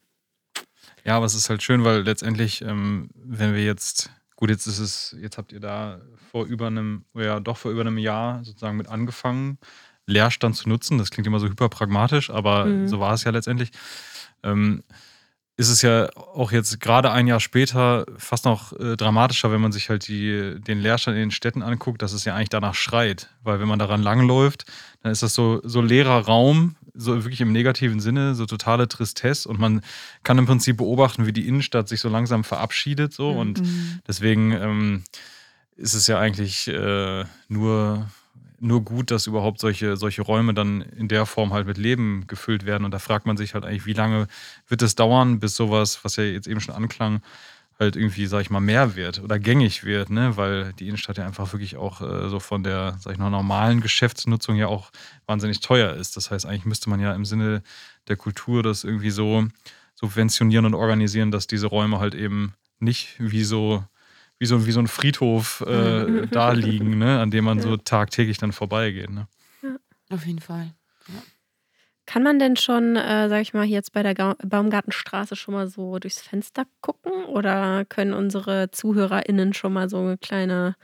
Ja, 1.03 1.17
aber 1.17 1.25
es 1.25 1.35
ist 1.35 1.49
halt 1.49 1.61
schön, 1.61 1.83
weil 1.83 2.01
letztendlich, 2.01 2.61
ähm, 2.63 3.09
wenn 3.13 3.53
wir 3.53 3.63
jetzt, 3.63 4.09
gut, 4.37 4.49
jetzt 4.49 4.67
ist 4.67 4.79
es, 4.79 5.15
jetzt 5.19 5.37
habt 5.37 5.51
ihr 5.51 5.59
da 5.59 5.99
vor 6.31 6.45
über 6.45 6.67
einem, 6.67 7.03
ja 7.13 7.41
doch 7.41 7.57
vor 7.57 7.71
über 7.71 7.81
einem 7.81 7.97
Jahr 7.97 8.43
sozusagen 8.45 8.77
mit 8.77 8.87
angefangen, 8.87 9.57
Leerstand 10.05 10.55
zu 10.55 10.69
nutzen. 10.69 10.97
Das 10.97 11.11
klingt 11.11 11.27
immer 11.27 11.39
so 11.41 11.47
hyperpragmatisch, 11.49 12.29
aber 12.29 12.65
Mhm. 12.67 12.87
so 12.87 13.01
war 13.01 13.13
es 13.13 13.25
ja 13.25 13.31
letztendlich. 13.31 13.71
Ähm, 14.43 14.83
ist 15.57 15.69
es 15.69 15.81
ja 15.81 16.07
auch 16.15 16.51
jetzt 16.51 16.79
gerade 16.79 17.11
ein 17.11 17.25
Jahr 17.25 17.39
später 17.39 18.05
fast 18.17 18.45
noch 18.45 18.73
äh, 18.79 18.95
dramatischer, 18.95 19.51
wenn 19.51 19.59
man 19.59 19.71
sich 19.71 19.89
halt 19.89 20.07
die, 20.07 20.55
den 20.59 20.79
Leerstand 20.79 21.15
in 21.15 21.23
den 21.23 21.31
Städten 21.31 21.63
anguckt, 21.63 22.03
dass 22.03 22.13
es 22.13 22.25
ja 22.25 22.35
eigentlich 22.35 22.49
danach 22.49 22.75
schreit. 22.75 23.31
Weil 23.43 23.59
wenn 23.59 23.67
man 23.67 23.79
daran 23.79 24.03
langläuft, 24.03 24.65
dann 25.01 25.11
ist 25.11 25.23
das 25.23 25.33
so, 25.33 25.59
so 25.63 25.81
leerer 25.81 26.25
Raum, 26.25 26.75
so 26.93 27.23
wirklich 27.23 27.41
im 27.41 27.51
negativen 27.51 27.99
Sinne, 27.99 28.35
so 28.35 28.45
totale 28.45 28.87
Tristesse. 28.87 29.49
Und 29.49 29.59
man 29.59 29.81
kann 30.21 30.37
im 30.37 30.45
Prinzip 30.45 30.77
beobachten, 30.77 31.25
wie 31.25 31.33
die 31.33 31.47
Innenstadt 31.47 31.89
sich 31.89 32.01
so 32.01 32.09
langsam 32.09 32.43
verabschiedet. 32.43 33.11
So. 33.13 33.33
Mhm. 33.33 33.39
Und 33.39 33.63
deswegen 34.07 34.51
ähm, 34.51 35.03
ist 35.75 35.95
es 35.95 36.05
ja 36.05 36.19
eigentlich 36.19 36.67
äh, 36.67 37.25
nur, 37.47 38.07
nur 38.59 38.83
gut, 38.83 39.11
dass 39.11 39.27
überhaupt 39.27 39.59
solche, 39.59 39.97
solche 39.97 40.21
Räume 40.21 40.53
dann 40.53 40.81
in 40.81 41.07
der 41.07 41.25
Form 41.25 41.53
halt 41.53 41.67
mit 41.67 41.77
Leben 41.77 42.25
gefüllt 42.27 42.65
werden. 42.65 42.85
Und 42.85 42.91
da 42.91 42.99
fragt 42.99 43.25
man 43.25 43.37
sich 43.37 43.53
halt 43.53 43.65
eigentlich, 43.65 43.85
wie 43.85 43.93
lange 43.93 44.27
wird 44.67 44.81
es 44.81 44.95
dauern, 44.95 45.39
bis 45.39 45.55
sowas, 45.55 45.99
was 46.03 46.15
ja 46.15 46.23
jetzt 46.23 46.47
eben 46.47 46.59
schon 46.59 46.75
anklang, 46.75 47.21
halt 47.79 47.95
irgendwie, 47.95 48.25
sag 48.25 48.41
ich 48.41 48.49
mal, 48.49 48.59
mehr 48.59 48.95
wird 48.95 49.21
oder 49.21 49.37
gängig 49.37 49.83
wird, 49.83 50.09
ne? 50.09 50.35
Weil 50.35 50.73
die 50.73 50.87
Innenstadt 50.87 51.17
ja 51.17 51.25
einfach 51.25 51.53
wirklich 51.53 51.77
auch 51.77 52.01
äh, 52.01 52.29
so 52.29 52.39
von 52.39 52.63
der, 52.63 52.97
sag 52.99 53.13
ich 53.13 53.19
mal, 53.19 53.29
normalen 53.29 53.81
Geschäftsnutzung 53.81 54.55
ja 54.55 54.67
auch 54.67 54.91
wahnsinnig 55.27 55.59
teuer 55.59 55.93
ist. 55.93 56.17
Das 56.17 56.31
heißt, 56.31 56.45
eigentlich 56.45 56.65
müsste 56.65 56.89
man 56.89 56.99
ja 56.99 57.13
im 57.13 57.25
Sinne 57.25 57.61
der 58.07 58.15
Kultur 58.15 58.63
das 58.63 58.83
irgendwie 58.83 59.11
so 59.11 59.47
subventionieren 59.95 60.65
und 60.65 60.73
organisieren, 60.73 61.31
dass 61.31 61.47
diese 61.47 61.67
Räume 61.67 61.99
halt 61.99 62.15
eben 62.15 62.53
nicht 62.79 63.15
wie 63.19 63.43
so, 63.43 63.83
wie 64.39 64.45
so, 64.45 64.65
wie 64.67 64.71
so 64.71 64.79
ein 64.79 64.87
Friedhof 64.87 65.61
äh, 65.61 66.27
da 66.27 66.51
liegen, 66.51 66.97
ne? 66.97 67.19
an 67.19 67.31
dem 67.31 67.45
man 67.45 67.59
so 67.59 67.77
tagtäglich 67.77 68.37
dann 68.37 68.51
vorbeigeht. 68.51 69.09
Ne? 69.09 69.27
Auf 70.09 70.25
jeden 70.25 70.39
Fall. 70.39 70.73
Kann 72.05 72.23
man 72.23 72.39
denn 72.39 72.55
schon, 72.55 72.95
äh, 72.95 73.27
sag 73.27 73.41
ich 73.41 73.53
mal, 73.53 73.65
jetzt 73.65 73.91
bei 73.91 74.01
der 74.01 74.15
Ga 74.15 74.35
Baumgartenstraße 74.41 75.35
schon 75.35 75.53
mal 75.53 75.67
so 75.67 75.99
durchs 75.99 76.21
Fenster 76.21 76.65
gucken? 76.79 77.25
Oder 77.25 77.83
können 77.83 78.13
unsere 78.13 78.71
ZuhörerInnen 78.71 79.53
schon 79.53 79.73
mal 79.73 79.89
so 79.89 79.97
eine 79.97 80.17
kleine 80.17 80.75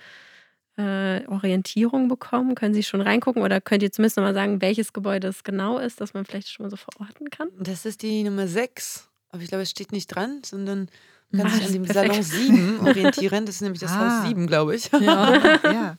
äh, 0.75 1.25
Orientierung 1.27 2.09
bekommen? 2.09 2.55
Können 2.55 2.73
Sie 2.73 2.83
schon 2.83 2.99
reingucken? 2.99 3.41
Oder 3.41 3.61
könnt 3.61 3.83
ihr 3.83 3.91
zumindest 3.91 4.17
noch 4.17 4.25
mal 4.25 4.33
sagen, 4.33 4.61
welches 4.61 4.91
Gebäude 4.91 5.29
es 5.29 5.45
genau 5.45 5.77
ist, 5.77 6.01
dass 6.01 6.13
man 6.13 6.25
vielleicht 6.25 6.49
schon 6.49 6.65
mal 6.65 6.69
so 6.69 6.75
verorten 6.75 7.29
kann? 7.29 7.47
Das 7.57 7.85
ist 7.85 8.01
die 8.01 8.23
Nummer 8.23 8.47
6. 8.47 9.09
Aber 9.29 9.41
ich 9.41 9.47
glaube, 9.47 9.63
es 9.63 9.69
steht 9.69 9.93
nicht 9.93 10.07
dran, 10.07 10.41
sondern 10.43 10.89
kann 11.37 11.47
Ah, 11.47 11.49
sich 11.49 11.65
an 11.67 11.73
dem 11.73 11.83
perfekt. 11.83 12.23
Salon 12.23 12.23
7 12.23 12.79
orientieren. 12.87 13.45
Das 13.45 13.55
ist 13.55 13.61
nämlich 13.61 13.81
das 13.81 13.91
Ah. 13.91 14.19
Haus 14.21 14.27
7, 14.29 14.47
glaube 14.47 14.75
ich. 14.75 14.89
Ja. 14.99 15.33
Ja. 15.63 15.97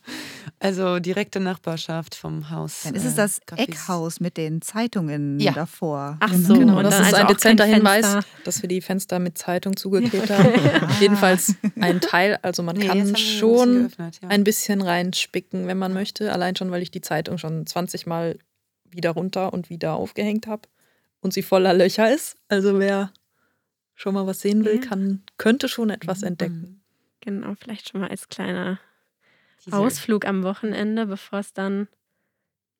Also 0.60 0.98
direkte 0.98 1.40
Nachbarschaft 1.40 2.14
vom 2.14 2.48
Haus. 2.48 2.82
Dann 2.84 2.94
ist 2.94 3.04
es 3.04 3.14
äh, 3.14 3.16
das 3.16 3.42
Cafés. 3.42 3.58
Eckhaus 3.58 4.20
mit 4.20 4.36
den 4.36 4.62
Zeitungen 4.62 5.38
Ja. 5.40 5.52
davor. 5.52 6.16
Ach 6.20 6.32
so, 6.32 6.54
Genau, 6.54 6.78
und 6.78 6.84
das 6.84 6.94
ist 6.94 7.06
also 7.06 7.16
ein 7.16 7.26
dezenter 7.26 7.64
Hinweis, 7.64 8.18
dass 8.44 8.62
wir 8.62 8.68
die 8.68 8.80
Fenster 8.80 9.18
mit 9.18 9.36
Zeitung 9.36 9.76
zugeklebt 9.76 10.30
haben. 10.30 10.48
Jedenfalls 11.00 11.54
ein 11.80 12.00
Teil, 12.00 12.38
also 12.42 12.62
man 12.62 12.76
Nee, 12.76 12.86
kann 12.86 12.98
ein 12.98 13.12
bisschen 13.12 13.38
schon 13.38 13.74
geöffnet, 13.80 14.20
ja. 14.22 14.28
ein 14.28 14.44
bisschen 14.44 14.80
reinspicken, 14.80 15.66
wenn 15.66 15.76
man 15.78 15.92
möchte. 15.92 16.32
Allein 16.32 16.56
schon, 16.56 16.70
weil 16.70 16.82
ich 16.82 16.90
die 16.90 17.00
Zeitung 17.02 17.36
schon 17.36 17.66
20 17.66 18.06
Mal 18.06 18.38
wieder 18.88 19.10
runter 19.10 19.52
und 19.52 19.68
wieder 19.70 19.94
aufgehängt 19.94 20.46
habe 20.46 20.62
und 21.20 21.34
sie 21.34 21.42
voller 21.42 21.74
Löcher 21.74 22.12
ist. 22.14 22.36
Also 22.48 22.78
wer 22.78 23.10
schon 23.94 24.14
mal 24.14 24.26
was 24.26 24.40
sehen 24.40 24.64
will, 24.64 24.76
Ja. 24.76 24.80
kann, 24.88 25.22
könnte 25.38 25.68
schon 25.68 25.90
etwas 25.90 26.20
Mhm. 26.22 26.26
entdecken. 26.28 26.80
Genau, 27.20 27.54
vielleicht 27.58 27.88
schon 27.90 28.00
mal 28.00 28.10
als 28.10 28.28
kleiner 28.28 28.78
Teaser. 29.62 29.78
Ausflug 29.78 30.26
am 30.26 30.42
Wochenende, 30.42 31.06
bevor 31.06 31.38
es 31.38 31.52
dann 31.52 31.88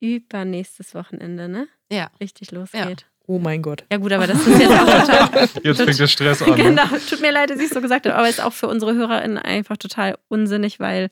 übernächstes 0.00 0.94
Wochenende, 0.94 1.48
ne? 1.48 1.68
Ja. 1.90 2.10
Richtig 2.20 2.50
losgeht. 2.50 3.06
Oh 3.26 3.38
mein 3.38 3.62
Gott. 3.62 3.84
Ja. 3.90 3.96
gut, 3.96 4.12
aber 4.12 4.26
das 4.26 4.46
ist 4.46 4.58
jetzt 4.60 4.70
auch 4.70 4.84
total. 5.06 5.48
Jetzt 5.62 5.80
fängt 5.82 5.98
der 5.98 6.06
Stress 6.08 6.42
an. 6.42 6.50
ne? 6.50 6.56
genau, 6.56 6.86
tut 7.08 7.20
mir 7.22 7.32
leid, 7.32 7.48
dass 7.48 7.58
ich 7.58 7.70
so 7.70 7.80
gesagt 7.80 8.04
habe, 8.06 8.16
aber 8.16 8.28
ist 8.28 8.42
auch 8.42 8.52
für 8.52 8.68
unsere 8.68 8.94
HörerInnen 8.94 9.38
einfach 9.38 9.78
total 9.78 10.18
unsinnig, 10.28 10.78
weil 10.78 11.10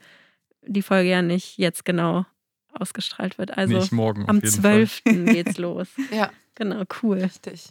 die 0.66 0.82
Folge 0.82 1.08
ja 1.08 1.22
nicht 1.22 1.56
jetzt 1.56 1.86
genau 1.86 2.26
ausgestrahlt 2.74 3.38
wird. 3.38 3.56
Also 3.56 3.78
Nicht 3.78 3.92
morgen. 3.92 4.24
auf 4.24 4.28
am 4.28 4.36
jeden 4.40 4.60
Fall. 4.60 4.86
12. 4.88 5.02
geht's 5.04 5.56
los. 5.58 5.88
Ja, 6.10 6.30
Genau, 6.54 6.82
cool. 7.02 7.18
richtig. 7.18 7.68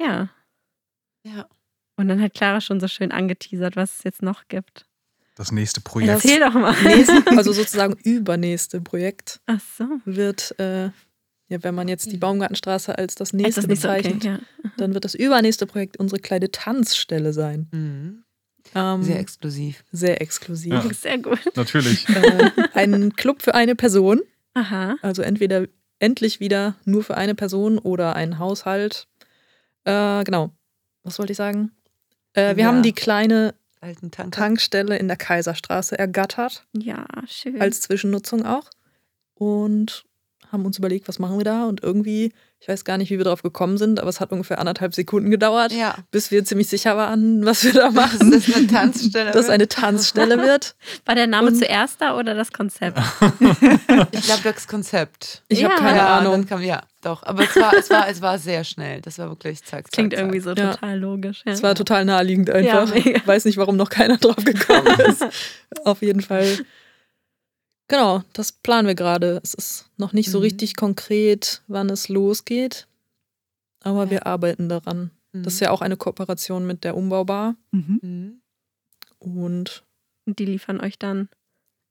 Ja. 0.00 0.30
Ja. 1.34 1.48
Und 1.96 2.08
dann 2.08 2.20
hat 2.20 2.34
Clara 2.34 2.60
schon 2.60 2.78
so 2.80 2.88
schön 2.88 3.10
angeteasert, 3.10 3.76
was 3.76 3.98
es 3.98 4.04
jetzt 4.04 4.22
noch 4.22 4.48
gibt. 4.48 4.86
Das 5.34 5.50
nächste 5.52 5.80
Projekt. 5.80 6.10
Erzähl 6.12 6.40
doch 6.40 6.54
mal. 6.54 6.74
Nächste, 6.82 7.22
also 7.36 7.52
sozusagen 7.52 7.94
übernächste 8.04 8.80
Projekt 8.80 9.40
Ach 9.46 9.60
so. 9.76 9.84
wird, 10.04 10.58
äh, 10.58 10.84
ja, 11.48 11.62
wenn 11.62 11.74
man 11.74 11.88
jetzt 11.88 12.10
die 12.10 12.16
Baumgartenstraße 12.16 12.96
als 12.96 13.14
das 13.14 13.32
nächste 13.32 13.66
das 13.66 13.80
so 13.80 13.88
okay? 13.88 14.02
bezeichnet, 14.02 14.24
Ja. 14.24 14.38
dann 14.78 14.94
wird 14.94 15.04
das 15.04 15.14
übernächste 15.14 15.66
Projekt 15.66 15.98
unsere 15.98 16.20
kleine 16.20 16.50
Tanzstelle 16.50 17.32
sein. 17.32 17.68
Mhm. 17.72 18.22
Ähm, 18.74 19.02
Sehr 19.02 19.20
exklusiv. 19.20 19.84
sehr 19.92 20.20
exklusiv. 20.20 20.72
Ja. 20.72 20.82
Sehr 20.92 21.18
gut. 21.18 21.38
Natürlich. 21.54 22.08
äh, 22.08 22.50
ein 22.74 23.14
Club 23.14 23.42
für 23.42 23.54
eine 23.54 23.76
Person. 23.76 24.20
Aha. 24.54 24.96
Also 25.02 25.22
entweder 25.22 25.66
endlich 25.98 26.40
wieder 26.40 26.74
nur 26.84 27.04
für 27.04 27.16
eine 27.16 27.34
Person 27.34 27.78
oder 27.78 28.16
ein 28.16 28.38
Haushalt. 28.38 29.06
Äh, 29.84 30.24
genau. 30.24 30.50
Was 31.06 31.18
wollte 31.20 31.32
ich 31.32 31.36
sagen? 31.36 31.70
Äh, 32.34 32.56
wir 32.56 32.64
Ja. 32.64 32.68
haben 32.68 32.82
die 32.82 32.92
kleine. 32.92 33.54
Tankstelle 34.32 34.96
in 34.98 35.06
der 35.06 35.16
Kaiserstraße 35.16 35.96
ergattert, 35.96 36.66
Ja, 36.72 37.06
schön. 37.28 37.60
als 37.60 37.82
Zwischennutzung 37.82 38.44
auch. 38.44 38.68
Und 39.34 40.04
haben 40.52 40.64
uns 40.64 40.78
überlegt, 40.78 41.08
was 41.08 41.18
machen 41.18 41.38
wir 41.38 41.44
da? 41.44 41.64
Und 41.64 41.82
irgendwie, 41.82 42.32
ich 42.60 42.68
weiß 42.68 42.84
gar 42.84 42.98
nicht, 42.98 43.10
wie 43.10 43.18
wir 43.18 43.24
drauf 43.24 43.42
gekommen 43.42 43.78
sind, 43.78 44.00
aber 44.00 44.08
es 44.08 44.20
hat 44.20 44.30
ungefähr 44.32 44.58
anderthalb 44.58 44.94
Sekunden 44.94 45.30
gedauert, 45.30 45.72
Ja. 45.72 45.94
bis 46.10 46.30
wir 46.30 46.44
ziemlich 46.44 46.68
sicher 46.68 46.96
waren, 46.96 47.44
was 47.44 47.64
wir 47.64 47.72
da 47.72 47.90
Dass 47.90 47.94
machen. 47.94 48.30
das 48.30 48.54
eine 48.54 48.66
Tanzstelle 48.66 49.30
Dass 49.32 49.48
eine 49.48 49.68
Tanzstelle 49.68 50.38
wird. 50.42 50.74
War 51.04 51.14
der 51.14 51.26
Name 51.26 51.48
Und- 51.48 51.56
zuerst 51.58 52.00
da 52.00 52.16
oder 52.18 52.34
das 52.34 52.52
Konzept? 52.52 52.98
Ich 54.12 54.22
glaube, 54.22 54.42
das 54.44 54.66
Konzept. 54.68 55.42
Ich 55.48 55.60
Ja. 55.60 55.68
habe 55.70 55.80
keine 55.80 55.98
ja, 55.98 56.18
Ahnung. 56.18 56.46
Kam, 56.46 56.62
ja, 56.62 56.82
doch. 57.02 57.22
Aber 57.24 57.42
es 57.44 57.54
war, 57.56 57.74
es, 57.74 57.90
war, 57.90 58.08
es 58.08 58.20
war 58.22 58.38
sehr 58.38 58.64
schnell. 58.64 59.00
Das 59.00 59.18
war 59.18 59.28
wirklich 59.28 59.62
zack, 59.62 59.84
zack. 59.84 59.92
Klingt 59.92 60.12
zack. 60.12 60.20
irgendwie 60.20 60.40
so 60.40 60.50
Ja. 60.50 60.72
total 60.72 60.98
logisch. 60.98 61.42
Ja. 61.46 61.52
Es 61.52 61.62
war 61.62 61.74
total 61.74 62.04
naheliegend 62.04 62.50
einfach. 62.50 62.94
Ja, 62.94 63.02
mega. 63.04 63.20
Weiß 63.26 63.44
nicht, 63.44 63.56
warum 63.58 63.76
noch 63.76 63.90
keiner 63.90 64.16
drauf 64.16 64.36
gekommen 64.36 64.86
ist. 65.08 65.24
Auf 65.84 66.02
jeden 66.02 66.20
Fall. 66.20 66.58
Genau, 67.88 68.22
das 68.32 68.50
planen 68.52 68.88
wir 68.88 68.94
gerade. 68.96 69.40
Es 69.44 69.54
ist 69.54 69.88
noch 69.96 70.12
nicht 70.12 70.30
so 70.30 70.38
Mhm. 70.38 70.42
richtig 70.44 70.76
konkret, 70.76 71.62
wann 71.68 71.88
es 71.90 72.08
losgeht. 72.08 72.86
Aber 73.82 74.04
Ja. 74.04 74.10
wir 74.10 74.26
arbeiten 74.26 74.68
daran. 74.68 75.10
Mhm. 75.32 75.44
Das 75.44 75.54
ist 75.54 75.60
ja 75.60 75.70
auch 75.70 75.80
eine 75.82 75.96
Kooperation 75.96 76.66
mit 76.66 76.82
der 76.84 76.96
Umbaubar. 76.96 77.54
Mhm. 77.70 77.98
Mhm. 78.02 78.40
Und 79.18 79.84
Und 80.24 80.40
die 80.40 80.44
liefern 80.46 80.80
euch 80.80 80.98
dann 80.98 81.28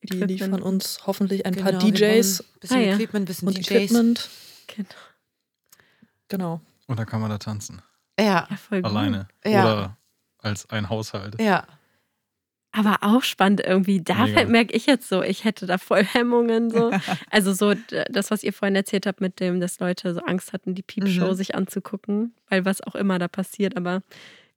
die 0.04 0.08
Equipment. 0.18 0.32
liefern 0.32 0.62
uns 0.62 1.00
hoffentlich 1.08 1.46
ein 1.46 1.56
paar 1.56 1.72
Genau, 1.72 1.86
wir 1.86 1.92
DJs 1.94 2.42
ein 2.42 2.60
Bisschen 2.60 2.78
Ah, 2.78 2.82
ja. 2.82 2.94
Equipment, 2.96 3.26
bisschen 3.28 3.48
und 3.48 3.58
DJs. 3.58 3.72
Equipment. 3.72 4.30
Genau. 4.68 4.90
Genau. 6.28 6.62
Und 6.88 7.00
dann 7.00 7.06
kann 7.06 7.22
man 7.22 7.30
da 7.30 7.38
tanzen. 7.38 7.82
Ja, 8.20 8.48
Ja, 8.50 8.58
voll 8.58 8.82
gut. 8.82 8.92
Alleine. 8.92 9.28
Ja. 9.46 9.64
Oder 9.64 9.98
als 10.40 10.70
ein 10.70 10.90
Haushalt. 10.90 11.40
ja. 11.40 11.66
Aber 12.78 12.98
auch 13.02 13.24
spannend 13.24 13.62
irgendwie. 13.66 14.02
Da 14.02 14.26
Mega. 14.26 14.46
merke 14.46 14.76
ich 14.76 14.86
jetzt 14.86 15.08
so, 15.08 15.22
ich 15.24 15.46
hätte 15.46 15.66
da 15.66 15.78
voll 15.78 16.04
Hemmungen. 16.04 16.70
So. 16.70 16.92
Also 17.32 17.54
so 17.54 17.74
das, 18.12 18.32
was 18.32 18.44
ihr 18.44 18.52
vorhin 18.54 18.76
erzählt 18.76 19.06
habt 19.06 19.22
mit 19.22 19.40
dem, 19.40 19.60
dass 19.62 19.80
Leute 19.80 20.14
so 20.14 20.20
Angst 20.22 20.52
hatten, 20.54 20.76
die 20.76 20.82
Piepshow 20.82 21.30
Mhm. 21.30 21.36
sich 21.36 21.56
anzugucken, 21.56 22.34
weil 22.50 22.66
was 22.66 22.82
auch 22.82 22.96
immer 22.96 23.18
da 23.20 23.28
passiert. 23.28 23.78
Aber 23.78 24.02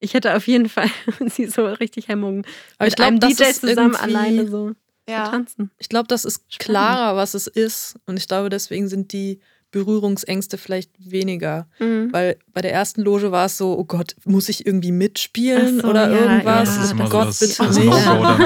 ich 0.00 0.14
hätte 0.14 0.34
auf 0.36 0.46
jeden 0.48 0.68
Fall 0.68 0.88
sie 1.26 1.46
so 1.46 1.64
richtig 1.66 2.08
Hemmungen, 2.08 2.44
Aber 2.78 2.86
mit 2.86 2.92
ich 2.92 2.96
glaube, 2.96 3.18
DJ 3.20 3.42
ist 3.44 3.60
zusammen 3.60 3.94
alleine 3.96 4.48
so 4.48 4.70
zu 4.70 4.76
Ja. 5.08 5.28
tanzen. 5.28 5.70
Ich 5.78 5.88
glaube, 5.88 6.08
das 6.08 6.24
ist 6.24 6.42
Spannend. 6.48 6.58
klarer, 6.60 7.16
was 7.16 7.34
es 7.34 7.46
ist. 7.46 7.98
Und 8.06 8.16
ich 8.16 8.26
glaube, 8.26 8.48
deswegen 8.48 8.88
sind 8.88 9.12
die 9.12 9.40
Berührungsängste 9.70 10.58
vielleicht 10.58 10.90
weniger. 10.98 11.68
Mhm. 11.78 12.12
Weil 12.12 12.38
bei 12.52 12.62
der 12.62 12.72
ersten 12.72 13.02
Loge 13.02 13.32
war 13.32 13.46
es 13.46 13.58
so, 13.58 13.78
oh 13.78 13.84
Gott, 13.84 14.16
muss 14.24 14.48
ich 14.48 14.66
irgendwie 14.66 14.92
mitspielen 14.92 15.80
so, 15.80 15.88
oder 15.88 16.10
ja, 16.10 16.16
irgendwas? 16.16 16.68
ja, 16.68 16.76
das 16.76 16.84
ist 16.84 16.92
immer 16.92 17.04
oh 17.04 17.06
so 17.06 17.12
Gott, 17.12 17.28
das, 17.28 17.38
bitte 17.40 17.64
das 17.64 17.76
nicht. 17.76 17.94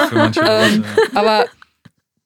Für 0.09 0.15
manche 0.15 0.41
Ähm. 0.41 0.85
Aber 1.15 1.47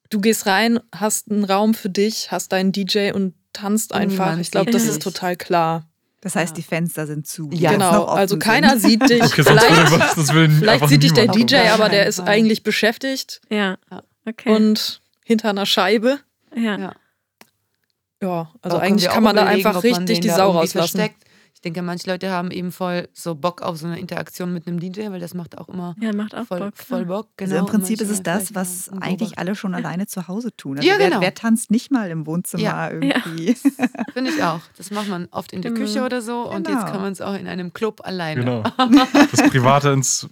du 0.09 0.19
gehst 0.19 0.45
rein, 0.45 0.79
hast 0.93 1.31
einen 1.31 1.43
Raum 1.43 1.73
für 1.73 1.89
dich, 1.89 2.31
hast 2.31 2.51
deinen 2.51 2.71
DJ 2.71 3.11
und 3.11 3.35
tanzt 3.53 3.93
Und 3.93 3.99
einfach. 3.99 4.37
Ich 4.39 4.51
glaube, 4.51 4.71
das 4.71 4.85
ist 4.85 5.01
total 5.01 5.35
klar. 5.35 5.87
Das 6.21 6.35
heißt, 6.35 6.57
die 6.57 6.63
Fenster 6.63 7.05
sind 7.05 7.27
zu. 7.27 7.49
Ja, 7.53 7.71
genau. 7.71 8.05
Also 8.05 8.33
sind. 8.33 8.43
keiner 8.43 8.77
sieht 8.79 9.01
dich. 9.09 9.21
Okay, 9.21 9.43
vielleicht 9.43 10.59
vielleicht 10.59 10.89
sieht 10.89 11.03
dich 11.03 11.13
der. 11.13 11.27
DJ, 11.27 11.69
aber 11.69 11.89
der 11.89 12.07
ist 12.07 12.19
eigentlich 12.19 12.63
beschäftigt 12.63 13.41
Ja. 13.49 13.77
Ja. 13.91 14.03
Okay. 14.25 14.49
und 14.49 15.01
hinter 15.23 15.51
einer 15.51 15.65
Scheibe. 15.65 16.19
ja. 16.55 16.77
Ja. 16.77 16.93
Ja, 18.21 18.49
also 18.61 18.77
eigentlich 18.77 19.09
kann 19.09 19.23
man 19.23 19.35
da 19.35 19.43
überlegen, 19.43 19.67
einfach 19.67 19.83
richtig 19.83 20.19
die 20.21 20.29
Sau 20.29 20.51
rauslassen. 20.51 20.97
versteckt. 20.97 21.23
Ich 21.53 21.61
denke, 21.61 21.81
manche 21.81 22.07
Leute 22.07 22.29
haben 22.29 22.51
eben 22.51 22.71
voll 22.71 23.09
so 23.13 23.33
Bock 23.33 23.63
auf 23.63 23.77
so 23.77 23.87
eine 23.87 23.99
Interaktion 23.99 24.53
mit 24.53 24.67
einem 24.67 24.79
DJ, 24.79 25.09
weil 25.09 25.19
das 25.19 25.33
macht 25.33 25.57
auch 25.57 25.67
immer 25.69 25.95
ja, 25.99 26.13
macht 26.13 26.35
auch 26.35 26.45
voll, 26.45 26.59
Bock. 26.59 26.77
voll 26.77 27.05
Bock. 27.05 27.29
Genau. 27.35 27.49
Also 27.55 27.65
im 27.65 27.71
Prinzip 27.71 27.99
ist 27.99 28.11
es 28.11 28.21
das, 28.21 28.53
was 28.53 28.89
eigentlich 29.01 29.39
alle 29.39 29.55
schon 29.55 29.73
alleine 29.73 30.05
zu 30.05 30.27
Hause 30.27 30.55
tun. 30.55 30.77
Also 30.77 30.87
Ja, 30.87 30.95
wer, 30.99 31.09
genau. 31.09 31.19
wer 31.21 31.33
tanzt 31.33 31.71
nicht 31.71 31.89
mal 31.91 32.11
im 32.11 32.27
Wohnzimmer 32.27 32.61
Ja. 32.63 32.91
irgendwie? 32.91 33.55
Finde 34.13 34.31
ich 34.31 34.43
auch. 34.43 34.59
Das 34.77 34.91
macht 34.91 35.09
man 35.09 35.27
oft 35.31 35.51
in 35.51 35.63
der 35.63 35.71
Genau. 35.71 35.85
Küche 35.85 36.03
oder 36.05 36.21
so 36.21 36.47
und 36.47 36.67
jetzt 36.67 36.77
Genau. 36.77 36.91
kann 36.91 37.01
man 37.01 37.11
es 37.13 37.21
auch 37.21 37.33
in 37.33 37.47
einem 37.47 37.73
Club 37.73 38.01
alleine. 38.03 38.41
Genau. 38.41 38.63
Das 39.31 39.49
Private 39.49 39.89
ins 39.89 40.27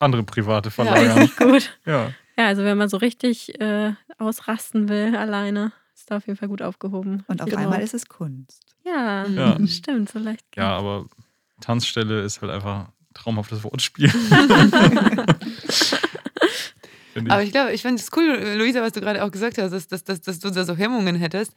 andere 0.00 0.24
Private 0.24 0.72
verlagern. 0.72 1.18
Richtig 1.18 1.36
gut. 1.36 1.78
Ja. 1.86 2.10
Ja, 2.36 2.46
also 2.48 2.64
wenn 2.64 2.76
man 2.76 2.88
so 2.88 2.96
richtig 2.96 3.60
äh, 3.60 3.92
ausrasten 4.18 4.88
will 4.88 5.14
alleine, 5.16 5.70
ist 6.04 6.10
da 6.10 6.18
auf 6.18 6.26
jeden 6.26 6.38
Fall 6.38 6.48
gut 6.48 6.60
aufgehoben. 6.60 7.24
Und 7.28 7.40
auf 7.40 7.48
Genau. 7.48 7.62
einmal 7.62 7.80
ist 7.82 7.94
es 7.94 8.06
Kunst. 8.06 8.62
Ja, 8.84 9.26
Ja. 9.26 9.58
stimmt, 9.66 10.10
so 10.10 10.18
leicht. 10.18 10.44
ja, 10.54 10.76
aber 10.76 11.06
Tanzstelle 11.62 12.20
ist 12.22 12.42
halt 12.42 12.52
einfach 12.52 12.88
ein 12.88 12.92
traumhaftes 13.14 13.64
Wortspiel. 13.64 14.10
Finde 17.14 17.30
Aber 17.30 17.40
ich. 17.42 17.46
ich 17.48 17.52
glaube, 17.52 17.72
ich 17.72 17.80
finde 17.82 18.02
es 18.02 18.10
cool, 18.16 18.54
Luisa, 18.58 18.82
was 18.82 18.92
du 18.92 19.00
gerade 19.00 19.22
auch 19.24 19.30
gesagt 19.30 19.56
hast, 19.58 19.70
dass, 19.72 19.86
dass, 19.86 20.02
dass, 20.04 20.20
dass 20.20 20.40
du 20.40 20.50
da 20.50 20.64
so 20.64 20.76
Hemmungen 20.76 21.14
hättest. 21.16 21.52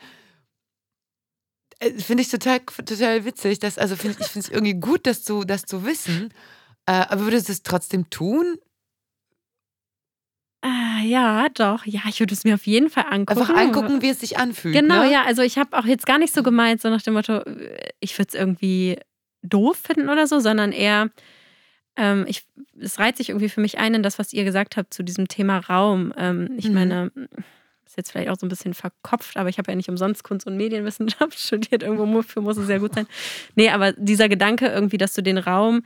Äh, 1.79 1.91
Finde 1.99 2.21
ich 2.23 2.29
total, 2.29 2.59
total 2.59 3.25
witzig. 3.25 3.59
Dass, 3.59 3.77
also 3.77 3.95
find, 3.95 4.17
ich 4.19 4.27
finde 4.27 4.47
es 4.47 4.53
irgendwie 4.53 4.75
gut, 4.75 5.07
das 5.07 5.23
zu, 5.23 5.43
das 5.43 5.63
zu 5.63 5.83
wissen. 5.85 6.29
Äh, 6.85 6.91
aber 7.09 7.21
würdest 7.23 7.49
du 7.49 7.53
es 7.53 7.63
trotzdem 7.63 8.09
tun? 8.11 8.57
Ah, 10.69 11.01
ja, 11.01 11.47
doch. 11.53 11.85
Ja, 11.85 12.01
ich 12.09 12.19
würde 12.19 12.33
es 12.33 12.43
mir 12.43 12.55
auf 12.55 12.67
jeden 12.67 12.89
Fall 12.89 13.05
angucken. 13.09 13.39
Einfach 13.39 13.55
angucken, 13.55 14.01
wie 14.01 14.09
es 14.09 14.19
sich 14.19 14.37
anfühlt. 14.37 14.75
Genau, 14.75 15.03
ne? 15.03 15.11
ja. 15.11 15.23
Also 15.25 15.41
ich 15.41 15.57
habe 15.57 15.77
auch 15.77 15.85
jetzt 15.85 16.05
gar 16.05 16.17
nicht 16.17 16.33
so 16.33 16.43
gemeint, 16.43 16.81
so 16.81 16.89
nach 16.89 17.01
dem 17.01 17.13
Motto, 17.13 17.41
ich 18.01 18.17
würde 18.19 18.27
es 18.29 18.33
irgendwie 18.33 18.97
doof 19.43 19.77
finden 19.77 20.09
oder 20.09 20.27
so, 20.27 20.39
sondern 20.39 20.73
eher, 20.73 21.09
ähm, 21.95 22.25
ich, 22.27 22.43
es 22.77 22.99
reiht 22.99 23.15
sich 23.15 23.29
irgendwie 23.29 23.47
für 23.47 23.61
mich 23.61 23.77
ein 23.77 23.93
in 23.93 24.03
das, 24.03 24.19
was 24.19 24.33
ihr 24.33 24.43
gesagt 24.43 24.75
habt 24.75 24.93
zu 24.93 25.03
diesem 25.03 25.29
Thema 25.29 25.59
Raum. 25.59 26.11
Ähm, 26.17 26.49
ich 26.57 26.67
Mhm. 26.67 26.73
meine, 26.73 27.11
ist 27.85 27.95
jetzt 27.95 28.11
vielleicht 28.11 28.29
auch 28.29 28.37
so 28.37 28.45
ein 28.45 28.49
bisschen 28.49 28.73
verkopft, 28.73 29.37
aber 29.37 29.47
ich 29.47 29.59
habe 29.59 29.71
ja 29.71 29.75
nicht 29.77 29.87
umsonst 29.89 30.25
Kunst- 30.25 30.47
und 30.47 30.57
Medienwissenschaft 30.57 31.39
studiert. 31.39 31.81
Irgendwo 31.81 32.21
für 32.23 32.41
muss 32.41 32.57
es 32.57 32.67
sehr 32.67 32.79
gut 32.81 32.93
sein. 32.93 33.07
Nee, 33.55 33.69
aber 33.69 33.93
dieser 33.93 34.27
Gedanke 34.27 34.67
irgendwie, 34.67 34.97
dass 34.97 35.13
du 35.13 35.23
den 35.23 35.37
Raum, 35.37 35.83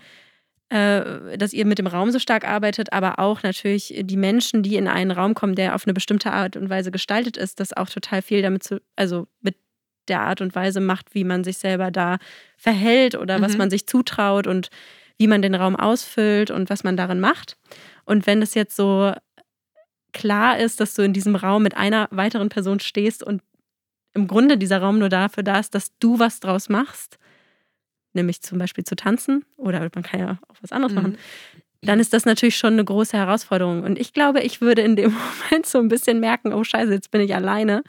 dass 0.72 1.52
ihr 1.52 1.66
mit 1.66 1.80
dem 1.80 1.88
Raum 1.88 2.12
so 2.12 2.20
stark 2.20 2.48
arbeitet, 2.48 2.94
aber 2.94 3.20
auch 3.20 3.44
natürlich 3.44 3.94
die 4.04 4.16
Menschen, 4.16 4.64
die 4.64 4.78
in 4.78 4.88
einen 4.88 5.12
Raum 5.12 5.34
kommen, 5.34 5.56
der 5.56 5.76
auf 5.76 5.86
eine 5.86 5.94
bestimmte 5.94 6.32
Art 6.32 6.56
und 6.56 6.70
Weise 6.70 6.92
gestaltet 6.92 7.36
ist, 7.36 7.60
das 7.60 7.74
auch 7.74 7.90
total 7.90 8.22
viel 8.22 8.42
damit 8.42 8.64
zu, 8.64 8.82
also 8.96 9.28
mit 9.42 9.58
der 10.08 10.22
Art 10.22 10.40
und 10.40 10.56
Weise 10.56 10.80
macht, 10.80 11.14
wie 11.14 11.26
man 11.26 11.44
sich 11.44 11.58
selber 11.58 11.92
da 11.92 12.20
verhält 12.56 13.16
oder 13.16 13.38
mhm. 13.38 13.42
was 13.42 13.58
man 13.58 13.70
sich 13.70 13.86
zutraut 13.86 14.48
und 14.48 14.70
wie 15.18 15.28
man 15.28 15.42
den 15.42 15.56
Raum 15.56 15.76
ausfüllt 15.76 16.52
und 16.52 16.70
was 16.70 16.86
man 16.86 16.96
darin 16.96 17.20
macht. 17.20 17.58
Und 18.06 18.26
wenn 18.26 18.42
es 18.42 18.54
jetzt 18.54 18.76
so 18.78 19.12
klar 20.14 20.58
ist, 20.58 20.80
dass 20.80 20.94
du 20.94 21.02
in 21.02 21.12
diesem 21.12 21.36
Raum 21.36 21.64
mit 21.64 21.76
einer 21.76 22.08
weiteren 22.12 22.48
Person 22.48 22.80
stehst 22.80 23.24
und 23.24 23.42
im 24.14 24.28
Grunde 24.28 24.58
dieser 24.58 24.80
Raum 24.80 25.00
nur 25.00 25.10
dafür 25.10 25.44
da 25.44 25.60
ist, 25.60 25.76
dass 25.76 25.98
du 26.00 26.18
was 26.18 26.40
draus 26.40 26.70
machst, 26.70 27.18
nämlich 28.14 28.42
zum 28.42 28.58
Beispiel 28.58 28.84
zu 28.84 28.96
tanzen 28.96 29.46
oder 29.58 29.80
man 29.80 30.04
kann 30.04 30.20
ja 30.20 30.40
auch 30.48 30.56
was 30.62 30.72
anderes 30.72 30.94
mhm. 30.94 31.02
machen, 31.02 31.18
dann 31.82 32.00
ist 32.00 32.14
das 32.14 32.26
natürlich 32.26 32.58
schon 32.58 32.74
eine 32.74 32.86
große 32.86 33.18
Herausforderung. 33.18 33.84
Und 33.84 33.98
ich 34.00 34.14
glaube, 34.14 34.42
ich 34.42 34.62
würde 34.62 34.82
in 34.82 34.96
dem 34.96 35.14
Moment 35.50 35.66
so 35.66 35.80
ein 35.80 35.88
bisschen 35.88 36.20
merken, 36.20 36.54
oh 36.54 36.64
scheiße, 36.64 36.94
jetzt 36.94 37.12
bin 37.12 37.22
ich 37.22 37.34
alleine. 37.34 37.84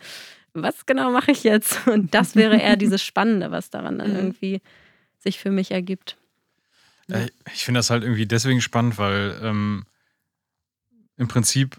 Was 0.54 0.86
genau 0.86 1.10
mache 1.10 1.32
ich 1.32 1.44
jetzt? 1.44 1.86
Und 1.86 2.14
das 2.14 2.36
wäre 2.36 2.56
eher 2.56 2.76
dieses 2.78 3.02
Spannende, 3.02 3.50
was 3.50 3.70
daran 3.70 3.98
dann 3.98 4.10
mhm. 4.10 4.16
irgendwie 4.16 4.60
sich 5.18 5.38
für 5.38 5.50
mich 5.50 5.70
ergibt. 5.70 6.16
Ja. 7.08 7.26
Ich 7.52 7.64
finde 7.64 7.78
das 7.78 7.90
halt 7.90 8.02
irgendwie 8.02 8.26
deswegen 8.26 8.60
spannend, 8.60 8.98
weil 8.98 9.38
ähm, 9.42 9.84
im 11.16 11.28
Prinzip 11.28 11.76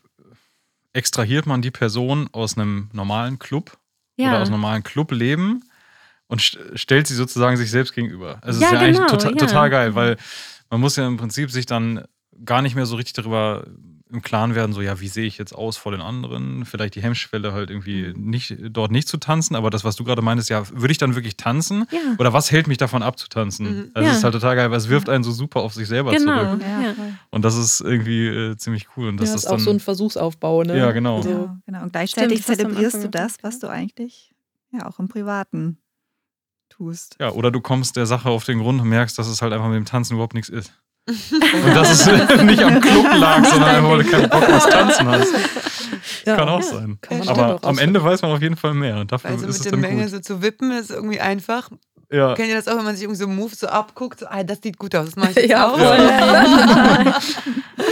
extrahiert 0.93 1.45
man 1.45 1.61
die 1.61 1.71
Person 1.71 2.29
aus 2.31 2.57
einem 2.57 2.89
normalen 2.93 3.39
Club 3.39 3.77
ja. 4.17 4.29
oder 4.29 4.41
aus 4.41 4.47
einem 4.47 4.61
normalen 4.61 4.83
Clubleben 4.83 5.63
und 6.27 6.41
st 6.41 6.57
stellt 6.75 7.07
sie 7.07 7.15
sozusagen 7.15 7.57
sich 7.57 7.71
selbst 7.71 7.93
gegenüber. 7.93 8.39
Also 8.41 8.61
ja, 8.61 8.67
ist 8.67 8.73
ja 8.73 8.79
genau, 8.79 8.99
eigentlich 9.01 9.11
tota 9.11 9.29
ja. 9.29 9.35
total 9.35 9.69
geil, 9.69 9.95
weil 9.95 10.17
man 10.69 10.79
muss 10.79 10.95
ja 10.95 11.07
im 11.07 11.17
Prinzip 11.17 11.51
sich 11.51 11.65
dann 11.65 12.05
gar 12.43 12.61
nicht 12.61 12.75
mehr 12.75 12.85
so 12.85 12.95
richtig 12.95 13.13
darüber 13.13 13.65
im 14.13 14.21
Klaren 14.21 14.53
werden, 14.53 14.73
so 14.73 14.81
ja, 14.81 14.99
wie 14.99 15.07
sehe 15.07 15.25
ich 15.25 15.39
jetzt 15.39 15.53
aus 15.53 15.75
vor 15.75 15.91
den 15.91 16.01
anderen? 16.01 16.65
Vielleicht 16.65 16.93
die 16.93 17.01
Hemmschwelle 17.01 17.51
halt 17.51 17.71
irgendwie 17.71 18.13
nicht 18.15 18.55
dort 18.69 18.91
nicht 18.91 19.07
zu 19.07 19.17
tanzen, 19.17 19.55
aber 19.55 19.71
das, 19.71 19.83
was 19.83 19.95
du 19.95 20.03
gerade 20.03 20.21
meintest, 20.21 20.51
ja, 20.51 20.69
würde 20.69 20.91
ich 20.91 20.99
dann 20.99 21.15
wirklich 21.15 21.35
tanzen? 21.35 21.85
Ja. 21.89 22.15
Oder 22.19 22.31
was 22.31 22.51
hält 22.51 22.67
mich 22.67 22.77
davon 22.77 23.01
ab 23.01 23.17
zu 23.17 23.27
tanzen? 23.27 23.65
Mhm. 23.65 23.91
Also 23.95 24.07
ja. 24.07 24.15
ist 24.15 24.23
halt 24.23 24.33
total 24.33 24.55
geil, 24.55 24.69
weil 24.69 24.77
es 24.77 24.87
wirft 24.87 25.09
einen 25.09 25.23
so 25.23 25.31
super 25.31 25.61
auf 25.61 25.73
sich 25.73 25.87
selber 25.87 26.11
genau. 26.11 26.45
zurück. 26.45 26.61
Ja. 26.61 26.95
Und 27.31 27.43
das 27.43 27.57
ist 27.57 27.81
irgendwie 27.81 28.27
äh, 28.27 28.55
ziemlich 28.55 28.85
cool. 28.95 29.09
Und 29.09 29.17
das 29.17 29.29
ja, 29.29 29.35
ist, 29.35 29.45
ist 29.45 29.49
auch 29.49 29.59
so 29.59 29.71
ein 29.71 29.79
Versuchsaufbau, 29.79 30.61
ne? 30.61 30.77
Ja, 30.77 30.91
genau. 30.91 31.17
Also, 31.17 31.49
genau. 31.65 31.81
Und 31.81 31.91
gleichzeitig 31.91 32.43
Stimmt, 32.43 32.59
zelebrierst 32.59 33.03
du 33.03 33.09
das, 33.09 33.37
was 33.41 33.57
du 33.57 33.67
eigentlich 33.67 34.35
ja 34.71 34.87
auch 34.87 34.99
im 34.99 35.07
Privaten 35.07 35.79
tust. 36.77 37.15
Ja, 37.19 37.31
oder 37.31 37.51
du 37.51 37.61
kommst 37.61 37.95
der 37.95 38.05
Sache 38.05 38.29
auf 38.29 38.43
den 38.45 38.59
Grund 38.59 38.81
und 38.81 38.89
merkst, 38.89 39.17
dass 39.17 39.27
es 39.27 39.41
halt 39.41 39.53
einfach 39.53 39.67
mit 39.67 39.77
dem 39.77 39.85
Tanzen 39.85 40.13
überhaupt 40.13 40.33
nichts 40.33 40.49
ist. 40.49 40.73
Und 41.07 41.75
dass 41.75 41.91
es 41.91 42.05
nicht 42.43 42.63
am 42.63 42.79
Club 42.79 43.05
lag, 43.15 43.43
sondern 43.43 43.69
einfach, 43.69 43.89
weil 43.89 44.03
du 44.03 44.09
keinen 44.09 44.29
Bock 44.29 44.49
aufs 44.49 44.67
Tanzen 44.67 45.07
hast. 45.07 45.33
Ja, 46.25 46.37
kann 46.37 46.49
auch 46.49 46.61
ja, 46.61 46.65
sein. 46.65 46.99
Aber 47.27 47.59
am 47.63 47.77
Ende 47.77 48.01
weiß 48.01 48.21
man 48.21 48.31
auf 48.31 48.41
jeden 48.41 48.55
Fall 48.55 48.73
mehr. 48.73 49.03
Dafür 49.03 49.31
also 49.31 49.45
ist 49.45 49.59
mit 49.59 49.65
es 49.65 49.71
der 49.71 49.77
Menge 49.77 50.03
gut. 50.03 50.11
so 50.11 50.19
zu 50.19 50.41
wippen 50.41 50.71
ist 50.71 50.89
irgendwie 50.89 51.19
einfach. 51.19 51.69
Ja. 52.13 52.35
Kennt 52.35 52.49
ihr 52.49 52.55
das 52.55 52.67
auch, 52.67 52.77
wenn 52.77 52.83
man 52.83 52.95
sich 52.95 53.03
irgendwie 53.03 53.19
so 53.19 53.27
Moves 53.27 53.59
so 53.59 53.67
abguckt? 53.67 54.19
So, 54.19 54.27
ah, 54.27 54.43
das 54.43 54.59
sieht 54.61 54.77
gut 54.77 54.93
aus, 54.95 55.07
das 55.07 55.15
mache 55.15 55.31
ich 55.31 55.35
jetzt 55.37 55.49
ja, 55.49 55.67
auch. 55.67 55.79
Ja. 55.79 57.21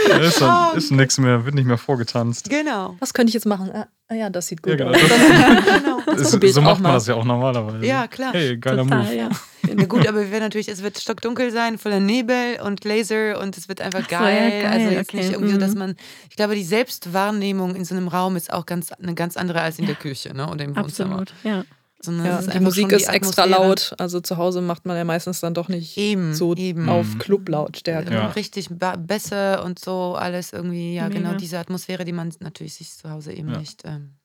ja, 0.10 0.18
ist, 0.20 0.40
dann, 0.40 0.78
ist 0.78 0.92
nichts 0.92 1.18
mehr, 1.18 1.44
wird 1.44 1.56
nicht 1.56 1.66
mehr 1.66 1.80
vorgetanzt. 1.80 2.48
Genau. 2.48 2.96
Was 3.00 3.16
könnte 3.16 3.30
ich 3.30 3.34
jetzt 3.34 3.48
machen? 3.48 3.72
Ah, 3.74 3.88
ah 4.10 4.14
ja, 4.14 4.30
das 4.30 4.48
sieht 4.48 4.62
gut 4.62 4.80
ja, 4.80 4.92
genau. 4.92 4.92
aus. 4.92 6.06
Das, 6.06 6.34
ist, 6.36 6.54
so 6.54 6.62
macht 6.62 6.82
man 6.82 6.94
das 6.94 7.08
ja 7.08 7.16
auch 7.16 7.26
normalerweise. 7.26 7.84
Ja, 7.84 8.08
klar. 8.08 8.32
Hey, 8.34 8.58
geiler 8.58 8.84
Total, 8.84 9.04
Move. 9.06 9.16
Ja. 9.16 9.30
Na 9.74 9.86
gut, 9.86 10.08
aber 10.08 10.20
wir 10.20 10.32
werden 10.32 10.44
natürlich, 10.44 10.70
es 10.70 10.84
wird 10.84 11.00
stockdunkel 11.00 11.50
sein, 11.50 11.80
voller 11.80 12.00
Nebel 12.00 12.60
und 12.64 12.84
Laser 12.84 13.40
und 13.40 13.58
es 13.58 13.70
wird 13.70 13.82
einfach 13.82 14.08
geil. 14.08 14.62
So, 14.62 14.68
geil. 14.68 14.72
Also 14.72 14.90
jetzt 14.90 15.10
okay. 15.10 15.18
nicht 15.18 15.32
irgendwie 15.32 15.54
so, 15.54 15.60
dass 15.60 15.74
mhm. 15.74 15.80
man, 15.80 15.96
ich 16.30 16.36
glaube, 16.36 16.54
die 16.54 16.64
Selbstwahrnehmung 16.64 17.76
in 17.76 17.86
so 17.86 17.96
einem 17.96 18.08
Raum 18.08 18.36
ist 18.36 18.54
auch 18.54 18.68
ganz 18.68 18.92
eine 18.92 19.16
ganz 19.16 19.36
andere 19.36 19.62
als 19.62 19.80
in 19.80 19.88
der 19.88 19.96
Küche 19.96 20.32
ne? 20.36 20.48
oder 20.48 20.64
im 20.64 20.76
Wohnzimmer. 20.76 21.22
Absolut, 21.22 21.34
ja. 21.44 21.64
Sondern 22.04 22.26
ja, 22.26 22.42
die 22.42 22.60
Musik 22.60 22.92
ist 22.92 23.08
extra 23.10 23.46
laut. 23.46 23.94
Also 24.00 24.20
zu 24.22 24.38
Hause 24.38 24.62
macht 24.62 24.86
man 24.86 24.98
ja 24.98 25.04
meistens 25.04 25.40
dann 25.40 25.54
doch 25.54 25.68
nicht 25.68 25.98
eben, 25.98 26.34
so 26.34 26.56
eben. 26.56 26.90
auf 26.90 27.06
mhm. 27.14 27.20
Clublautstärke. 27.20 28.14
Ja. 28.14 28.28
Richtig 28.30 28.70
besser 28.70 29.64
und 29.64 29.78
so 29.78 30.16
alles 30.16 30.52
irgendwie, 30.52 30.96
ja, 30.96 31.08
Mega. 31.08 31.20
genau 31.20 31.34
diese 31.36 31.60
Atmosphäre, 31.60 32.04
die 32.04 32.12
man 32.12 32.34
natürlich 32.40 32.74
sich 32.74 32.92
zu 32.92 33.10
Hause 33.10 33.34
eben 33.34 33.52
ja. 33.52 33.60
nicht. 33.60 33.84
Ähm, 33.86 34.16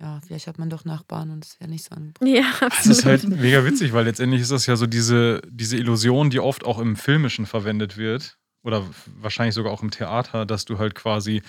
ja, 0.00 0.20
vielleicht 0.26 0.46
hat 0.46 0.58
man 0.58 0.70
doch 0.70 0.84
Nachbarn 0.84 1.30
und 1.30 1.44
es 1.44 1.60
wäre 1.60 1.70
nicht 1.70 1.84
so 1.84 1.94
ein. 1.94 2.14
Ja, 2.24 2.48
absolut. 2.60 2.72
Das 2.72 2.86
ist 2.86 3.04
halt 3.04 3.28
mega 3.28 3.64
witzig, 3.64 3.92
weil 3.92 4.04
letztendlich 4.04 4.40
ist 4.40 4.50
das 4.50 4.66
ja 4.66 4.76
so 4.76 4.86
diese, 4.86 5.40
diese 5.48 5.76
Illusion, 5.76 6.30
die 6.30 6.40
oft 6.40 6.64
auch 6.64 6.78
im 6.78 6.96
Filmischen 6.96 7.46
verwendet 7.46 7.96
wird. 7.96 8.38
Oder 8.62 8.82
wahrscheinlich 9.20 9.54
sogar 9.54 9.72
auch 9.72 9.82
im 9.82 9.90
Theater, 9.90 10.46
dass 10.46 10.64
du 10.64 10.78
halt 10.78 10.94
quasi 10.94 11.42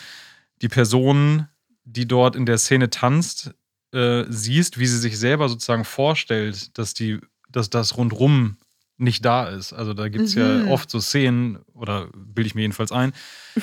die 0.61 0.67
Person, 0.67 1.47
die 1.85 2.07
dort 2.07 2.35
in 2.35 2.45
der 2.45 2.57
Szene 2.57 2.89
tanzt, 2.89 3.53
äh, 3.95 4.25
siehst, 4.29 4.77
wie 4.77 4.85
sie 4.85 4.97
sich 4.97 5.17
selber 5.17 5.49
sozusagen 5.49 5.85
vorstellt, 5.85 6.77
dass 6.77 6.93
die, 6.93 7.19
dass 7.49 7.69
das 7.69 7.97
rundrum 7.97 8.57
nicht 8.97 9.25
da 9.25 9.47
ist. 9.47 9.73
Also 9.73 9.93
da 9.93 10.07
gibt 10.07 10.25
es 10.25 10.35
mhm. 10.35 10.41
ja 10.41 10.65
oft 10.67 10.89
so 10.89 10.99
Szenen, 10.99 11.59
oder 11.73 12.07
bilde 12.15 12.47
ich 12.47 12.55
mir 12.55 12.61
jedenfalls 12.61 12.91
ein, 12.91 13.13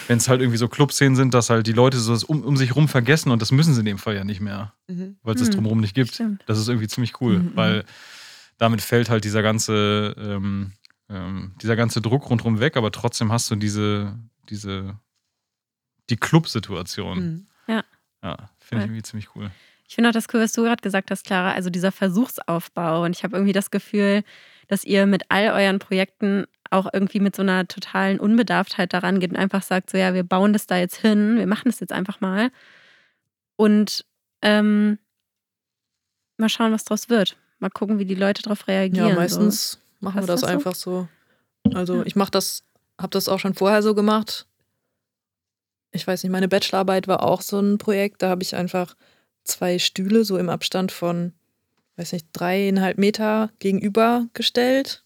wenn 0.09 0.19
es 0.19 0.29
halt 0.29 0.41
irgendwie 0.41 0.59
so 0.59 0.69
Clubszenen 0.69 1.17
sind, 1.17 1.33
dass 1.33 1.49
halt 1.49 1.67
die 1.67 1.73
Leute 1.73 1.99
so 1.99 2.15
um, 2.27 2.43
um 2.43 2.57
sich 2.57 2.77
rum 2.77 2.89
vergessen 2.89 3.31
und 3.31 3.41
das 3.41 3.51
müssen 3.51 3.73
sie 3.73 3.81
in 3.81 3.87
dem 3.87 3.99
Fall 3.99 4.15
ja 4.15 4.25
nicht 4.25 4.41
mehr, 4.41 4.75
mhm. 4.89 5.17
weil 5.23 5.35
es 5.35 5.49
mhm. 5.49 5.53
drumherum 5.53 5.81
nicht 5.81 5.95
gibt. 5.95 6.15
Stimmt. 6.15 6.43
Das 6.47 6.59
ist 6.59 6.69
irgendwie 6.69 6.89
ziemlich 6.89 7.21
cool, 7.21 7.39
mhm. 7.39 7.53
weil 7.55 7.85
damit 8.59 8.83
fällt 8.83 9.09
halt 9.09 9.25
dieser 9.25 9.43
ganze, 9.43 10.15
ähm, 10.19 10.73
ähm, 11.09 11.53
dieser 11.63 11.77
ganze 11.77 12.03
Druck 12.03 12.29
rundherum 12.29 12.61
weg, 12.61 12.77
aber 12.77 12.93
trotzdem 12.93 13.33
hast 13.33 13.51
du 13.51 13.57
diese, 13.57 14.19
diese, 14.51 14.99
die 16.11 16.17
Club-Situation. 16.17 17.19
Mhm. 17.19 17.47
Ja. 17.69 17.85
Ja, 18.23 18.51
finde 18.61 18.85
ich 18.85 18.89
irgendwie 18.91 19.03
ziemlich 19.03 19.35
cool. 19.35 19.51
Ich 19.93 19.97
finde 19.97 20.09
auch 20.09 20.15
das 20.15 20.25
cool, 20.33 20.41
was 20.41 20.55
du 20.55 20.63
gerade 20.63 20.81
gesagt 20.81 21.11
hast, 21.11 21.27
Clara, 21.27 21.53
also 21.53 21.69
dieser 21.69 21.93
Versuchsaufbau. 21.93 23.05
Und 23.05 23.15
ich 23.15 23.25
habe 23.25 23.37
irgendwie 23.37 23.53
das 23.53 23.71
Gefühl, 23.71 24.25
dass 24.67 24.85
ihr 24.85 25.05
mit 25.05 25.25
all 25.29 25.49
euren 25.51 25.81
Projekten 25.81 26.47
auch 26.71 26.89
irgendwie 26.91 27.21
mit 27.21 27.37
so 27.37 27.43
einer 27.43 27.69
totalen 27.69 28.19
Unbedarftheit 28.19 28.95
daran 28.95 29.21
geht 29.21 29.33
und 29.33 29.37
einfach 29.37 29.63
sagt, 29.63 29.91
so 29.91 29.99
ja, 29.99 30.15
wir 30.15 30.23
bauen 30.23 30.55
das 30.55 30.67
da 30.67 30.79
jetzt 30.79 30.97
hin, 30.97 31.37
wir 31.37 31.47
machen 31.47 31.65
das 31.67 31.81
jetzt 31.81 31.93
einfach 31.93 32.23
mal. 32.23 32.51
Und 33.57 34.07
ähm, 34.41 34.99
mal 36.39 36.49
schauen, 36.49 36.73
was 36.73 36.85
draus 36.85 37.11
wird. 37.11 37.37
Mal 37.59 37.69
gucken, 37.69 37.99
wie 37.99 38.07
die 38.07 38.15
Leute 38.15 38.41
darauf 38.43 38.69
reagieren. 38.69 39.11
Ja, 39.11 39.15
meistens 39.15 39.73
so. 39.73 39.79
machen 40.01 40.23
wir 40.23 40.27
das, 40.27 40.41
das 40.41 40.49
einfach 40.51 40.75
so? 40.75 41.07
so. 41.67 41.77
Also 41.77 42.03
ich 42.07 42.17
mache 42.17 42.31
das, 42.31 42.65
habe 42.99 43.11
das 43.11 43.29
auch 43.29 43.41
schon 43.41 43.53
vorher 43.53 43.83
so 43.83 43.95
gemacht. 43.95 44.47
Ich 45.91 46.07
weiß 46.07 46.23
nicht, 46.23 46.33
meine 46.33 46.49
Bachelorarbeit 46.49 47.09
war 47.09 47.23
auch 47.23 47.43
so 47.43 47.61
ein 47.61 47.77
Projekt, 47.77 48.23
da 48.23 48.31
habe 48.31 48.43
ich 48.43 48.57
einfach 48.57 48.97
zwei 49.45 49.79
Stühle 49.79 50.25
so 50.25 50.39
im 50.39 50.49
Abstand 50.49 50.93
von, 50.93 51.33
weiß 51.97 52.13
nicht, 52.13 52.27
dreieinhalb 52.33 52.99
Meter 52.99 53.51
gegenübergestellt 53.59 55.05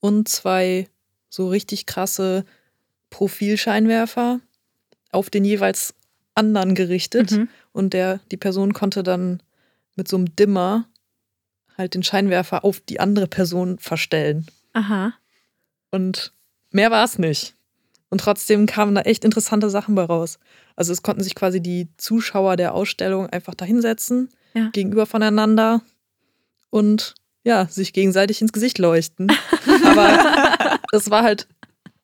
und 0.00 0.28
zwei 0.28 0.88
so 1.28 1.48
richtig 1.48 1.86
krasse 1.86 2.44
Profilscheinwerfer 3.10 4.40
auf 5.10 5.30
den 5.30 5.44
jeweils 5.44 5.94
anderen 6.34 6.74
gerichtet. 6.74 7.32
Mhm. 7.32 7.48
Und 7.72 7.92
der, 7.92 8.20
die 8.30 8.36
Person 8.36 8.72
konnte 8.72 9.02
dann 9.02 9.42
mit 9.96 10.08
so 10.08 10.16
einem 10.16 10.36
Dimmer 10.36 10.86
halt 11.76 11.94
den 11.94 12.02
Scheinwerfer 12.02 12.64
auf 12.64 12.80
die 12.80 13.00
andere 13.00 13.26
Person 13.26 13.78
verstellen. 13.78 14.46
Aha. 14.72 15.14
Und 15.90 16.32
mehr 16.70 16.90
war 16.90 17.04
es 17.04 17.18
nicht. 17.18 17.55
Und 18.08 18.20
trotzdem 18.20 18.66
kamen 18.66 18.94
da 18.94 19.02
echt 19.02 19.24
interessante 19.24 19.68
Sachen 19.68 19.94
bei 19.94 20.04
raus. 20.04 20.38
Also 20.76 20.92
es 20.92 21.02
konnten 21.02 21.22
sich 21.22 21.34
quasi 21.34 21.60
die 21.60 21.88
Zuschauer 21.96 22.56
der 22.56 22.74
Ausstellung 22.74 23.26
einfach 23.28 23.54
da 23.54 23.64
hinsetzen, 23.64 24.28
ja. 24.54 24.70
gegenüber 24.72 25.06
voneinander 25.06 25.82
und 26.70 27.14
ja, 27.42 27.66
sich 27.66 27.92
gegenseitig 27.92 28.42
ins 28.42 28.52
Gesicht 28.52 28.78
leuchten. 28.78 29.30
Aber 29.84 30.78
das 30.92 31.10
war 31.10 31.22
halt 31.22 31.46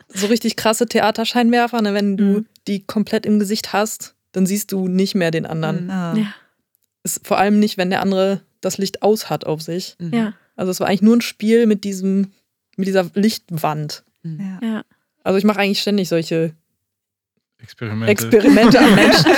so 0.08 0.26
richtig 0.26 0.56
krasse 0.56 0.86
Theaterscheinwerfer. 0.86 1.82
Ne? 1.82 1.94
Wenn 1.94 2.16
du 2.16 2.24
mhm. 2.24 2.46
die 2.66 2.84
komplett 2.84 3.26
im 3.26 3.38
Gesicht 3.38 3.72
hast, 3.72 4.14
dann 4.32 4.46
siehst 4.46 4.72
du 4.72 4.88
nicht 4.88 5.14
mehr 5.14 5.30
den 5.30 5.46
anderen. 5.46 5.84
Mhm. 5.84 5.90
Ja. 5.90 6.34
Ist 7.04 7.26
vor 7.26 7.38
allem 7.38 7.58
nicht, 7.58 7.78
wenn 7.78 7.90
der 7.90 8.00
andere 8.00 8.42
das 8.60 8.78
Licht 8.78 9.02
aus 9.02 9.30
hat 9.30 9.44
auf 9.44 9.62
sich. 9.62 9.96
Mhm. 9.98 10.14
Ja. 10.14 10.34
Also 10.56 10.70
es 10.70 10.80
war 10.80 10.88
eigentlich 10.88 11.02
nur 11.02 11.16
ein 11.16 11.22
Spiel 11.22 11.66
mit 11.66 11.84
diesem, 11.84 12.32
mit 12.76 12.86
dieser 12.86 13.10
Lichtwand. 13.14 14.04
Mhm. 14.22 14.58
Ja. 14.62 14.84
Also 15.24 15.38
ich 15.38 15.44
mache 15.44 15.58
eigentlich 15.60 15.80
ständig 15.80 16.08
solche 16.08 16.54
Experimente. 17.62 18.10
Experimente 18.10 18.78
am 18.80 18.94
Menschen. 18.94 19.32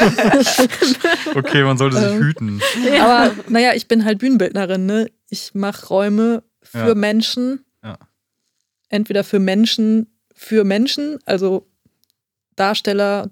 okay, 1.34 1.62
man 1.62 1.76
sollte 1.76 1.98
sich 1.98 2.10
ähm, 2.10 2.22
hüten. 2.22 2.62
Aber 3.00 3.34
naja, 3.48 3.74
ich 3.74 3.86
bin 3.86 4.04
halt 4.04 4.18
Bühnenbildnerin. 4.18 4.86
Ne? 4.86 5.10
Ich 5.28 5.54
mache 5.54 5.86
Räume 5.88 6.42
für 6.62 6.88
ja. 6.88 6.94
Menschen. 6.94 7.64
Ja. 7.82 7.98
Entweder 8.88 9.24
für 9.24 9.38
Menschen, 9.38 10.06
für 10.34 10.64
Menschen, 10.64 11.18
also 11.26 11.66
Darsteller, 12.56 13.30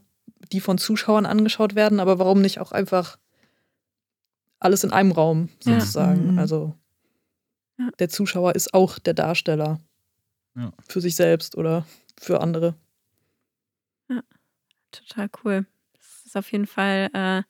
die 0.52 0.60
von 0.60 0.76
Zuschauern 0.76 1.24
angeschaut 1.24 1.74
werden, 1.74 1.98
aber 1.98 2.18
warum 2.18 2.42
nicht 2.42 2.60
auch 2.60 2.72
einfach 2.72 3.16
alles 4.58 4.84
in 4.84 4.92
einem 4.92 5.12
Raum 5.12 5.48
sozusagen. 5.60 6.32
Mhm. 6.32 6.38
Also 6.38 6.74
der 7.98 8.10
Zuschauer 8.10 8.54
ist 8.54 8.74
auch 8.74 8.98
der 8.98 9.14
Darsteller 9.14 9.80
Ja. 10.54 10.72
für 10.86 11.00
sich 11.00 11.16
selbst 11.16 11.56
oder 11.56 11.86
für 12.22 12.40
andere. 12.40 12.74
Total 14.92 15.28
cool. 15.42 15.66
Das 15.94 16.26
ist 16.26 16.36
auf 16.36 16.52
jeden 16.52 16.66
Fall, 16.66 17.08
äh, 17.14 17.42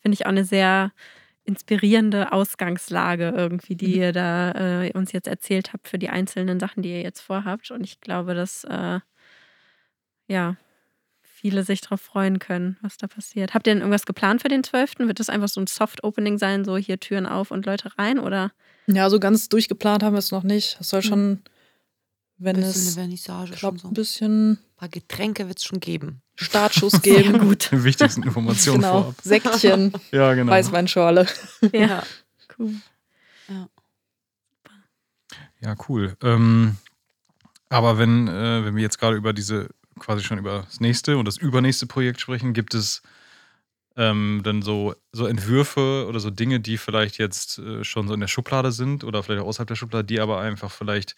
finde 0.00 0.14
ich, 0.14 0.26
auch 0.26 0.30
eine 0.30 0.44
sehr 0.44 0.92
inspirierende 1.44 2.32
Ausgangslage 2.32 3.32
irgendwie, 3.36 3.74
die 3.74 3.96
ihr 3.96 4.12
da 4.12 4.82
äh, 4.82 4.92
uns 4.92 5.12
jetzt 5.12 5.26
erzählt 5.26 5.72
habt 5.72 5.88
für 5.88 5.98
die 5.98 6.08
einzelnen 6.08 6.60
Sachen, 6.60 6.82
die 6.82 6.90
ihr 6.90 7.02
jetzt 7.02 7.20
vorhabt. 7.20 7.70
Und 7.70 7.84
ich 7.84 8.00
glaube, 8.00 8.34
dass 8.34 8.64
äh, 8.64 9.00
ja 10.28 10.56
viele 11.22 11.64
sich 11.64 11.80
darauf 11.80 12.00
freuen 12.00 12.38
können, 12.38 12.78
was 12.82 12.96
da 12.96 13.08
passiert. 13.08 13.54
Habt 13.54 13.66
ihr 13.66 13.72
denn 13.74 13.80
irgendwas 13.80 14.06
geplant 14.06 14.42
für 14.42 14.48
den 14.48 14.62
12.? 14.62 15.00
Wird 15.00 15.18
das 15.18 15.28
einfach 15.28 15.48
so 15.48 15.60
ein 15.60 15.66
Soft-Opening 15.66 16.38
sein, 16.38 16.64
so 16.64 16.76
hier 16.76 17.00
Türen 17.00 17.26
auf 17.26 17.50
und 17.50 17.66
Leute 17.66 17.98
rein? 17.98 18.20
Oder? 18.20 18.52
Ja, 18.86 19.10
so 19.10 19.18
ganz 19.18 19.48
durchgeplant 19.48 20.04
haben 20.04 20.14
wir 20.14 20.20
es 20.20 20.30
noch 20.30 20.44
nicht. 20.44 20.78
Es 20.80 20.90
soll 20.90 21.02
schon, 21.02 21.42
wenn 22.44 22.56
Bisschen 22.56 22.70
es 22.70 22.86
eine 22.86 22.94
Vernissage 23.06 23.46
schon 23.48 23.56
klappt, 23.56 23.80
so. 23.80 23.88
ein 23.88 23.90
Ein 23.90 23.94
bisschen 23.94 24.58
paar 24.76 24.88
Getränke 24.88 25.48
wird 25.48 25.58
es 25.58 25.64
schon 25.64 25.80
geben. 25.80 26.22
Startschuss 26.36 26.92
geben. 27.02 27.38
gut. 27.38 27.70
Die 27.72 27.84
wichtigsten 27.84 28.22
Informationen 28.22 28.80
Genau. 28.82 29.02
vorab. 29.02 29.14
Sektchen, 29.22 29.92
Ja, 30.12 30.34
genau. 30.34 30.50
Weißweinschorle. 30.52 31.26
Ja, 31.72 32.02
cool. 32.58 32.74
Ja, 35.60 35.76
cool. 35.88 36.16
Ähm, 36.22 36.76
aber 37.68 37.98
wenn, 37.98 38.26
äh, 38.28 38.64
wenn 38.64 38.74
wir 38.76 38.82
jetzt 38.82 38.98
gerade 38.98 39.16
über 39.16 39.32
diese, 39.32 39.68
quasi 39.98 40.22
schon 40.24 40.38
über 40.38 40.64
das 40.66 40.80
nächste 40.80 41.16
und 41.16 41.26
das 41.26 41.36
übernächste 41.36 41.86
Projekt 41.86 42.20
sprechen, 42.20 42.52
gibt 42.52 42.74
es 42.74 43.02
ähm, 43.96 44.40
dann 44.42 44.62
so, 44.62 44.94
so 45.12 45.26
Entwürfe 45.26 46.06
oder 46.08 46.18
so 46.18 46.30
Dinge, 46.30 46.58
die 46.60 46.78
vielleicht 46.78 47.18
jetzt 47.18 47.58
äh, 47.58 47.84
schon 47.84 48.08
so 48.08 48.14
in 48.14 48.20
der 48.20 48.26
Schublade 48.28 48.72
sind 48.72 49.04
oder 49.04 49.22
vielleicht 49.22 49.42
auch 49.42 49.46
außerhalb 49.46 49.68
der 49.68 49.76
Schublade, 49.76 50.04
die 50.04 50.18
aber 50.20 50.40
einfach 50.40 50.70
vielleicht 50.72 51.12
äh, 51.12 51.14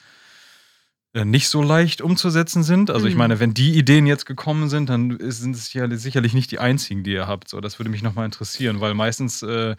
nicht 1.23 1.49
so 1.49 1.63
leicht 1.63 2.01
umzusetzen 2.01 2.65
sind. 2.65 2.91
Also 2.91 3.07
ich 3.07 3.15
Mhm. 3.15 3.19
meine, 3.19 3.41
wenn 3.41 3.55
die 3.55 3.79
Ideen 3.79 4.07
jetzt 4.07 4.27
gekommen 4.27 4.69
sind, 4.69 4.89
dann 4.89 5.17
sind 5.21 5.55
es 5.55 5.73
ja 5.73 5.89
sicherlich 5.97 6.35
nicht 6.35 6.51
die 6.51 6.59
einzigen, 6.59 7.05
die 7.05 7.13
ihr 7.13 7.29
habt. 7.29 7.49
So, 7.49 7.61
das 7.61 7.79
würde 7.79 7.91
mich 7.91 8.03
nochmal 8.03 8.25
interessieren, 8.25 8.81
weil 8.81 8.95
meistens 8.95 9.43
äh, 9.43 9.77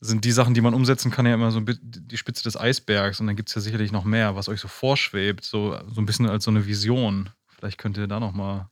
sind 0.00 0.24
die 0.24 0.32
Sachen, 0.32 0.54
die 0.54 0.62
man 0.62 0.72
umsetzen 0.72 1.10
kann, 1.10 1.26
ja 1.26 1.34
immer 1.34 1.50
so 1.50 1.60
die 1.60 2.16
Spitze 2.16 2.42
des 2.42 2.56
Eisbergs 2.56 3.20
und 3.20 3.26
dann 3.26 3.36
gibt 3.36 3.50
es 3.50 3.54
ja 3.54 3.60
sicherlich 3.60 3.92
noch 3.92 4.04
mehr, 4.04 4.34
was 4.34 4.48
euch 4.48 4.60
so 4.60 4.68
vorschwebt, 4.68 5.44
so, 5.44 5.78
so 5.92 6.00
ein 6.00 6.06
bisschen 6.06 6.26
als 6.28 6.44
so 6.44 6.50
eine 6.50 6.66
Vision. 6.66 7.28
Vielleicht 7.58 7.76
könnt 7.78 7.98
ihr 7.98 8.06
da 8.06 8.18
nochmal. 8.18 8.66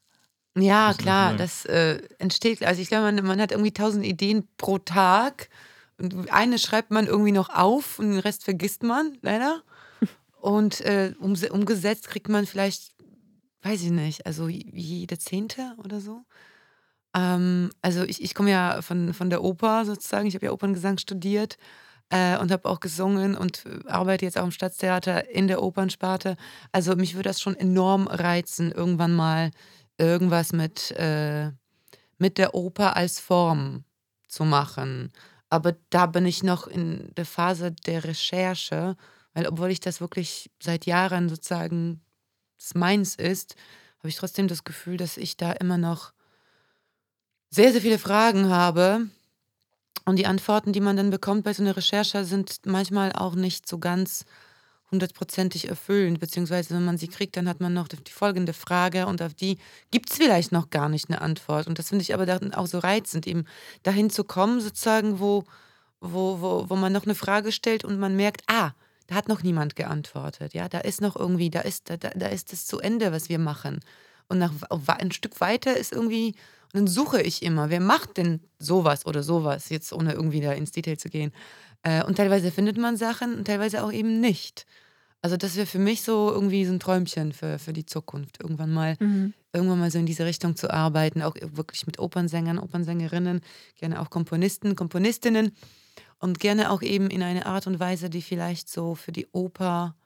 Ja, 0.59 0.95
klar, 0.95 1.35
das 1.37 1.65
äh, 1.67 2.01
entsteht, 2.19 2.65
also 2.65 2.83
ich 2.83 2.89
glaube, 2.89 3.13
man, 3.13 3.25
man 3.25 3.41
hat 3.41 3.53
irgendwie 3.53 3.73
tausend 3.73 4.05
Ideen 4.05 4.49
pro 4.57 4.79
Tag 4.79 5.49
und 5.99 6.33
eine 6.33 6.59
schreibt 6.59 6.91
man 6.91 7.07
irgendwie 7.07 7.31
noch 7.31 7.51
auf 7.51 7.99
und 7.99 8.11
den 8.11 8.19
Rest 8.19 8.43
vergisst 8.43 8.83
man, 8.83 9.17
leider. 9.23 9.63
Und 10.41 10.81
äh, 10.81 11.13
umse- 11.21 11.51
umgesetzt 11.51 12.09
kriegt 12.09 12.29
man 12.29 12.47
vielleicht, 12.47 12.95
weiß 13.63 13.83
ich 13.83 13.91
nicht, 13.91 14.27
also 14.27 14.49
jede 14.49 15.19
Zehnte 15.19 15.75
oder 15.79 16.01
so. 16.01 16.25
Ähm, 17.15 17.71
also 17.83 18.03
ich, 18.05 18.23
ich 18.23 18.35
komme 18.35 18.51
ja 18.51 18.83
von, 18.83 19.13
von 19.15 19.31
der 19.31 19.43
Oper 19.43 19.85
sozusagen, 19.85 20.27
ich 20.27 20.35
habe 20.35 20.47
ja 20.47 20.53
Operngesang 20.53 20.99
studiert 20.99 21.59
äh, 22.11 22.39
und 22.39 22.51
habe 22.53 22.69
auch 22.69 22.81
gesungen 22.81 23.37
und 23.37 23.67
äh, 23.67 23.89
arbeite 23.89 24.25
jetzt 24.25 24.39
auch 24.39 24.45
im 24.45 24.51
Staatstheater 24.51 25.29
in 25.31 25.49
der 25.49 25.63
Opernsparte. 25.63 26.37
Also 26.73 26.97
mich 26.97 27.15
würde 27.15 27.29
das 27.29 27.41
schon 27.41 27.57
enorm 27.57 28.07
reizen, 28.07 28.73
irgendwann 28.73 29.15
mal 29.15 29.51
irgendwas 29.99 30.53
mit, 30.53 30.93
äh, 30.93 31.51
mit 32.19 32.39
der 32.39 32.55
Oper 32.55 32.97
als 32.97 33.21
Form 33.21 33.85
zu 34.29 34.45
machen. 34.45 35.13
Aber 35.51 35.77
da 35.91 36.07
bin 36.07 36.25
ich 36.27 36.43
noch 36.43 36.67
in 36.69 37.13
der 37.17 37.27
Phase 37.27 37.73
der 37.73 38.05
Recherche, 38.05 38.97
weil 39.35 39.47
obwohl 39.47 39.71
ich 39.71 39.81
das 39.81 40.01
wirklich 40.01 40.51
seit 40.63 40.87
Jahren 40.87 41.29
sozusagen 41.29 42.01
meins 42.75 43.15
ist, 43.15 43.57
habe 43.99 44.09
ich 44.09 44.17
trotzdem 44.17 44.49
das 44.49 44.65
Gefühl, 44.65 44.97
dass 44.97 45.17
ich 45.17 45.37
da 45.37 45.53
immer 45.53 45.79
noch 45.79 46.13
sehr, 47.51 47.73
sehr 47.73 47.81
viele 47.81 47.99
Fragen 47.99 48.49
habe. 48.49 49.09
Und 50.05 50.17
die 50.17 50.27
Antworten, 50.27 50.73
die 50.73 50.81
man 50.81 50.97
dann 50.97 51.11
bekommt 51.11 51.45
bei 51.45 51.53
so 51.53 51.63
einer 51.63 51.77
Recherche, 51.77 52.25
sind 52.25 52.61
manchmal 52.65 53.13
auch 53.13 53.35
nicht 53.35 53.69
so 53.69 53.79
ganz 53.79 54.25
hundertprozentig 54.91 55.69
erfüllend, 55.69 56.19
beziehungsweise 56.19 56.75
wenn 56.75 56.85
man 56.85 56.99
sie 56.99 57.09
kriegt, 57.09 57.37
dann 57.37 57.49
hat 57.49 57.61
man 57.61 57.73
noch 57.73 57.89
die 57.89 58.11
folgende 58.11 58.53
Frage 58.53 59.07
und 59.07 59.23
auf 59.23 59.35
die 59.35 59.59
gibt 59.91 60.11
es 60.11 60.17
vielleicht 60.17 60.51
noch 60.51 60.71
gar 60.71 60.89
nicht 60.89 61.09
eine 61.09 61.21
Antwort. 61.21 61.69
Und 61.69 61.79
das 61.79 61.91
finde 61.91 62.03
ich 62.03 62.13
aber 62.15 62.27
dann 62.27 62.55
auch 62.55 62.67
so 62.67 62.79
reizend, 62.79 63.27
eben 63.27 63.45
dahin 63.83 64.11
zu 64.11 64.25
kommen, 64.25 64.61
sozusagen, 64.61 65.21
wo, 65.21 65.45
wo, 66.01 66.41
wo, 66.41 66.69
wo 66.69 66.77
man 66.77 66.93
noch 66.93 67.05
eine 67.05 67.15
Frage 67.15 67.53
stellt 67.53 67.85
und 67.85 68.01
man 68.01 68.17
merkt, 68.17 68.43
ah, 68.49 68.73
da 69.11 69.17
hat 69.17 69.29
noch 69.29 69.43
niemand 69.43 69.75
geantwortet. 69.75 70.55
Ja, 70.55 70.69
da 70.69 70.79
ist 70.79 71.01
noch 71.01 71.17
irgendwie, 71.17 71.51
da 71.51 71.61
ist, 71.63 71.91
da, 71.91 71.97
da 71.97 72.27
ist 72.29 72.53
das 72.53 72.65
zu 72.67 72.79
Ende, 72.79 73.11
was 73.11 73.29
wir 73.29 73.41
machen. 73.41 73.81
Und 74.29 74.39
nach, 74.39 74.53
ein 74.87 75.11
Stück 75.11 75.41
weiter 75.41 75.77
ist 75.77 75.93
irgendwie, 75.93 76.29
und 76.73 76.75
dann 76.75 76.87
suche 76.87 77.21
ich 77.21 77.43
immer, 77.43 77.71
wer 77.71 77.81
macht 77.81 78.19
denn 78.19 78.39
sowas 78.61 79.07
oder 79.07 79.25
sowas, 79.25 79.69
jetzt 79.69 79.93
ohne 79.93 80.13
irgendwie 80.13 80.41
da 80.41 80.53
ins 80.53 80.71
Detail 80.71 80.97
zu 80.97 81.09
gehen. 81.09 81.33
Äh, 81.83 82.05
und 82.05 82.15
teilweise 82.19 82.53
findet 82.53 82.79
man 82.79 82.97
Sachen 82.97 83.35
und 83.35 83.47
teilweise 83.47 83.83
auch 83.83 83.93
eben 83.93 84.21
nicht. 84.21 84.65
Also 85.23 85.37
das 85.37 85.57
wäre 85.57 85.67
für 85.67 85.81
mich 85.81 86.03
so 86.03 86.31
irgendwie 86.31 86.65
so 86.65 86.73
ein 86.73 86.79
Träumchen 86.79 87.33
für, 87.33 87.59
für 87.59 87.73
die 87.73 87.87
Zukunft. 87.87 88.41
Irgendwann 88.41 88.73
mal, 88.73 88.97
Mhm. 89.01 89.35
irgendwann 89.53 89.81
mal 89.81 89.91
so 89.91 89.99
in 89.99 90.07
diese 90.07 90.25
Richtung 90.25 90.55
zu 90.55 90.71
arbeiten, 90.71 91.21
auch 91.23 91.35
wirklich 91.35 91.85
mit 91.87 91.99
Opernsängern, 91.99 92.61
Opernsängerinnen, 92.61 93.41
gerne 93.75 94.01
auch 94.01 94.09
Komponisten, 94.09 94.77
Komponistinnen 94.77 95.51
und 96.21 96.39
gerne 96.39 96.71
auch 96.71 96.83
eben 96.83 97.11
in 97.11 97.23
eine 97.23 97.47
Art 97.47 97.67
und 97.67 97.81
Weise, 97.81 98.11
die 98.11 98.23
vielleicht 98.23 98.69
so 98.69 98.95
für 98.95 99.13
die 99.13 99.27
Oper 99.33 99.97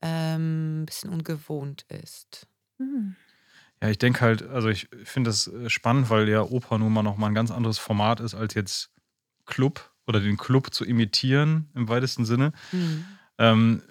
ähm, 0.00 0.82
ein 0.82 0.86
bisschen 0.86 1.10
ungewohnt 1.10 1.84
ist. 1.88 2.46
Mhm. 2.78 3.16
Ja, 3.82 3.88
ich 3.88 3.98
denke 3.98 4.20
halt, 4.20 4.42
also 4.42 4.68
ich 4.68 4.88
finde 5.04 5.30
das 5.30 5.48
äh, 5.48 5.68
spannend, 5.68 6.10
weil 6.10 6.28
ja 6.28 6.42
Oper 6.42 6.78
nun 6.78 6.92
mal 6.92 7.02
nochmal 7.02 7.30
ein 7.30 7.34
ganz 7.34 7.50
anderes 7.50 7.78
Format 7.78 8.20
ist, 8.20 8.34
als 8.34 8.54
jetzt 8.54 8.90
Club 9.46 9.90
oder 10.06 10.20
den 10.20 10.36
Club 10.36 10.72
zu 10.72 10.84
imitieren 10.84 11.68
im 11.74 11.88
weitesten 11.88 12.24
Sinne. 12.24 12.52
Mhm. 12.72 13.04
Ähm, 13.38 13.82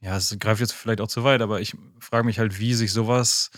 ja, 0.00 0.16
es 0.16 0.36
greift 0.38 0.60
jetzt 0.60 0.72
vielleicht 0.72 1.00
auch 1.00 1.08
zu 1.08 1.24
weit, 1.24 1.42
aber 1.42 1.60
ich 1.60 1.76
frage 1.98 2.24
mich 2.24 2.38
halt, 2.38 2.58
wie 2.60 2.74
sich 2.74 2.92
sowas 2.92 3.50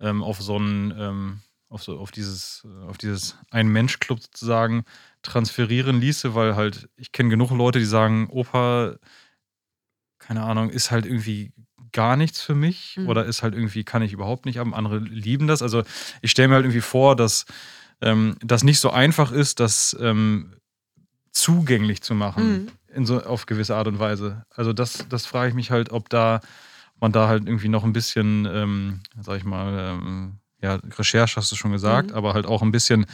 ähm, 0.00 0.22
auf 0.22 0.40
so 0.40 0.58
ein, 0.58 0.92
ähm, 0.98 1.40
auf, 1.68 1.82
so, 1.82 1.98
auf 1.98 2.10
dieses, 2.10 2.66
auf 2.86 2.98
dieses 2.98 3.36
Ein-Mensch-Club 3.50 4.22
sozusagen 4.22 4.84
transferieren 5.22 6.00
ließe, 6.00 6.34
weil 6.34 6.56
halt, 6.56 6.88
ich 6.96 7.12
kenne 7.12 7.28
genug 7.28 7.50
Leute, 7.50 7.78
die 7.78 7.84
sagen, 7.84 8.28
Oper, 8.30 8.98
keine 10.18 10.42
Ahnung, 10.42 10.70
ist 10.70 10.90
halt 10.90 11.06
irgendwie 11.06 11.52
gar 11.92 12.16
nichts 12.16 12.40
für 12.40 12.54
mich 12.54 12.96
Mhm. 12.98 13.08
oder 13.08 13.24
ist 13.24 13.42
halt 13.42 13.54
irgendwie, 13.54 13.84
kann 13.84 14.02
ich 14.02 14.12
überhaupt 14.12 14.46
nicht 14.46 14.58
haben. 14.58 14.74
Andere 14.74 14.98
lieben 14.98 15.46
das. 15.46 15.62
Also 15.62 15.82
ich 16.22 16.30
stelle 16.30 16.48
mir 16.48 16.54
halt 16.56 16.64
irgendwie 16.64 16.80
vor, 16.82 17.16
dass 17.16 17.46
ähm, 18.00 18.36
das 18.40 18.62
nicht 18.62 18.78
so 18.80 18.90
einfach 18.90 19.32
ist, 19.32 19.60
das 19.60 19.96
ähm, 20.00 20.54
zugänglich 21.32 22.02
zu 22.02 22.14
machen 22.14 22.50
Mhm. 22.52 22.68
in 22.94 23.06
so 23.06 23.22
auf 23.22 23.46
gewisse 23.46 23.76
Art 23.76 23.88
und 23.88 23.98
Weise. 23.98 24.44
Also 24.50 24.72
das, 24.72 25.06
das 25.08 25.26
frage 25.26 25.50
ich 25.50 25.54
mich 25.54 25.70
halt, 25.70 25.90
ob 25.92 26.08
da 26.08 26.40
man 27.00 27.12
da 27.12 27.28
halt 27.28 27.46
irgendwie 27.46 27.68
noch 27.68 27.84
ein 27.84 27.92
bisschen, 27.92 28.44
ähm, 28.46 29.00
sag 29.20 29.36
ich 29.38 29.44
mal, 29.44 29.72
ähm, 29.78 30.40
ja, 30.60 30.74
Recherche 30.98 31.36
hast 31.36 31.50
du 31.52 31.56
schon 31.56 31.72
gesagt, 31.72 32.10
Mhm. 32.10 32.16
aber 32.16 32.34
halt 32.34 32.46
auch 32.46 32.62
ein 32.62 32.72
bisschen 32.72 33.06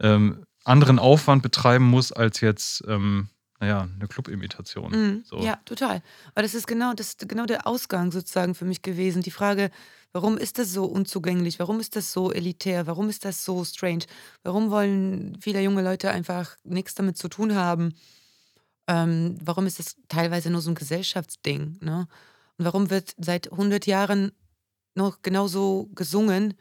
ähm, 0.00 0.44
anderen 0.64 0.98
Aufwand 0.98 1.42
betreiben 1.42 1.84
muss 1.84 2.12
als 2.12 2.40
jetzt, 2.40 2.82
ähm, 2.88 3.28
naja, 3.60 3.88
eine 3.94 4.08
Club-Imitation. 4.08 4.90
Mhm. 4.90 5.24
So. 5.24 5.38
Ja, 5.40 5.56
total. 5.64 6.02
Aber 6.34 6.42
das 6.42 6.54
ist 6.54 6.66
genau, 6.66 6.94
das 6.94 7.08
ist 7.08 7.28
genau 7.28 7.46
der 7.46 7.66
Ausgang 7.66 8.10
sozusagen 8.10 8.54
für 8.54 8.64
mich 8.64 8.82
gewesen. 8.82 9.22
Die 9.22 9.30
Frage, 9.30 9.70
warum 10.12 10.36
ist 10.36 10.58
das 10.58 10.72
so 10.72 10.84
unzugänglich? 10.84 11.58
Warum 11.60 11.78
ist 11.78 11.94
das 11.94 12.12
so 12.12 12.32
elitär? 12.32 12.86
Warum 12.88 13.08
ist 13.08 13.24
das 13.24 13.44
so 13.44 13.64
strange? 13.64 14.04
Warum 14.42 14.70
wollen 14.70 15.38
viele 15.40 15.60
junge 15.62 15.82
Leute 15.82 16.10
einfach 16.10 16.56
nichts 16.64 16.94
damit 16.94 17.16
zu 17.16 17.28
tun 17.28 17.54
haben? 17.54 17.94
Ähm, 18.88 19.36
warum 19.42 19.66
ist 19.66 19.78
das 19.78 19.96
teilweise 20.08 20.50
nur 20.50 20.60
so 20.60 20.70
ein 20.70 20.74
Gesellschaftsding? 20.74 21.78
Ne? 21.80 22.08
Und 22.58 22.64
warum 22.64 22.90
wird 22.90 23.14
seit 23.18 23.52
100 23.52 23.86
Jahren 23.86 24.32
noch 24.94 25.22
genauso 25.22 25.88
gesungen? 25.94 26.54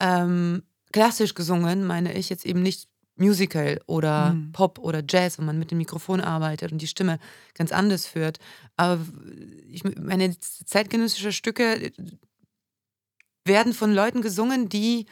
Ähm, 0.00 0.62
klassisch 0.92 1.34
gesungen, 1.34 1.84
meine 1.86 2.14
ich 2.14 2.28
jetzt 2.28 2.46
eben 2.46 2.62
nicht 2.62 2.88
Musical 3.16 3.80
oder 3.86 4.34
Mhm. 4.34 4.52
Pop 4.52 4.78
oder 4.78 5.02
Jazz, 5.08 5.38
wo 5.38 5.42
man 5.42 5.58
mit 5.58 5.70
dem 5.70 5.78
Mikrofon 5.78 6.20
arbeitet 6.20 6.72
und 6.72 6.78
die 6.82 6.86
Stimme 6.86 7.18
ganz 7.54 7.70
anders 7.72 8.06
führt. 8.06 8.38
Aber 8.76 9.00
ich 9.68 9.84
meine, 9.84 10.34
zeitgenössische 10.40 11.32
Stücke 11.32 11.92
werden 13.44 13.74
von 13.74 13.92
Leuten 13.92 14.22
gesungen, 14.22 14.68
die 14.68 15.06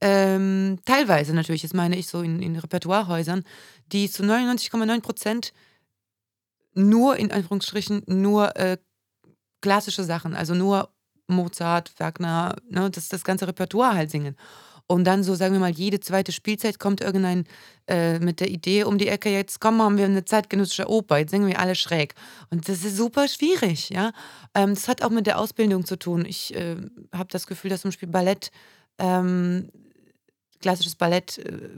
ähm, 0.00 0.78
teilweise 0.84 1.34
natürlich, 1.34 1.62
das 1.62 1.74
meine 1.74 1.96
ich 1.96 2.08
so 2.08 2.22
in, 2.22 2.42
in 2.42 2.56
Repertoirehäusern, 2.56 3.44
die 3.92 4.10
zu 4.10 4.22
99,9 4.24 5.00
Prozent 5.00 5.52
nur, 6.74 7.16
in 7.16 7.30
Anführungsstrichen, 7.30 8.02
nur 8.06 8.56
äh, 8.56 8.78
klassische 9.60 10.04
Sachen, 10.04 10.34
also 10.34 10.54
nur 10.54 10.92
Mozart, 11.32 11.92
Wagner, 11.98 12.56
ne, 12.68 12.90
das, 12.90 13.08
das 13.08 13.24
ganze 13.24 13.48
Repertoire 13.48 13.94
halt 13.94 14.10
singen. 14.10 14.36
Und 14.86 15.04
dann 15.04 15.22
so, 15.22 15.34
sagen 15.34 15.54
wir 15.54 15.60
mal, 15.60 15.70
jede 15.70 16.00
zweite 16.00 16.32
Spielzeit 16.32 16.78
kommt 16.78 17.00
irgendein 17.00 17.44
äh, 17.88 18.18
mit 18.18 18.40
der 18.40 18.50
Idee 18.50 18.84
um 18.84 18.98
die 18.98 19.08
Ecke, 19.08 19.30
jetzt 19.30 19.60
kommen, 19.60 19.80
haben 19.80 19.96
wir 19.96 20.04
eine 20.04 20.24
zeitgenössische 20.24 20.88
Oper, 20.88 21.18
jetzt 21.18 21.30
singen 21.30 21.46
wir 21.46 21.60
alle 21.60 21.74
schräg. 21.74 22.14
Und 22.50 22.68
das 22.68 22.84
ist 22.84 22.96
super 22.96 23.28
schwierig, 23.28 23.88
ja. 23.88 24.12
Ähm, 24.54 24.74
das 24.74 24.88
hat 24.88 25.02
auch 25.02 25.10
mit 25.10 25.26
der 25.26 25.38
Ausbildung 25.38 25.86
zu 25.86 25.96
tun. 25.98 26.26
Ich 26.26 26.54
äh, 26.54 26.76
habe 27.12 27.28
das 27.30 27.46
Gefühl, 27.46 27.70
dass 27.70 27.82
zum 27.82 27.90
Beispiel 27.90 28.08
Ballett, 28.08 28.50
ähm, 28.98 29.70
klassisches 30.60 30.96
Ballett, 30.96 31.38
äh, 31.38 31.70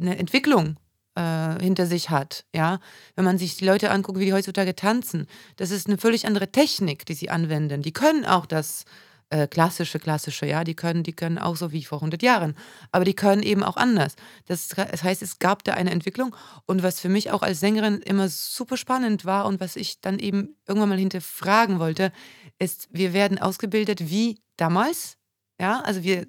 eine 0.00 0.18
Entwicklung 0.18 0.76
äh, 1.14 1.60
hinter 1.62 1.86
sich 1.86 2.10
hat, 2.10 2.44
ja. 2.54 2.78
Wenn 3.16 3.24
man 3.24 3.38
sich 3.38 3.56
die 3.56 3.64
Leute 3.64 3.90
anguckt, 3.90 4.18
wie 4.18 4.26
die 4.26 4.32
heutzutage 4.32 4.74
tanzen, 4.76 5.26
das 5.56 5.70
ist 5.70 5.86
eine 5.86 5.98
völlig 5.98 6.26
andere 6.26 6.50
Technik, 6.52 7.06
die 7.06 7.14
sie 7.14 7.30
anwenden. 7.30 7.82
Die 7.82 7.92
können 7.92 8.24
auch 8.24 8.46
das 8.46 8.84
äh, 9.30 9.46
klassische, 9.46 9.98
klassische, 9.98 10.46
ja, 10.46 10.64
die 10.64 10.74
können, 10.74 11.02
die 11.02 11.12
können 11.12 11.38
auch 11.38 11.56
so 11.56 11.72
wie 11.72 11.84
vor 11.84 11.98
100 11.98 12.22
Jahren, 12.22 12.56
aber 12.90 13.04
die 13.04 13.14
können 13.14 13.42
eben 13.42 13.62
auch 13.62 13.76
anders. 13.76 14.16
Das, 14.46 14.68
das 14.68 15.02
heißt, 15.02 15.22
es 15.22 15.38
gab 15.38 15.62
da 15.64 15.74
eine 15.74 15.90
Entwicklung 15.92 16.34
und 16.66 16.82
was 16.82 17.00
für 17.00 17.08
mich 17.08 17.30
auch 17.30 17.42
als 17.42 17.60
Sängerin 17.60 18.02
immer 18.02 18.28
super 18.28 18.76
spannend 18.76 19.24
war 19.24 19.46
und 19.46 19.60
was 19.60 19.76
ich 19.76 20.00
dann 20.00 20.18
eben 20.18 20.56
irgendwann 20.66 20.88
mal 20.88 20.98
hinterfragen 20.98 21.78
wollte, 21.78 22.12
ist, 22.58 22.88
wir 22.90 23.12
werden 23.12 23.38
ausgebildet 23.38 24.10
wie 24.10 24.40
damals, 24.56 25.16
ja, 25.60 25.80
also 25.80 26.02
wir 26.02 26.26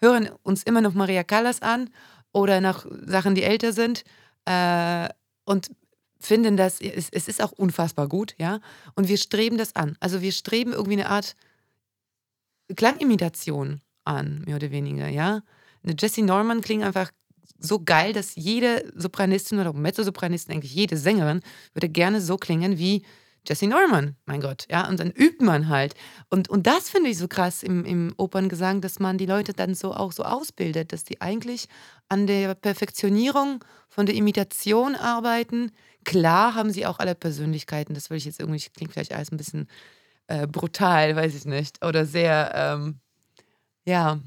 hören 0.00 0.30
uns 0.42 0.62
immer 0.62 0.80
noch 0.80 0.94
Maria 0.94 1.22
Callas 1.22 1.60
an 1.62 1.90
oder 2.36 2.60
nach 2.60 2.84
Sachen, 3.06 3.34
die 3.34 3.44
älter 3.44 3.72
sind 3.72 4.04
äh, 4.44 5.08
und 5.46 5.70
finden 6.20 6.58
das, 6.58 6.82
es, 6.82 7.08
es 7.10 7.28
ist 7.28 7.42
auch 7.42 7.52
unfassbar 7.52 8.08
gut, 8.08 8.34
ja, 8.36 8.60
und 8.94 9.08
wir 9.08 9.16
streben 9.16 9.56
das 9.56 9.74
an. 9.74 9.96
Also 10.00 10.20
wir 10.20 10.32
streben 10.32 10.72
irgendwie 10.72 11.00
eine 11.00 11.08
Art 11.08 11.34
Klangimitation 12.76 13.80
an, 14.04 14.42
mehr 14.44 14.56
oder 14.56 14.70
weniger, 14.70 15.08
ja. 15.08 15.40
Eine 15.82 15.94
Jessie 15.98 16.22
Norman 16.22 16.60
klingt 16.60 16.84
einfach 16.84 17.10
so 17.58 17.82
geil, 17.82 18.12
dass 18.12 18.34
jede 18.34 18.92
Sopranistin 18.94 19.58
oder 19.58 19.72
Mezzosopranistin, 19.72 20.56
eigentlich 20.56 20.74
jede 20.74 20.98
Sängerin, 20.98 21.40
würde 21.72 21.88
gerne 21.88 22.20
so 22.20 22.36
klingen 22.36 22.76
wie 22.76 23.02
Jessie 23.46 23.66
Norman, 23.66 24.16
mein 24.26 24.40
Gott, 24.40 24.66
ja, 24.70 24.88
und 24.88 24.98
dann 25.00 25.10
übt 25.10 25.44
man 25.44 25.68
halt. 25.68 25.94
Und, 26.30 26.48
und 26.48 26.66
das 26.66 26.90
finde 26.90 27.10
ich 27.10 27.18
so 27.18 27.28
krass 27.28 27.62
im, 27.62 27.84
im 27.84 28.14
Operngesang, 28.16 28.80
dass 28.80 28.98
man 28.98 29.18
die 29.18 29.26
Leute 29.26 29.52
dann 29.52 29.74
so 29.74 29.94
auch 29.94 30.12
so 30.12 30.24
ausbildet, 30.24 30.92
dass 30.92 31.04
die 31.04 31.20
eigentlich 31.20 31.68
an 32.08 32.26
der 32.26 32.54
Perfektionierung 32.54 33.64
von 33.88 34.06
der 34.06 34.14
Imitation 34.14 34.94
arbeiten. 34.94 35.72
Klar 36.04 36.54
haben 36.54 36.70
sie 36.70 36.86
auch 36.86 36.98
alle 36.98 37.14
Persönlichkeiten, 37.14 37.94
das 37.94 38.10
will 38.10 38.16
ich 38.16 38.24
jetzt 38.24 38.40
irgendwie, 38.40 38.62
klingt 38.74 38.92
vielleicht 38.92 39.12
alles 39.12 39.30
ein 39.30 39.36
bisschen 39.36 39.68
äh, 40.26 40.46
brutal, 40.46 41.16
weiß 41.16 41.34
ich 41.34 41.44
nicht, 41.44 41.84
oder 41.84 42.06
sehr, 42.06 42.52
ähm, 42.54 43.00
ja, 43.84 44.20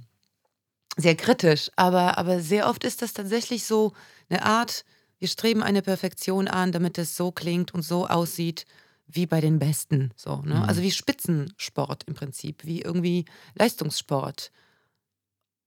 sehr 0.98 1.16
kritisch. 1.16 1.70
Aber, 1.76 2.18
aber 2.18 2.40
sehr 2.40 2.68
oft 2.68 2.84
ist 2.84 3.02
das 3.02 3.14
tatsächlich 3.14 3.66
so 3.66 3.94
eine 4.30 4.44
Art, 4.44 4.86
wir 5.20 5.28
streben 5.28 5.64
eine 5.64 5.82
Perfektion 5.82 6.48
an, 6.48 6.72
damit 6.72 6.98
es 6.98 7.16
so 7.16 7.32
klingt 7.32 7.74
und 7.74 7.82
so 7.82 8.08
aussieht 8.08 8.66
wie 9.12 9.26
bei 9.26 9.42
den 9.42 9.60
Besten. 9.60 10.12
So, 10.16 10.38
ne? 10.38 10.56
Mhm. 10.56 10.62
Also 10.62 10.82
wie 10.82 10.92
Spitzensport 10.92 12.04
im 12.06 12.14
Prinzip, 12.14 12.64
wie 12.66 12.82
irgendwie 12.82 13.26
Leistungssport. 13.56 14.52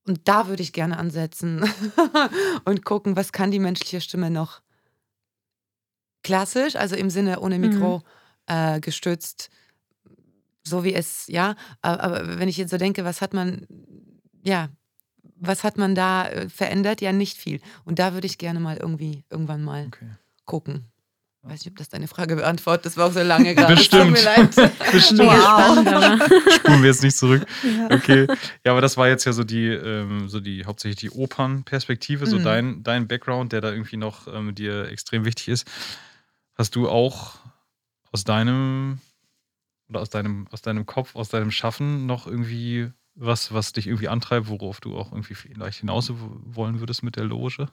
Und 0.05 0.27
da 0.27 0.49
würde 0.49 0.63
ich 0.63 0.73
gerne 0.73 0.99
ansetzen 0.99 1.65
und 2.65 2.85
gucken, 2.85 3.17
was 3.17 3.33
kann 3.33 3.51
die 3.51 3.59
menschliche 3.59 4.01
Stimme 4.01 4.31
noch 4.31 4.63
klassisch, 6.23 6.77
also 6.77 6.97
im 6.97 7.11
Sinne 7.11 7.41
ohne 7.41 7.59
Mikro 7.59 7.99
mhm. 7.99 8.05
äh, 8.47 8.81
gestützt, 8.81 9.51
so 10.65 10.85
wie 10.85 10.95
es, 10.95 11.27
ja, 11.27 11.57
aber 11.81 12.39
wenn 12.39 12.49
ich 12.49 12.57
jetzt 12.57 12.71
so 12.71 12.79
denke, 12.79 13.05
was 13.05 13.21
hat 13.21 13.35
man, 13.35 13.67
ja, 14.45 14.69
was 15.35 15.65
hat 15.65 15.77
man 15.77 15.97
da 15.97 16.29
äh, 16.29 16.49
verändert? 16.49 17.01
Ja, 17.01 17.13
nicht 17.13 17.37
viel. 17.37 17.61
Und 17.85 17.99
da 17.99 18.15
würde 18.15 18.27
ich 18.27 18.39
gerne 18.39 18.61
mal 18.61 18.77
irgendwie, 18.77 19.25
irgendwann 19.29 19.65
mal 19.65 19.87
okay. 19.89 20.11
gucken. 20.45 20.92
Ich 21.45 21.51
weiß 21.51 21.65
nicht, 21.65 21.73
ob 21.73 21.77
das 21.77 21.89
deine 21.89 22.07
Frage 22.07 22.37
beantwortet. 22.37 22.87
Das 22.87 22.97
war 22.97 23.09
auch 23.09 23.13
so 23.13 23.21
lange 23.21 23.55
gerade. 23.57 23.75
Bestimmt. 23.75 24.17
Tut 24.17 24.25
mir 24.25 24.25
leid. 24.25 24.73
Bestimmt. 24.93 25.21
Wow. 25.21 26.53
Spulen 26.55 26.83
wir 26.83 26.89
jetzt 26.89 27.03
nicht 27.03 27.17
zurück. 27.17 27.45
Ja. 27.65 27.97
Okay. 27.97 28.29
Ja, 28.65 28.71
aber 28.71 28.81
das 28.81 28.97
war 28.97 29.09
jetzt 29.09 29.25
ja 29.25 29.33
so 29.33 29.43
die, 29.43 29.67
ähm, 29.67 30.29
so 30.29 30.39
die 30.39 30.65
hauptsächlich 30.65 31.01
die 31.01 31.11
Opernperspektive, 31.11 32.27
mhm. 32.27 32.31
so 32.31 32.39
dein, 32.39 32.83
dein 32.85 33.09
Background, 33.09 33.53
der 33.53 33.61
da 33.61 33.73
irgendwie 33.73 33.97
noch 33.97 34.29
ähm, 34.29 34.55
dir 34.55 34.87
extrem 34.89 35.25
wichtig 35.25 35.49
ist. 35.49 35.67
Hast 36.55 36.77
du 36.77 36.89
auch 36.89 37.35
aus 38.13 38.23
deinem 38.23 39.01
oder 39.89 40.01
aus 40.01 40.11
deinem, 40.11 40.47
aus 40.53 40.63
deinem 40.63 40.87
Kopf, 40.87 41.17
aus 41.17 41.29
deinem 41.29 41.51
Schaffen 41.51 42.07
noch 42.07 42.29
irgendwie 42.29 42.91
was, 43.15 43.53
was 43.53 43.73
dich 43.73 43.89
irgendwie 43.89 44.09
antreibt, 44.09 44.49
worauf 44.49 44.81
du 44.81 44.97
auch 44.97 45.11
irgendwie 45.11 45.35
vielleicht 45.35 45.81
hinaus 45.81 46.13
wollen 46.15 46.79
würdest 46.79 47.03
mit 47.03 47.17
der 47.17 47.25
Loge? 47.25 47.69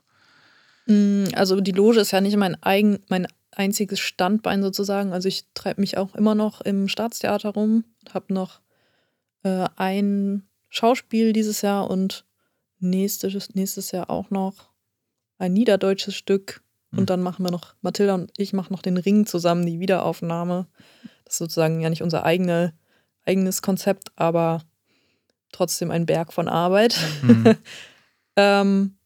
Mm, 0.87 1.25
also 1.33 1.61
die 1.61 1.71
Loge 1.71 1.99
ist 1.99 2.11
ja 2.11 2.19
nicht 2.19 2.35
mein, 2.35 2.61
eigen, 2.63 2.99
mein 3.09 3.27
einziges 3.51 3.99
Standbein 3.99 4.61
sozusagen. 4.61 5.13
Also 5.13 5.27
ich 5.27 5.45
treibe 5.53 5.81
mich 5.81 5.97
auch 5.97 6.15
immer 6.15 6.35
noch 6.35 6.61
im 6.61 6.87
Staatstheater 6.87 7.49
rum, 7.49 7.83
habe 8.13 8.33
noch 8.33 8.61
äh, 9.43 9.67
ein 9.75 10.47
Schauspiel 10.69 11.33
dieses 11.33 11.61
Jahr 11.61 11.89
und 11.89 12.25
nächstes, 12.79 13.55
nächstes 13.55 13.91
Jahr 13.91 14.09
auch 14.09 14.29
noch 14.29 14.69
ein 15.37 15.53
niederdeutsches 15.53 16.15
Stück. 16.15 16.61
Und 16.91 16.99
hm. 16.99 17.05
dann 17.05 17.21
machen 17.21 17.45
wir 17.45 17.51
noch, 17.51 17.75
Mathilda 17.81 18.15
und 18.15 18.31
ich 18.37 18.53
machen 18.53 18.73
noch 18.73 18.81
den 18.81 18.97
Ring 18.97 19.25
zusammen, 19.25 19.65
die 19.65 19.79
Wiederaufnahme. 19.79 20.67
Das 21.25 21.35
ist 21.35 21.39
sozusagen 21.39 21.81
ja 21.81 21.89
nicht 21.89 22.01
unser 22.01 22.25
eigene, 22.25 22.73
eigenes 23.25 23.61
Konzept, 23.61 24.11
aber 24.15 24.63
trotzdem 25.51 25.91
ein 25.91 26.05
Berg 26.05 26.33
von 26.33 26.47
Arbeit. 26.47 26.97
Mhm. 27.21 27.55
ähm, 28.35 28.97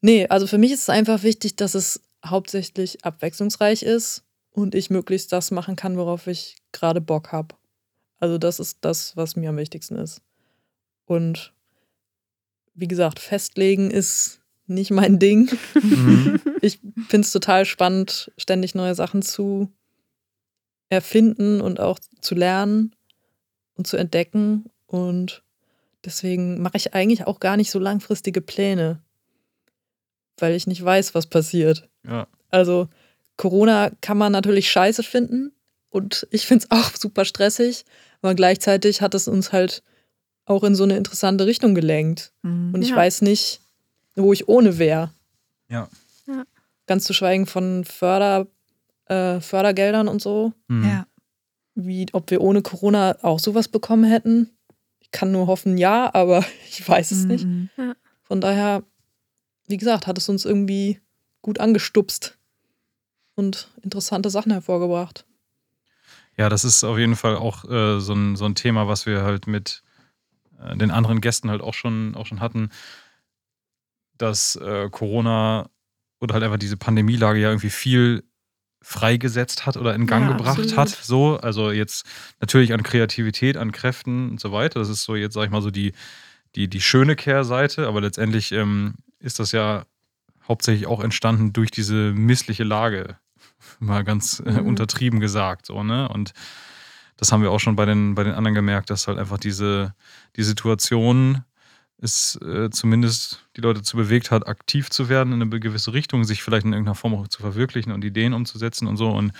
nee, 0.00 0.26
also 0.28 0.46
für 0.46 0.58
mich 0.58 0.72
ist 0.72 0.82
es 0.82 0.88
einfach 0.88 1.22
wichtig, 1.22 1.56
dass 1.56 1.74
es 1.74 2.00
hauptsächlich 2.30 3.04
abwechslungsreich 3.04 3.82
ist 3.82 4.24
und 4.50 4.74
ich 4.74 4.90
möglichst 4.90 5.32
das 5.32 5.50
machen 5.50 5.76
kann, 5.76 5.96
worauf 5.96 6.26
ich 6.26 6.56
gerade 6.72 7.00
Bock 7.00 7.32
habe. 7.32 7.54
Also 8.18 8.38
das 8.38 8.60
ist 8.60 8.78
das, 8.80 9.16
was 9.16 9.36
mir 9.36 9.50
am 9.50 9.56
wichtigsten 9.56 9.96
ist. 9.96 10.22
Und 11.04 11.52
wie 12.74 12.88
gesagt, 12.88 13.18
festlegen 13.18 13.90
ist 13.90 14.40
nicht 14.66 14.90
mein 14.90 15.18
Ding. 15.20 15.50
Mhm. 15.80 16.40
Ich 16.60 16.80
finde 17.08 17.26
es 17.26 17.32
total 17.32 17.64
spannend, 17.64 18.32
ständig 18.38 18.74
neue 18.74 18.94
Sachen 18.94 19.22
zu 19.22 19.70
erfinden 20.88 21.60
und 21.60 21.80
auch 21.80 21.98
zu 22.20 22.34
lernen 22.34 22.94
und 23.74 23.86
zu 23.86 23.96
entdecken. 23.96 24.70
Und 24.86 25.42
deswegen 26.04 26.60
mache 26.62 26.76
ich 26.76 26.94
eigentlich 26.94 27.26
auch 27.26 27.40
gar 27.40 27.56
nicht 27.56 27.70
so 27.70 27.78
langfristige 27.78 28.40
Pläne, 28.40 29.02
weil 30.38 30.54
ich 30.54 30.66
nicht 30.66 30.84
weiß, 30.84 31.14
was 31.14 31.26
passiert. 31.26 31.88
Ja. 32.06 32.26
Also 32.50 32.88
Corona 33.36 33.90
kann 34.00 34.18
man 34.18 34.32
natürlich 34.32 34.70
scheiße 34.70 35.02
finden 35.02 35.52
und 35.90 36.26
ich 36.30 36.46
finde 36.46 36.64
es 36.64 36.70
auch 36.76 36.96
super 36.96 37.24
stressig, 37.24 37.84
aber 38.22 38.34
gleichzeitig 38.34 39.00
hat 39.00 39.14
es 39.14 39.28
uns 39.28 39.52
halt 39.52 39.82
auch 40.46 40.62
in 40.62 40.74
so 40.74 40.84
eine 40.84 40.96
interessante 40.96 41.46
Richtung 41.46 41.74
gelenkt. 41.74 42.32
Mhm. 42.42 42.72
Und 42.72 42.82
ich 42.82 42.90
ja. 42.90 42.96
weiß 42.96 43.22
nicht, 43.22 43.60
wo 44.14 44.32
ich 44.32 44.48
ohne 44.48 44.78
wäre. 44.78 45.10
Ja. 45.68 45.88
ja. 46.26 46.44
Ganz 46.86 47.04
zu 47.04 47.12
schweigen 47.12 47.46
von 47.46 47.84
Förder, 47.84 48.46
äh, 49.06 49.40
Fördergeldern 49.40 50.08
und 50.08 50.22
so. 50.22 50.52
Mhm. 50.68 50.84
Ja. 50.84 51.06
Wie, 51.74 52.06
ob 52.12 52.30
wir 52.30 52.40
ohne 52.40 52.62
Corona 52.62 53.16
auch 53.22 53.40
sowas 53.40 53.68
bekommen 53.68 54.04
hätten. 54.04 54.50
Ich 55.00 55.10
kann 55.10 55.32
nur 55.32 55.46
hoffen, 55.46 55.76
ja, 55.76 56.14
aber 56.14 56.44
ich 56.68 56.88
weiß 56.88 57.10
es 57.10 57.24
mhm. 57.24 57.28
nicht. 57.28 57.46
Ja. 57.76 57.94
Von 58.22 58.40
daher, 58.40 58.82
wie 59.66 59.76
gesagt, 59.76 60.06
hat 60.06 60.18
es 60.18 60.28
uns 60.28 60.44
irgendwie 60.44 61.00
gut 61.42 61.60
angestupst 61.60 62.38
und 63.34 63.68
interessante 63.82 64.30
Sachen 64.30 64.52
hervorgebracht. 64.52 65.26
Ja, 66.36 66.48
das 66.48 66.64
ist 66.64 66.84
auf 66.84 66.98
jeden 66.98 67.16
Fall 67.16 67.36
auch 67.36 67.64
äh, 67.64 68.00
so, 68.00 68.14
ein, 68.14 68.36
so 68.36 68.44
ein 68.44 68.54
Thema, 68.54 68.88
was 68.88 69.06
wir 69.06 69.22
halt 69.22 69.46
mit 69.46 69.82
äh, 70.60 70.76
den 70.76 70.90
anderen 70.90 71.20
Gästen 71.20 71.50
halt 71.50 71.62
auch 71.62 71.74
schon, 71.74 72.14
auch 72.14 72.26
schon 72.26 72.40
hatten, 72.40 72.70
dass 74.18 74.56
äh, 74.56 74.88
Corona 74.90 75.70
oder 76.20 76.34
halt 76.34 76.44
einfach 76.44 76.58
diese 76.58 76.76
Pandemielage 76.76 77.40
ja 77.40 77.48
irgendwie 77.48 77.70
viel 77.70 78.24
freigesetzt 78.82 79.66
hat 79.66 79.76
oder 79.76 79.94
in 79.94 80.06
Gang 80.06 80.26
ja, 80.26 80.36
gebracht 80.36 80.60
absolut. 80.60 80.76
hat. 80.76 80.88
So, 80.88 81.36
also 81.38 81.70
jetzt 81.70 82.06
natürlich 82.40 82.72
an 82.72 82.82
Kreativität, 82.82 83.56
an 83.56 83.72
Kräften 83.72 84.30
und 84.30 84.40
so 84.40 84.52
weiter. 84.52 84.78
Das 84.78 84.88
ist 84.88 85.02
so 85.02 85.16
jetzt, 85.16 85.34
sag 85.34 85.44
ich 85.44 85.50
mal, 85.50 85.62
so 85.62 85.70
die, 85.70 85.92
die, 86.54 86.68
die 86.68 86.80
schöne 86.80 87.16
Kehrseite, 87.16 87.88
aber 87.88 88.00
letztendlich 88.00 88.52
ähm, 88.52 88.94
ist 89.18 89.38
das 89.38 89.52
ja 89.52 89.84
hauptsächlich 90.46 90.86
auch 90.86 91.02
entstanden 91.02 91.52
durch 91.52 91.70
diese 91.70 92.12
missliche 92.12 92.64
Lage, 92.64 93.18
mal 93.78 94.04
ganz 94.04 94.40
äh, 94.44 94.52
mhm. 94.52 94.66
untertrieben 94.66 95.20
gesagt. 95.20 95.66
So, 95.66 95.82
ne? 95.82 96.08
Und 96.08 96.32
das 97.16 97.32
haben 97.32 97.42
wir 97.42 97.50
auch 97.50 97.60
schon 97.60 97.76
bei 97.76 97.86
den, 97.86 98.14
bei 98.14 98.24
den 98.24 98.34
anderen 98.34 98.54
gemerkt, 98.54 98.90
dass 98.90 99.08
halt 99.08 99.18
einfach 99.18 99.38
diese 99.38 99.94
die 100.36 100.42
Situation 100.42 101.44
es 101.98 102.38
äh, 102.42 102.68
zumindest 102.70 103.46
die 103.56 103.62
Leute 103.62 103.82
zu 103.82 103.96
bewegt 103.96 104.30
hat, 104.30 104.46
aktiv 104.46 104.90
zu 104.90 105.08
werden 105.08 105.32
in 105.32 105.40
eine 105.40 105.60
gewisse 105.60 105.94
Richtung, 105.94 106.24
sich 106.24 106.42
vielleicht 106.42 106.66
in 106.66 106.72
irgendeiner 106.72 106.94
Form 106.94 107.14
auch 107.14 107.28
zu 107.28 107.40
verwirklichen 107.40 107.92
und 107.92 108.04
Ideen 108.04 108.34
umzusetzen 108.34 108.86
und 108.86 108.98
so. 108.98 109.10
Und 109.10 109.32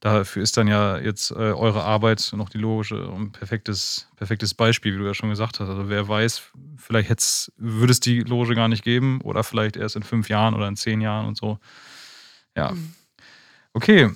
dafür 0.00 0.42
ist 0.42 0.56
dann 0.56 0.68
ja 0.68 0.98
jetzt 0.98 1.30
äh, 1.30 1.34
eure 1.34 1.84
Arbeit 1.84 2.32
noch 2.34 2.48
die 2.48 2.58
Loge 2.58 2.94
ein 2.94 3.32
perfektes, 3.32 4.08
perfektes 4.16 4.54
Beispiel, 4.54 4.94
wie 4.94 4.98
du 4.98 5.06
ja 5.06 5.14
schon 5.14 5.30
gesagt 5.30 5.60
hast. 5.60 5.68
Also 5.68 5.88
wer 5.88 6.08
weiß, 6.08 6.42
vielleicht 6.76 7.08
würde 7.56 7.90
es 7.90 8.00
die 8.00 8.20
Loge 8.20 8.54
gar 8.54 8.68
nicht 8.68 8.84
geben 8.84 9.20
oder 9.22 9.44
vielleicht 9.44 9.76
erst 9.76 9.96
in 9.96 10.02
fünf 10.02 10.28
Jahren 10.28 10.54
oder 10.54 10.68
in 10.68 10.76
zehn 10.76 11.00
Jahren 11.00 11.26
und 11.26 11.36
so. 11.36 11.58
Ja. 12.56 12.72
Mhm. 12.72 12.94
Okay. 13.72 14.10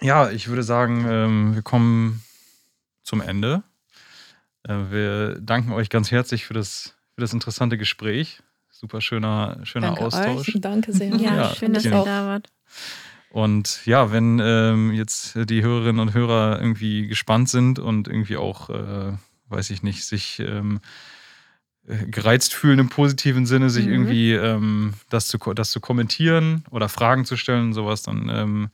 Ja, 0.00 0.30
ich 0.30 0.48
würde 0.48 0.62
sagen, 0.62 1.04
ähm, 1.08 1.54
wir 1.54 1.62
kommen 1.62 2.22
zum 3.02 3.20
Ende. 3.20 3.62
Äh, 4.62 4.74
wir 4.90 5.40
danken 5.40 5.72
euch 5.72 5.90
ganz 5.90 6.10
herzlich 6.10 6.44
für 6.44 6.54
das, 6.54 6.94
für 7.14 7.20
das 7.20 7.32
interessante 7.32 7.76
Gespräch. 7.76 8.40
Super 8.70 9.00
schöner, 9.00 9.58
schöner 9.64 9.88
Danke 9.88 10.02
Austausch. 10.02 10.48
Euch. 10.54 10.60
Danke 10.60 10.92
sehr. 10.92 11.14
Ja, 11.18 11.36
ja 11.36 11.54
schön, 11.54 11.72
dass 11.72 11.84
ihr 11.84 11.90
da 11.90 12.26
wart. 12.26 12.48
Und 13.30 13.84
ja, 13.84 14.10
wenn 14.10 14.40
ähm, 14.42 14.92
jetzt 14.92 15.36
die 15.50 15.62
Hörerinnen 15.62 16.00
und 16.00 16.14
Hörer 16.14 16.60
irgendwie 16.60 17.06
gespannt 17.06 17.48
sind 17.48 17.78
und 17.78 18.08
irgendwie 18.08 18.36
auch, 18.36 18.70
äh, 18.70 19.12
weiß 19.48 19.70
ich 19.70 19.82
nicht, 19.82 20.04
sich 20.04 20.40
ähm, 20.40 20.80
äh, 21.86 22.06
gereizt 22.06 22.54
fühlen 22.54 22.78
im 22.78 22.88
positiven 22.88 23.46
Sinne, 23.46 23.70
sich 23.70 23.86
mhm. 23.86 23.92
irgendwie 23.92 24.32
ähm, 24.32 24.94
das, 25.10 25.28
zu, 25.28 25.38
das 25.54 25.70
zu 25.70 25.80
kommentieren 25.80 26.64
oder 26.70 26.88
Fragen 26.88 27.24
zu 27.24 27.36
stellen 27.36 27.66
und 27.66 27.72
sowas, 27.74 28.02
dann 28.02 28.28
ähm, 28.30 28.68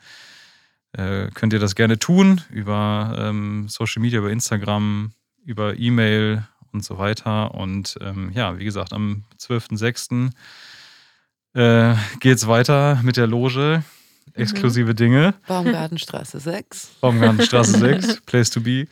äh, 0.93 1.31
könnt 1.35 1.53
ihr 1.53 1.59
das 1.59 1.75
gerne 1.75 1.99
tun 1.99 2.41
über 2.51 3.17
ähm, 3.19 3.69
Social 3.69 4.03
Media, 4.03 4.21
über 4.21 4.31
Instagram, 4.31 5.13
über 5.45 5.77
E-Mail 5.77 6.47
und 6.73 6.85
so 6.85 6.99
weiter. 6.99 7.55
Und 7.55 7.97
ähm, 8.01 8.31
ja, 8.35 8.59
wie 8.59 8.65
gesagt, 8.65 8.93
am 8.93 9.25
12.06. 9.41 10.31
Äh, 11.55 11.97
geht 12.21 12.37
es 12.37 12.47
weiter 12.49 13.01
mit 13.03 13.17
der 13.17 13.27
Loge. 13.27 13.85
Mhm. 14.35 14.43
Exklusive 14.43 14.91
mhm. 14.91 14.97
Dinge. 14.97 15.35
Baumgartenstraße 15.47 16.41
6. 16.41 16.97
Baumgartenstraße 17.01 17.79
6, 17.79 18.21
Place 18.23 18.51
to 18.51 18.61
be. 18.61 18.87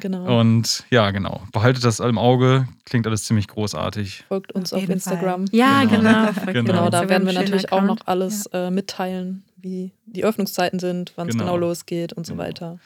Genau. 0.00 0.40
Und 0.40 0.84
ja, 0.90 1.10
genau. 1.10 1.42
Behaltet 1.52 1.84
das 1.84 2.00
im 2.00 2.18
Auge. 2.18 2.66
Klingt 2.84 3.06
alles 3.06 3.24
ziemlich 3.24 3.48
großartig. 3.48 4.24
Folgt 4.28 4.52
uns 4.52 4.72
auf, 4.72 4.82
auf 4.82 4.88
Instagram. 4.88 5.48
Fall. 5.48 5.58
Ja, 5.58 5.84
genau. 5.84 5.96
Genau. 5.96 6.52
genau. 6.52 6.62
genau. 6.62 6.90
da 6.90 7.08
werden 7.08 7.26
wir 7.26 7.34
natürlich 7.34 7.72
auch 7.72 7.82
noch 7.82 7.98
alles 8.06 8.48
ja. 8.52 8.68
äh, 8.68 8.70
mitteilen, 8.70 9.44
wie 9.56 9.92
die 10.06 10.24
Öffnungszeiten 10.24 10.78
sind, 10.78 11.12
wann 11.16 11.28
es 11.28 11.34
genau. 11.34 11.52
genau. 11.52 11.56
losgeht 11.58 12.12
und 12.12 12.26
so 12.26 12.34
genau. 12.34 12.44
weiter. 12.44 12.78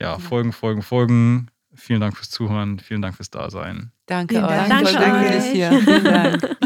Ja, 0.00 0.18
Folgen, 0.18 0.52
Folgen, 0.52 0.82
Folgen. 0.82 1.48
Vielen 1.76 2.00
Dank 2.00 2.16
fürs 2.16 2.30
Zuhören. 2.30 2.78
Vielen 2.78 3.02
Dank 3.02 3.16
fürs 3.16 3.30
Dasein. 3.30 3.90
Danke 4.06 4.36
euch. 4.36 4.68
Danke, 4.68 4.92
Danke 4.92 5.36
euch. 5.36 5.44
Hier. 5.44 5.72
Vielen 5.84 6.04
Dank. 6.04 6.56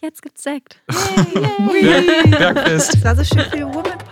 Jetzt 0.00 0.22
gibt's 0.22 0.42
Sekt. 0.42 0.80
Yay, 1.34 1.84
yay. 1.84 2.30
Bergfest. 2.30 2.94
Das 2.94 3.04
war 3.04 3.16
so 3.16 3.24
schön 3.24 3.44
für 3.50 3.66
Women 3.66 4.07